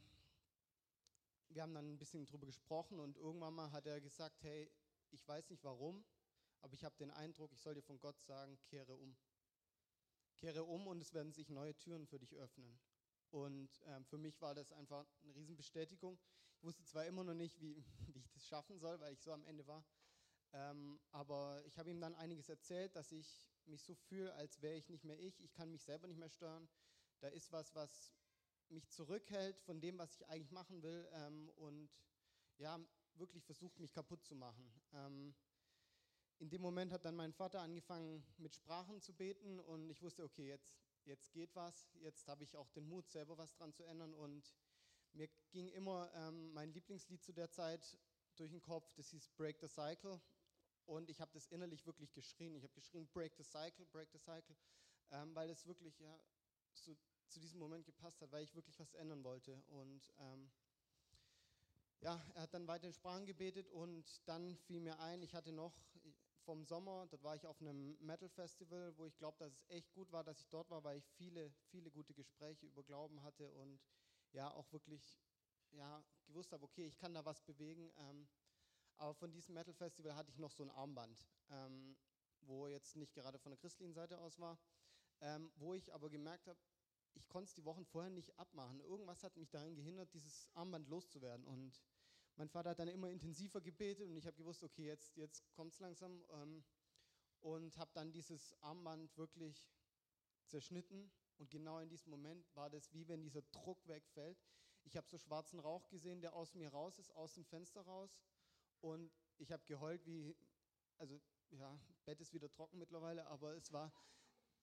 wir 1.54 1.62
haben 1.62 1.74
dann 1.74 1.88
ein 1.88 1.98
bisschen 1.98 2.26
drüber 2.26 2.46
gesprochen 2.46 2.98
und 2.98 3.16
irgendwann 3.16 3.54
mal 3.54 3.72
hat 3.72 3.86
er 3.86 4.00
gesagt, 4.00 4.42
hey, 4.42 4.70
ich 5.10 5.26
weiß 5.26 5.50
nicht 5.50 5.62
warum, 5.64 6.04
aber 6.60 6.74
ich 6.74 6.84
habe 6.84 6.96
den 6.96 7.10
Eindruck, 7.10 7.52
ich 7.52 7.60
soll 7.60 7.74
dir 7.74 7.82
von 7.82 7.98
Gott 7.98 8.20
sagen, 8.20 8.58
kehre 8.64 8.94
um. 8.94 9.16
Kehre 10.36 10.64
um 10.64 10.86
und 10.86 11.00
es 11.00 11.12
werden 11.12 11.32
sich 11.32 11.50
neue 11.50 11.76
Türen 11.76 12.06
für 12.06 12.18
dich 12.18 12.34
öffnen. 12.36 12.80
Und 13.30 13.70
ähm, 13.86 14.04
für 14.04 14.18
mich 14.18 14.40
war 14.40 14.54
das 14.54 14.72
einfach 14.72 15.06
eine 15.22 15.34
Riesenbestätigung. 15.34 16.18
Ich 16.56 16.62
wusste 16.62 16.84
zwar 16.84 17.06
immer 17.06 17.24
noch 17.24 17.34
nicht, 17.34 17.60
wie, 17.60 17.76
wie 18.06 18.18
ich 18.18 18.30
das 18.30 18.46
schaffen 18.46 18.78
soll, 18.78 19.00
weil 19.00 19.12
ich 19.12 19.20
so 19.20 19.32
am 19.32 19.44
Ende 19.44 19.66
war. 19.66 19.84
Ähm, 20.52 21.00
aber 21.10 21.62
ich 21.64 21.78
habe 21.78 21.90
ihm 21.90 22.00
dann 22.00 22.14
einiges 22.14 22.48
erzählt, 22.48 22.94
dass 22.94 23.10
ich 23.12 23.48
mich 23.64 23.82
so 23.82 23.94
fühle, 23.94 24.34
als 24.34 24.60
wäre 24.60 24.76
ich 24.76 24.88
nicht 24.90 25.04
mehr 25.04 25.18
ich. 25.18 25.40
Ich 25.42 25.52
kann 25.54 25.70
mich 25.70 25.82
selber 25.82 26.06
nicht 26.08 26.18
mehr 26.18 26.28
steuern. 26.28 26.68
Da 27.20 27.28
ist 27.28 27.52
was, 27.52 27.74
was 27.74 28.12
mich 28.72 28.88
zurückhält 28.88 29.60
von 29.60 29.80
dem, 29.80 29.98
was 29.98 30.14
ich 30.14 30.28
eigentlich 30.28 30.50
machen 30.50 30.82
will. 30.82 31.08
Ähm, 31.12 31.50
und 31.56 31.90
ja, 32.58 32.80
wirklich 33.14 33.44
versucht, 33.44 33.78
mich 33.78 33.92
kaputt 33.92 34.24
zu 34.24 34.34
machen. 34.34 34.72
Ähm, 34.92 35.34
in 36.38 36.50
dem 36.50 36.62
Moment 36.62 36.92
hat 36.92 37.04
dann 37.04 37.14
mein 37.14 37.32
Vater 37.32 37.60
angefangen, 37.60 38.26
mit 38.36 38.54
Sprachen 38.54 39.00
zu 39.00 39.12
beten 39.14 39.60
und 39.60 39.90
ich 39.90 40.02
wusste, 40.02 40.24
okay, 40.24 40.48
jetzt, 40.48 40.76
jetzt 41.04 41.32
geht 41.32 41.54
was. 41.54 41.92
Jetzt 42.00 42.26
habe 42.26 42.42
ich 42.42 42.56
auch 42.56 42.70
den 42.70 42.88
Mut, 42.88 43.08
selber 43.08 43.38
was 43.38 43.54
dran 43.54 43.72
zu 43.72 43.84
ändern. 43.84 44.12
Und 44.14 44.52
mir 45.12 45.28
ging 45.52 45.68
immer 45.68 46.10
ähm, 46.14 46.52
mein 46.52 46.72
Lieblingslied 46.72 47.22
zu 47.22 47.32
der 47.32 47.50
Zeit 47.50 47.96
durch 48.36 48.50
den 48.50 48.60
Kopf, 48.60 48.92
das 48.94 49.10
hieß 49.10 49.28
Break 49.36 49.58
the 49.60 49.68
Cycle. 49.68 50.20
Und 50.84 51.10
ich 51.10 51.20
habe 51.20 51.30
das 51.32 51.46
innerlich 51.46 51.86
wirklich 51.86 52.12
geschrien. 52.12 52.56
Ich 52.56 52.64
habe 52.64 52.72
geschrien, 52.72 53.06
Break 53.08 53.36
the 53.36 53.44
Cycle, 53.44 53.86
Break 53.86 54.10
the 54.10 54.18
Cycle, 54.18 54.56
ähm, 55.10 55.34
weil 55.34 55.48
es 55.50 55.64
wirklich 55.66 55.98
ja, 56.00 56.18
zu, 56.74 56.96
zu, 57.32 57.40
diesem 57.40 57.58
Moment 57.58 57.84
gepasst 57.84 58.20
hat, 58.20 58.30
weil 58.32 58.44
ich 58.44 58.54
wirklich 58.54 58.78
was 58.78 58.94
ändern 58.94 59.24
wollte. 59.24 59.62
Und 59.68 60.12
ähm, 60.18 60.50
ja, 62.00 62.20
er 62.34 62.42
hat 62.42 62.54
dann 62.54 62.66
weiter 62.66 62.86
in 62.86 62.92
Sprachen 62.92 63.26
gebetet 63.26 63.68
und 63.70 64.20
dann 64.26 64.56
fiel 64.56 64.80
mir 64.80 64.98
ein, 65.00 65.22
ich 65.22 65.34
hatte 65.34 65.52
noch 65.52 65.72
vom 66.44 66.64
Sommer, 66.64 67.06
dort 67.08 67.22
war 67.22 67.36
ich 67.36 67.46
auf 67.46 67.60
einem 67.60 67.96
Metal 68.00 68.28
Festival, 68.28 68.92
wo 68.96 69.06
ich 69.06 69.16
glaube, 69.16 69.38
dass 69.38 69.52
es 69.52 69.64
echt 69.68 69.92
gut 69.92 70.10
war, 70.10 70.24
dass 70.24 70.40
ich 70.40 70.48
dort 70.48 70.68
war, 70.70 70.82
weil 70.82 70.98
ich 70.98 71.08
viele, 71.10 71.52
viele 71.70 71.90
gute 71.90 72.14
Gespräche 72.14 72.66
über 72.66 72.82
Glauben 72.82 73.22
hatte 73.22 73.50
und 73.52 73.80
ja, 74.32 74.50
auch 74.50 74.70
wirklich 74.72 75.20
ja, 75.70 76.04
gewusst 76.26 76.52
habe, 76.52 76.64
okay, 76.64 76.86
ich 76.86 76.98
kann 76.98 77.14
da 77.14 77.24
was 77.24 77.40
bewegen. 77.42 77.92
Ähm, 77.98 78.28
aber 78.96 79.14
von 79.14 79.32
diesem 79.32 79.54
Metal 79.54 79.74
Festival 79.74 80.14
hatte 80.14 80.30
ich 80.30 80.38
noch 80.38 80.50
so 80.50 80.62
ein 80.62 80.70
Armband, 80.70 81.26
ähm, 81.50 81.96
wo 82.40 82.66
jetzt 82.66 82.96
nicht 82.96 83.14
gerade 83.14 83.38
von 83.38 83.50
der 83.50 83.58
christlichen 83.58 83.94
Seite 83.94 84.18
aus 84.18 84.38
war, 84.38 84.58
ähm, 85.20 85.50
wo 85.56 85.74
ich 85.74 85.92
aber 85.94 86.10
gemerkt 86.10 86.48
habe, 86.48 86.58
ich 87.14 87.28
konnte 87.28 87.48
es 87.48 87.54
die 87.54 87.64
Wochen 87.64 87.84
vorher 87.84 88.10
nicht 88.10 88.38
abmachen. 88.38 88.80
Irgendwas 88.80 89.22
hat 89.22 89.36
mich 89.36 89.50
daran 89.50 89.74
gehindert, 89.74 90.12
dieses 90.14 90.48
Armband 90.54 90.88
loszuwerden. 90.88 91.46
Und 91.46 91.82
mein 92.36 92.48
Vater 92.48 92.70
hat 92.70 92.78
dann 92.78 92.88
immer 92.88 93.10
intensiver 93.10 93.60
gebetet 93.60 94.08
und 94.08 94.16
ich 94.16 94.26
habe 94.26 94.36
gewusst, 94.36 94.62
okay, 94.62 94.86
jetzt, 94.86 95.16
jetzt 95.16 95.52
kommt 95.52 95.72
es 95.72 95.80
langsam. 95.80 96.24
Ähm, 96.32 96.64
und 97.42 97.76
habe 97.76 97.90
dann 97.92 98.12
dieses 98.12 98.54
Armband 98.62 99.16
wirklich 99.16 99.68
zerschnitten. 100.46 101.10
Und 101.38 101.50
genau 101.50 101.80
in 101.80 101.88
diesem 101.88 102.10
Moment 102.10 102.46
war 102.54 102.70
das 102.70 102.92
wie 102.92 103.08
wenn 103.08 103.22
dieser 103.22 103.42
Druck 103.42 103.86
wegfällt. 103.88 104.38
Ich 104.84 104.96
habe 104.96 105.08
so 105.08 105.18
schwarzen 105.18 105.58
Rauch 105.58 105.88
gesehen, 105.88 106.20
der 106.20 106.34
aus 106.34 106.54
mir 106.54 106.68
raus 106.68 106.98
ist, 106.98 107.10
aus 107.10 107.34
dem 107.34 107.44
Fenster 107.44 107.82
raus. 107.82 108.16
Und 108.80 109.12
ich 109.38 109.50
habe 109.52 109.64
geheult 109.64 110.06
wie, 110.06 110.36
also 110.98 111.20
ja, 111.50 111.78
Bett 112.04 112.20
ist 112.20 112.32
wieder 112.32 112.50
trocken 112.50 112.78
mittlerweile, 112.78 113.26
aber 113.26 113.54
es 113.54 113.72
war, 113.72 113.92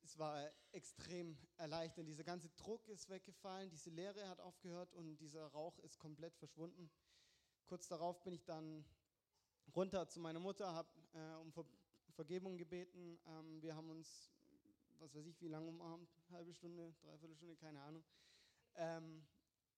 es 0.09 0.17
war 0.17 0.51
extrem 0.71 1.37
erleichternd. 1.57 2.09
Dieser 2.09 2.23
ganze 2.23 2.49
Druck 2.57 2.87
ist 2.87 3.09
weggefallen, 3.09 3.69
diese 3.69 3.91
Leere 3.91 4.27
hat 4.27 4.39
aufgehört 4.39 4.91
und 4.93 5.17
dieser 5.17 5.45
Rauch 5.47 5.77
ist 5.79 5.99
komplett 5.99 6.35
verschwunden. 6.35 6.89
Kurz 7.67 7.87
darauf 7.87 8.23
bin 8.23 8.33
ich 8.33 8.43
dann 8.43 8.83
runter 9.75 10.07
zu 10.07 10.19
meiner 10.19 10.39
Mutter, 10.39 10.73
habe 10.73 10.89
äh, 11.13 11.35
um 11.35 11.51
Ver 11.51 11.65
Vergebung 12.15 12.57
gebeten. 12.57 13.19
Ähm, 13.27 13.61
wir 13.61 13.75
haben 13.75 13.89
uns, 13.91 14.33
was 14.97 15.13
weiß 15.13 15.27
ich, 15.27 15.39
wie 15.41 15.47
lange 15.47 15.67
umarmt, 15.67 16.09
halbe 16.31 16.53
Stunde, 16.55 16.93
dreiviertel 17.01 17.35
Stunde, 17.35 17.55
keine 17.55 17.79
Ahnung. 17.83 18.03
Ähm, 18.75 19.23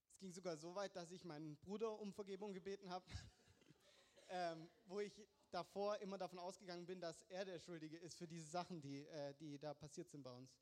es 0.08 0.18
ging 0.18 0.32
sogar 0.32 0.56
so 0.56 0.74
weit, 0.74 0.96
dass 0.96 1.12
ich 1.12 1.26
meinen 1.26 1.58
Bruder 1.58 2.00
um 2.00 2.14
Vergebung 2.14 2.54
gebeten 2.54 2.90
habe, 2.90 3.06
ähm, 4.30 4.70
wo 4.86 5.02
ich 5.02 5.14
davor 5.54 5.98
immer 6.00 6.18
davon 6.18 6.40
ausgegangen 6.40 6.86
bin, 6.86 7.00
dass 7.00 7.22
er 7.24 7.46
der 7.46 7.60
Schuldige 7.60 7.98
ist 7.98 8.18
für 8.18 8.28
diese 8.28 8.48
Sachen, 8.48 8.82
die, 8.82 9.06
äh, 9.08 9.34
die 9.36 9.60
da 9.60 9.74
passiert 9.74 10.10
sind 10.10 10.24
bei 10.24 10.32
uns. 10.32 10.56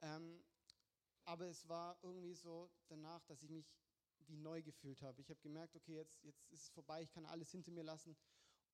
Ähm, 0.00 0.44
aber 1.24 1.46
es 1.46 1.68
war 1.68 1.98
irgendwie 2.02 2.34
so 2.34 2.70
danach, 2.88 3.22
dass 3.24 3.42
ich 3.42 3.50
mich 3.50 3.66
wie 4.26 4.36
neu 4.36 4.62
gefühlt 4.62 5.02
habe. 5.02 5.20
Ich 5.20 5.30
habe 5.30 5.40
gemerkt, 5.40 5.74
okay, 5.76 5.96
jetzt, 5.96 6.22
jetzt 6.22 6.48
ist 6.50 6.62
es 6.62 6.70
vorbei, 6.70 7.02
ich 7.02 7.12
kann 7.12 7.26
alles 7.26 7.50
hinter 7.50 7.70
mir 7.70 7.82
lassen. 7.82 8.16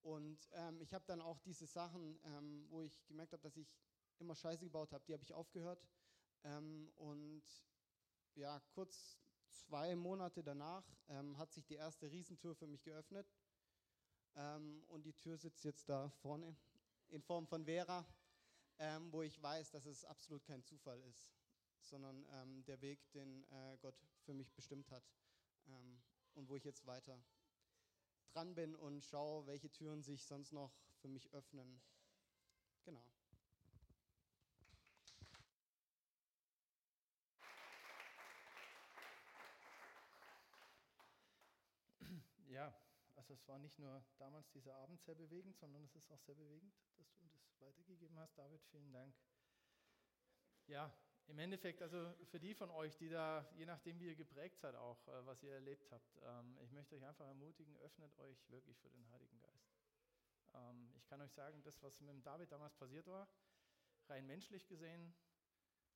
Und 0.03 0.49
ähm, 0.53 0.81
ich 0.81 0.93
habe 0.93 1.05
dann 1.07 1.21
auch 1.21 1.39
diese 1.41 1.67
Sachen, 1.67 2.21
ähm, 2.25 2.67
wo 2.69 2.83
ich 2.83 3.07
gemerkt 3.07 3.33
habe, 3.33 3.43
dass 3.43 3.57
ich 3.57 3.75
immer 4.19 4.35
Scheiße 4.35 4.65
gebaut 4.65 4.93
habe, 4.93 5.05
die 5.07 5.15
habe 5.15 5.23
ich 5.23 5.33
aufgehört. 5.33 5.83
Ähm, 6.45 6.93
und 6.97 7.43
ja, 8.35 8.61
kurz 8.75 9.19
zwei 9.49 9.95
Monate 9.97 10.43
danach 10.43 10.85
ähm, 11.09 11.39
hat 11.39 11.53
sich 11.53 11.65
die 11.67 11.75
erste 11.75 12.11
Riesentür 12.11 12.55
für 12.55 12.67
mich 12.67 12.83
geöffnet. 12.83 13.27
Ähm, 14.37 14.85
und 14.89 15.05
die 15.05 15.13
Tür 15.13 15.37
sitzt 15.37 15.65
jetzt 15.65 15.89
da 15.89 16.11
vorne 16.11 16.57
in 17.09 17.23
Form 17.23 17.47
von 17.47 17.65
Vera, 17.65 18.07
ähm, 18.79 19.13
wo 19.13 19.23
ich 19.23 19.41
weiß, 19.41 19.71
dass 19.71 19.87
es 19.87 20.05
absolut 20.05 20.45
kein 20.45 20.63
Zufall 20.65 21.01
ist, 21.03 21.33
sondern 21.81 22.65
der 22.65 22.81
Weg, 22.81 23.11
den 23.13 23.45
äh, 23.51 23.77
Gott 23.79 23.95
für 24.23 24.35
mich 24.35 24.53
bestimmt 24.55 24.91
hat 24.91 25.05
ähm, 25.67 26.03
und 26.35 26.49
wo 26.49 26.57
ich 26.57 26.65
jetzt 26.65 26.87
weiter 26.87 27.23
dran 28.33 28.55
bin 28.55 28.75
und 28.75 29.05
schaue, 29.05 29.47
welche 29.47 29.71
Türen 29.71 30.03
sich 30.03 30.25
sonst 30.25 30.53
noch 30.53 30.73
für 30.97 31.09
mich 31.09 31.33
öffnen. 31.33 31.81
Genau. 32.85 33.07
Ja, 42.49 42.75
also 43.25 43.33
es 43.33 43.49
war 43.49 43.59
nicht 43.59 43.79
nur 43.79 44.05
damals 44.19 44.51
dieser 44.51 44.75
Abend 44.75 45.01
sehr 45.01 45.15
bewegend, 45.15 45.57
sondern 45.57 45.83
es 45.83 45.97
ist 45.97 46.11
auch 46.11 46.21
sehr 46.21 46.35
bewegend, 46.35 46.75
dass 46.99 47.11
du 47.15 47.25
das 47.33 47.59
weitergegeben 47.59 48.19
hast. 48.19 48.37
David, 48.37 48.63
vielen 48.67 48.93
Dank. 48.93 49.15
Ja, 50.67 50.95
im 51.29 51.39
Endeffekt, 51.39 51.81
also 51.81 52.13
für 52.27 52.39
die 52.39 52.53
von 52.53 52.71
euch, 52.71 52.99
die 52.99 53.09
da, 53.09 53.49
je 53.57 53.65
nachdem 53.65 53.99
wie 53.99 54.09
ihr 54.09 54.15
geprägt 54.15 54.59
seid 54.59 54.75
auch, 54.75 55.09
äh, 55.09 55.25
was 55.25 55.43
ihr 55.43 55.55
erlebt 55.55 55.91
habt, 55.91 56.19
ähm, 56.23 56.59
ich 56.61 56.71
möchte 56.73 56.97
euch 56.97 57.05
einfach 57.07 57.27
ermutigen, 57.27 57.75
öffnet 57.79 58.15
euch 58.19 58.47
wirklich 58.51 58.79
für 58.79 58.91
den 58.91 59.09
Heiligen 59.09 59.41
Geist. 59.41 59.73
Ähm, 60.53 60.93
ich 60.95 61.07
kann 61.07 61.23
euch 61.23 61.33
sagen, 61.33 61.63
das, 61.63 61.83
was 61.83 61.99
mit 62.01 62.11
dem 62.11 62.23
David 62.23 62.53
damals 62.53 62.75
passiert 62.75 63.07
war, 63.07 63.27
rein 64.11 64.27
menschlich 64.27 64.67
gesehen, 64.67 65.15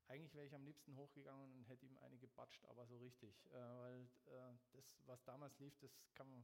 eigentlich 0.06 0.32
wäre 0.32 0.46
ich 0.46 0.54
am 0.54 0.64
liebsten 0.64 0.96
hochgegangen 0.96 1.52
und 1.52 1.68
hätte 1.68 1.84
ihm 1.84 1.98
eine 1.98 2.16
gebatscht, 2.16 2.64
aber 2.64 2.86
so 2.86 2.96
richtig. 2.96 3.44
Äh, 3.50 3.52
weil 3.52 4.08
äh, 4.28 4.56
das, 4.72 4.96
was 5.04 5.22
damals 5.24 5.58
lief, 5.58 5.76
das 5.76 5.92
kann 6.14 6.30
man, 6.30 6.42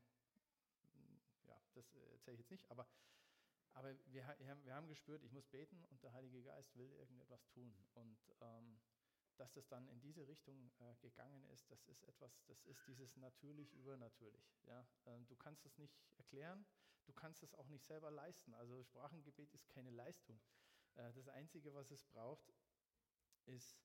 das 1.75 1.95
erzähle 1.95 2.35
ich 2.35 2.41
jetzt 2.41 2.51
nicht, 2.51 2.71
aber 2.71 2.87
aber 3.75 3.93
wir, 4.07 4.37
wir, 4.63 4.75
haben 4.75 4.87
gespürt, 4.87 5.25
ich 5.25 5.33
muss 5.33 5.49
beten 5.49 5.85
und 5.87 6.01
der 6.05 6.13
Heilige 6.13 6.45
Geist 6.45 6.77
will 6.77 6.93
irgendetwas 6.93 7.45
tun. 7.49 7.75
Und 7.95 8.19
ähm, 8.41 8.81
dass 9.37 9.53
das 9.53 9.67
dann 9.67 9.89
in 9.89 10.01
diese 10.01 10.29
Richtung 10.29 10.71
äh, 10.79 10.95
gegangen 11.01 11.45
ist, 11.47 11.69
das 11.71 11.85
ist 11.87 12.05
etwas, 12.05 12.41
das 12.47 12.65
ist 12.67 12.87
dieses 12.87 13.17
natürlich 13.17 13.73
übernatürlich. 13.73 14.45
Ja? 14.67 14.87
Ähm, 15.07 15.27
du 15.27 15.35
kannst 15.35 15.67
es 15.67 15.77
nicht 15.77 15.99
erklären, 16.17 16.65
du 17.07 17.13
kannst 17.13 17.43
es 17.43 17.55
auch 17.55 17.67
nicht 17.67 17.85
selber 17.85 18.13
leisten. 18.13 18.55
Also 18.55 18.83
Sprachengebet 18.85 19.53
ist 19.53 19.69
keine 19.71 19.91
Leistung. 19.91 20.41
Äh, 20.95 21.13
das 21.13 21.29
Einzige, 21.29 21.75
was 21.75 21.91
es 21.91 22.05
braucht, 22.05 22.53
ist 23.47 23.77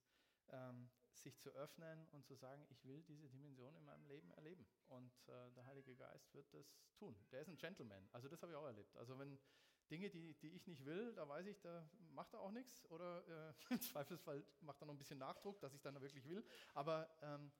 ähm, 0.52 0.89
sich 1.14 1.38
zu 1.39 1.50
öffnen 1.52 2.08
und 2.12 2.26
zu 2.26 2.36
sagen, 2.36 2.66
ich 2.70 2.86
will 2.86 3.04
diese 3.04 3.28
Dimension 3.30 3.76
in 3.76 3.84
meinem 3.84 4.06
Leben 4.08 4.32
erleben. 4.32 4.66
Und 4.88 5.12
äh, 5.28 5.52
der 5.56 5.66
Heilige 5.66 5.95
Geist 5.95 6.34
wird 6.34 6.54
das 6.54 6.80
tun. 6.95 7.16
Der 7.32 7.41
ist 7.41 7.50
ein 7.50 7.58
Gentleman. 7.58 8.08
Also 8.12 8.28
das 8.28 8.41
habe 8.41 8.52
ich 8.52 8.58
auch 8.58 8.66
erlebt. 8.66 8.95
Also 8.95 9.18
wenn 9.20 9.38
Dinge, 9.89 10.10
die, 10.10 10.36
die 10.36 10.50
ich 10.50 10.68
nicht 10.68 10.86
will, 10.86 11.14
da 11.16 11.28
weiß 11.28 11.47
ich, 11.47 11.60
da 11.62 11.89
macht 12.12 12.34
er 12.34 12.41
auch 12.41 12.52
nichts 12.52 12.86
oder 12.91 13.28
äh, 13.28 13.54
im 13.74 13.82
Zweifelsfall 13.82 14.43
macht 14.62 14.82
er 14.82 14.86
noch 14.86 14.93
ein 14.93 15.00
bisschen 15.00 15.20
Nachdruck, 15.20 15.60
dass 15.60 15.74
ich 15.74 15.82
dann 15.82 16.00
wirklich 16.00 16.28
will. 16.28 16.45
Aber 16.74 17.10
ähm, 17.22 17.52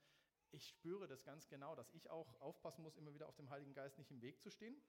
ich 0.52 0.68
spüre 0.68 1.08
das 1.08 1.24
ganz 1.24 1.48
genau, 1.48 1.76
dass 1.76 1.90
ich 1.92 2.10
auch 2.10 2.40
aufpassen 2.40 2.84
muss, 2.84 2.96
immer 2.98 3.14
wieder 3.14 3.28
auf 3.28 3.36
dem 3.36 3.50
Heiligen 3.50 3.74
Geist 3.74 3.98
nicht 3.98 4.12
im 4.12 4.22
Weg 4.22 4.42
zu 4.42 4.50
stehen. 4.50 4.82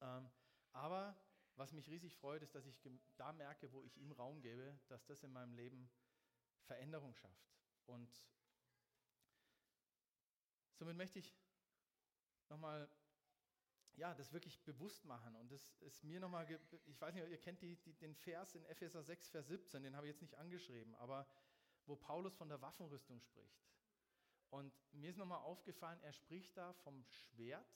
Ähm, 0.00 0.30
aber 0.72 1.16
was 1.56 1.72
mich 1.72 1.88
riesig 1.88 2.16
freut, 2.16 2.42
ist, 2.42 2.54
dass 2.54 2.66
ich 2.66 2.78
da 3.16 3.32
merke, 3.32 3.72
wo 3.72 3.82
ich 3.82 3.96
ihm 3.96 4.12
Raum 4.12 4.40
gebe, 4.42 4.78
dass 4.88 5.06
das 5.06 5.22
in 5.22 5.32
meinem 5.32 5.54
Leben 5.54 5.90
Veränderung 6.66 7.14
schafft. 7.14 7.50
Und 7.86 8.24
somit 10.74 10.96
möchte 10.96 11.18
ich 11.18 11.34
nochmal 12.48 12.88
ja, 13.96 14.14
das 14.14 14.32
wirklich 14.32 14.62
bewusst 14.62 15.04
machen. 15.04 15.34
Und 15.36 15.50
das 15.50 15.74
ist 15.80 16.04
mir 16.04 16.20
nochmal, 16.20 16.46
ich 16.84 17.00
weiß 17.00 17.14
nicht, 17.14 17.28
ihr 17.28 17.40
kennt 17.40 17.62
die, 17.62 17.76
die, 17.76 17.94
den 17.94 18.14
Vers 18.14 18.54
in 18.54 18.64
Epheser 18.66 19.02
6, 19.02 19.28
Vers 19.28 19.48
17, 19.48 19.82
den 19.82 19.96
habe 19.96 20.06
ich 20.06 20.12
jetzt 20.12 20.22
nicht 20.22 20.36
angeschrieben, 20.36 20.94
aber 20.96 21.26
wo 21.86 21.96
Paulus 21.96 22.34
von 22.36 22.48
der 22.48 22.60
Waffenrüstung 22.60 23.20
spricht. 23.20 23.64
Und 24.50 24.72
mir 24.92 25.10
ist 25.10 25.16
nochmal 25.16 25.40
aufgefallen, 25.40 26.00
er 26.02 26.12
spricht 26.12 26.56
da 26.56 26.72
vom 26.74 27.04
Schwert 27.04 27.66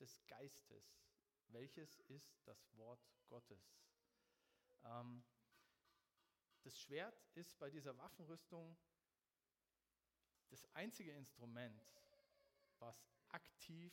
des 0.00 0.26
Geistes. 0.26 0.98
Welches 1.48 2.00
ist 2.08 2.40
das 2.44 2.74
Wort 2.76 3.06
Gottes? 3.28 3.76
Ähm, 4.84 5.22
das 6.64 6.78
Schwert 6.78 7.22
ist 7.34 7.58
bei 7.58 7.70
dieser 7.70 7.96
Waffenrüstung, 7.98 8.76
das 10.48 10.64
einzige 10.74 11.12
Instrument, 11.12 11.86
was 12.78 13.06
aktiv 13.28 13.92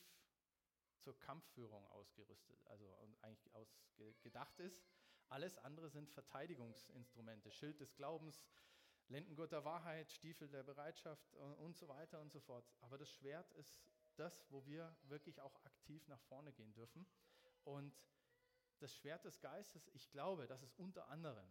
zur 0.98 1.18
Kampfführung 1.18 1.86
ausgerüstet, 1.88 2.64
also 2.66 2.94
eigentlich 3.20 3.52
ausgedacht 3.54 4.58
ist. 4.60 4.82
Alles 5.28 5.58
andere 5.58 5.88
sind 5.90 6.10
Verteidigungsinstrumente, 6.10 7.50
Schild 7.50 7.80
des 7.80 7.94
Glaubens, 7.94 8.42
Lendengurt 9.08 9.52
der 9.52 9.64
Wahrheit, 9.64 10.10
Stiefel 10.12 10.48
der 10.48 10.62
Bereitschaft 10.62 11.34
und 11.34 11.76
so 11.76 11.88
weiter 11.88 12.20
und 12.20 12.30
so 12.30 12.40
fort. 12.40 12.70
Aber 12.80 12.96
das 12.96 13.10
Schwert 13.10 13.50
ist 13.52 13.76
das, 14.16 14.44
wo 14.50 14.64
wir 14.64 14.96
wirklich 15.04 15.40
auch 15.40 15.56
aktiv 15.64 16.06
nach 16.08 16.20
vorne 16.22 16.52
gehen 16.52 16.72
dürfen. 16.72 17.06
Und 17.64 17.98
das 18.78 18.94
Schwert 18.94 19.24
des 19.24 19.40
Geistes, 19.40 19.88
ich 19.94 20.10
glaube, 20.10 20.46
dass 20.46 20.62
es 20.62 20.74
unter 20.74 21.08
anderem 21.08 21.48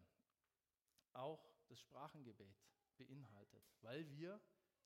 auch 1.14 1.45
das 1.68 1.80
Sprachengebet 1.80 2.55
beinhaltet, 2.97 3.64
weil 3.82 4.09
wir 4.12 4.39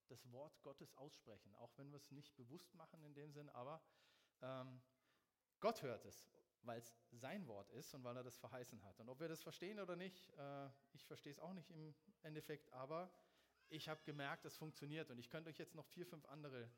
das 0.07 0.31
Wort 0.31 0.61
Gottes 0.61 0.95
aussprechen, 0.97 1.55
auch 1.55 1.75
wenn 1.77 1.89
wir 1.89 1.97
es 1.97 2.11
nicht 2.11 2.35
bewusst 2.35 2.73
machen 2.75 3.03
in 3.03 3.13
dem 3.13 3.31
Sinn, 3.31 3.49
aber 3.49 3.81
ähm, 4.41 4.81
Gott 5.59 5.81
hört 5.81 6.05
es, 6.05 6.29
weil 6.61 6.79
es 6.79 6.95
sein 7.11 7.47
Wort 7.47 7.71
ist 7.71 7.93
und 7.93 8.03
weil 8.03 8.15
er 8.17 8.23
das 8.23 8.37
verheißen 8.37 8.83
hat. 8.83 8.99
Und 8.99 9.09
ob 9.09 9.19
wir 9.19 9.27
das 9.27 9.41
verstehen 9.41 9.79
oder 9.79 9.95
nicht, 9.95 10.29
äh, 10.37 10.69
ich 10.93 11.05
verstehe 11.05 11.31
es 11.31 11.39
auch 11.39 11.53
nicht 11.53 11.71
im 11.71 11.95
Endeffekt, 12.21 12.71
aber 12.73 13.11
ich 13.69 13.89
habe 13.89 14.01
gemerkt, 14.03 14.45
es 14.45 14.57
funktioniert. 14.57 15.09
Und 15.09 15.17
ich 15.17 15.29
könnte 15.29 15.49
euch 15.49 15.57
jetzt 15.57 15.75
noch 15.75 15.85
vier, 15.87 16.05
fünf 16.05 16.25
andere 16.25 16.69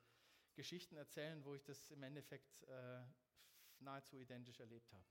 Geschichten 0.55 0.95
erzählen, 0.95 1.43
wo 1.43 1.53
ich 1.53 1.63
das 1.63 1.91
im 1.91 2.01
Endeffekt 2.03 2.63
äh, 2.63 3.03
nahezu 3.79 4.17
identisch 4.17 4.59
erlebt 4.59 4.91
habe. 4.93 5.05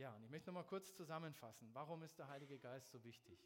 Ja, 0.00 0.14
und 0.14 0.24
ich 0.24 0.30
möchte 0.30 0.46
noch 0.46 0.54
mal 0.54 0.66
kurz 0.66 0.94
zusammenfassen. 0.94 1.68
Warum 1.74 2.02
ist 2.02 2.18
der 2.18 2.26
Heilige 2.28 2.58
Geist 2.58 2.90
so 2.90 3.04
wichtig? 3.04 3.38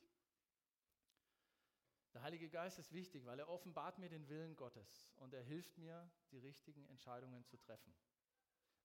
Der 2.12 2.22
Heilige 2.22 2.48
Geist 2.48 2.78
ist 2.78 2.92
wichtig, 2.92 3.26
weil 3.26 3.40
er 3.40 3.48
offenbart 3.48 3.98
mir 3.98 4.08
den 4.08 4.28
Willen 4.28 4.54
Gottes 4.54 5.10
und 5.16 5.34
er 5.34 5.42
hilft 5.42 5.76
mir, 5.78 6.08
die 6.30 6.38
richtigen 6.38 6.86
Entscheidungen 6.86 7.44
zu 7.44 7.56
treffen. 7.56 7.92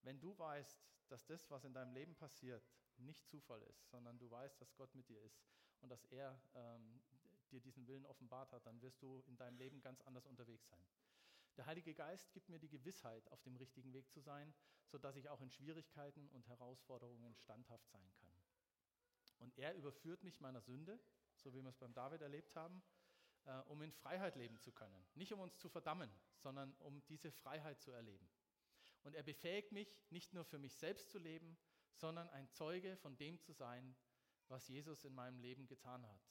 Wenn 0.01 0.19
du 0.19 0.35
weißt, 0.35 0.83
dass 1.09 1.27
das, 1.27 1.47
was 1.51 1.63
in 1.63 1.75
deinem 1.75 1.93
Leben 1.93 2.15
passiert, 2.15 2.67
nicht 2.97 3.27
Zufall 3.27 3.61
ist, 3.61 3.87
sondern 3.91 4.17
du 4.17 4.31
weißt, 4.31 4.59
dass 4.59 4.75
Gott 4.75 4.95
mit 4.95 5.07
dir 5.07 5.21
ist 5.21 5.45
und 5.81 5.89
dass 5.89 6.05
er 6.05 6.41
ähm, 6.55 6.99
dir 7.51 7.61
diesen 7.61 7.85
Willen 7.85 8.07
offenbart 8.07 8.51
hat, 8.51 8.65
dann 8.65 8.81
wirst 8.81 9.03
du 9.03 9.21
in 9.27 9.37
deinem 9.37 9.59
Leben 9.59 9.79
ganz 9.79 10.01
anders 10.01 10.25
unterwegs 10.25 10.67
sein. 10.69 10.87
Der 11.59 11.65
Heilige 11.65 11.93
Geist 11.93 12.31
gibt 12.31 12.47
mir 12.47 12.57
die 12.57 12.69
Gewissheit, 12.69 13.29
auf 13.33 13.41
dem 13.41 13.57
richtigen 13.57 13.91
Weg 13.91 14.09
zu 14.09 14.21
sein, 14.21 14.53
sodass 14.85 15.17
ich 15.17 15.27
auch 15.27 15.41
in 15.41 15.51
Schwierigkeiten 15.51 16.29
und 16.29 16.47
Herausforderungen 16.47 17.35
standhaft 17.35 17.85
sein 17.89 18.09
kann. 18.13 18.33
Und 19.39 19.57
er 19.57 19.75
überführt 19.75 20.23
mich 20.23 20.39
meiner 20.39 20.61
Sünde, 20.61 20.97
so 21.35 21.53
wie 21.53 21.61
wir 21.61 21.67
es 21.67 21.77
beim 21.77 21.93
David 21.93 22.21
erlebt 22.21 22.55
haben, 22.55 22.81
äh, 23.43 23.57
um 23.63 23.81
in 23.81 23.91
Freiheit 23.91 24.37
leben 24.37 24.57
zu 24.61 24.71
können. 24.71 25.05
Nicht 25.15 25.33
um 25.33 25.41
uns 25.41 25.57
zu 25.57 25.67
verdammen, 25.67 26.09
sondern 26.37 26.73
um 26.75 27.05
diese 27.07 27.29
Freiheit 27.29 27.81
zu 27.81 27.91
erleben. 27.91 28.29
Und 29.03 29.13
er 29.13 29.23
befähigt 29.23 29.73
mich, 29.73 29.99
nicht 30.11 30.33
nur 30.33 30.45
für 30.45 30.59
mich 30.59 30.75
selbst 30.75 31.09
zu 31.09 31.19
leben, 31.19 31.57
sondern 31.91 32.29
ein 32.29 32.49
Zeuge 32.51 32.95
von 32.95 33.17
dem 33.17 33.37
zu 33.41 33.51
sein, 33.51 33.97
was 34.47 34.69
Jesus 34.69 35.03
in 35.03 35.13
meinem 35.13 35.39
Leben 35.39 35.67
getan 35.67 36.07
hat. 36.07 36.21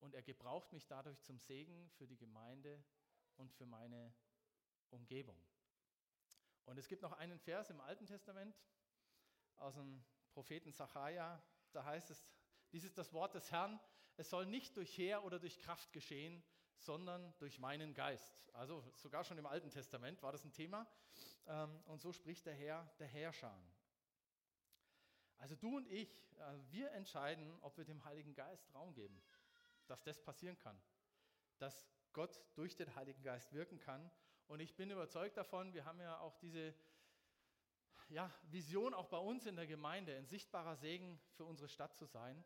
Und 0.00 0.14
er 0.14 0.22
gebraucht 0.22 0.72
mich 0.72 0.86
dadurch 0.86 1.20
zum 1.20 1.38
Segen 1.38 1.90
für 1.90 2.06
die 2.06 2.16
Gemeinde 2.16 2.82
und 3.36 3.52
für 3.52 3.66
meine 3.66 4.12
Umgebung. 4.90 5.36
Und 6.64 6.78
es 6.78 6.88
gibt 6.88 7.02
noch 7.02 7.12
einen 7.12 7.38
Vers 7.38 7.70
im 7.70 7.80
Alten 7.80 8.06
Testament 8.06 8.56
aus 9.56 9.74
dem 9.74 10.04
Propheten 10.32 10.72
Zachariah, 10.72 11.42
da 11.72 11.84
heißt 11.84 12.10
es, 12.10 12.24
dies 12.72 12.84
ist 12.84 12.96
das 12.98 13.12
Wort 13.12 13.34
des 13.34 13.50
Herrn, 13.50 13.78
es 14.16 14.30
soll 14.30 14.46
nicht 14.46 14.76
durch 14.76 14.96
Heer 14.96 15.24
oder 15.24 15.38
durch 15.38 15.58
Kraft 15.58 15.92
geschehen, 15.92 16.42
sondern 16.78 17.34
durch 17.38 17.58
meinen 17.58 17.94
Geist. 17.94 18.50
Also 18.54 18.84
sogar 18.96 19.24
schon 19.24 19.38
im 19.38 19.46
Alten 19.46 19.70
Testament 19.70 20.22
war 20.22 20.32
das 20.32 20.44
ein 20.44 20.52
Thema. 20.52 20.86
Ähm, 21.46 21.82
und 21.86 22.00
so 22.00 22.12
spricht 22.12 22.46
der 22.46 22.54
Herr, 22.54 22.90
der 22.98 23.06
Herrscher. 23.06 23.56
Also 25.38 25.56
du 25.56 25.76
und 25.76 25.86
ich, 25.88 26.08
äh, 26.38 26.58
wir 26.70 26.90
entscheiden, 26.92 27.58
ob 27.62 27.76
wir 27.76 27.84
dem 27.84 28.04
Heiligen 28.04 28.34
Geist 28.34 28.72
Raum 28.74 28.94
geben, 28.94 29.22
dass 29.86 30.02
das 30.02 30.22
passieren 30.22 30.58
kann, 30.58 30.80
dass 31.58 31.86
Gott 32.12 32.40
durch 32.54 32.76
den 32.76 32.94
Heiligen 32.94 33.22
Geist 33.22 33.52
wirken 33.52 33.78
kann. 33.78 34.10
Und 34.46 34.60
ich 34.60 34.76
bin 34.76 34.90
überzeugt 34.90 35.36
davon, 35.36 35.72
wir 35.74 35.84
haben 35.84 36.00
ja 36.00 36.18
auch 36.20 36.36
diese 36.38 36.74
ja, 38.08 38.30
Vision 38.50 38.94
auch 38.94 39.08
bei 39.08 39.18
uns 39.18 39.46
in 39.46 39.56
der 39.56 39.66
Gemeinde, 39.66 40.16
ein 40.16 40.26
sichtbarer 40.26 40.76
Segen 40.76 41.18
für 41.34 41.44
unsere 41.44 41.68
Stadt 41.68 41.96
zu 41.96 42.06
sein. 42.06 42.44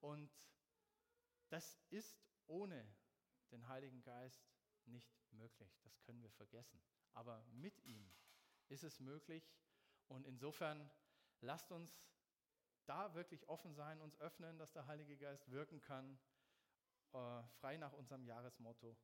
Und 0.00 0.30
das 1.48 1.78
ist 1.90 2.18
ohne 2.46 2.86
den 3.50 3.68
Heiligen 3.68 4.02
Geist 4.02 4.42
nicht 4.86 5.14
möglich. 5.32 5.78
Das 5.82 6.00
können 6.02 6.22
wir 6.22 6.30
vergessen. 6.30 6.80
Aber 7.12 7.44
mit 7.52 7.78
ihm 7.84 8.10
ist 8.68 8.84
es 8.84 9.00
möglich. 9.00 9.54
Und 10.08 10.26
insofern 10.26 10.90
lasst 11.40 11.70
uns 11.70 12.02
da 12.86 13.14
wirklich 13.14 13.48
offen 13.48 13.74
sein, 13.74 14.00
uns 14.00 14.18
öffnen, 14.20 14.58
dass 14.58 14.72
der 14.72 14.86
Heilige 14.86 15.16
Geist 15.16 15.50
wirken 15.50 15.80
kann, 15.80 16.18
frei 17.60 17.76
nach 17.76 17.92
unserem 17.92 18.24
Jahresmotto, 18.24 18.96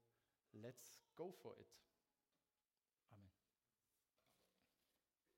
Let's 0.52 0.98
go 1.14 1.30
for 1.30 1.58
it. 1.58 1.68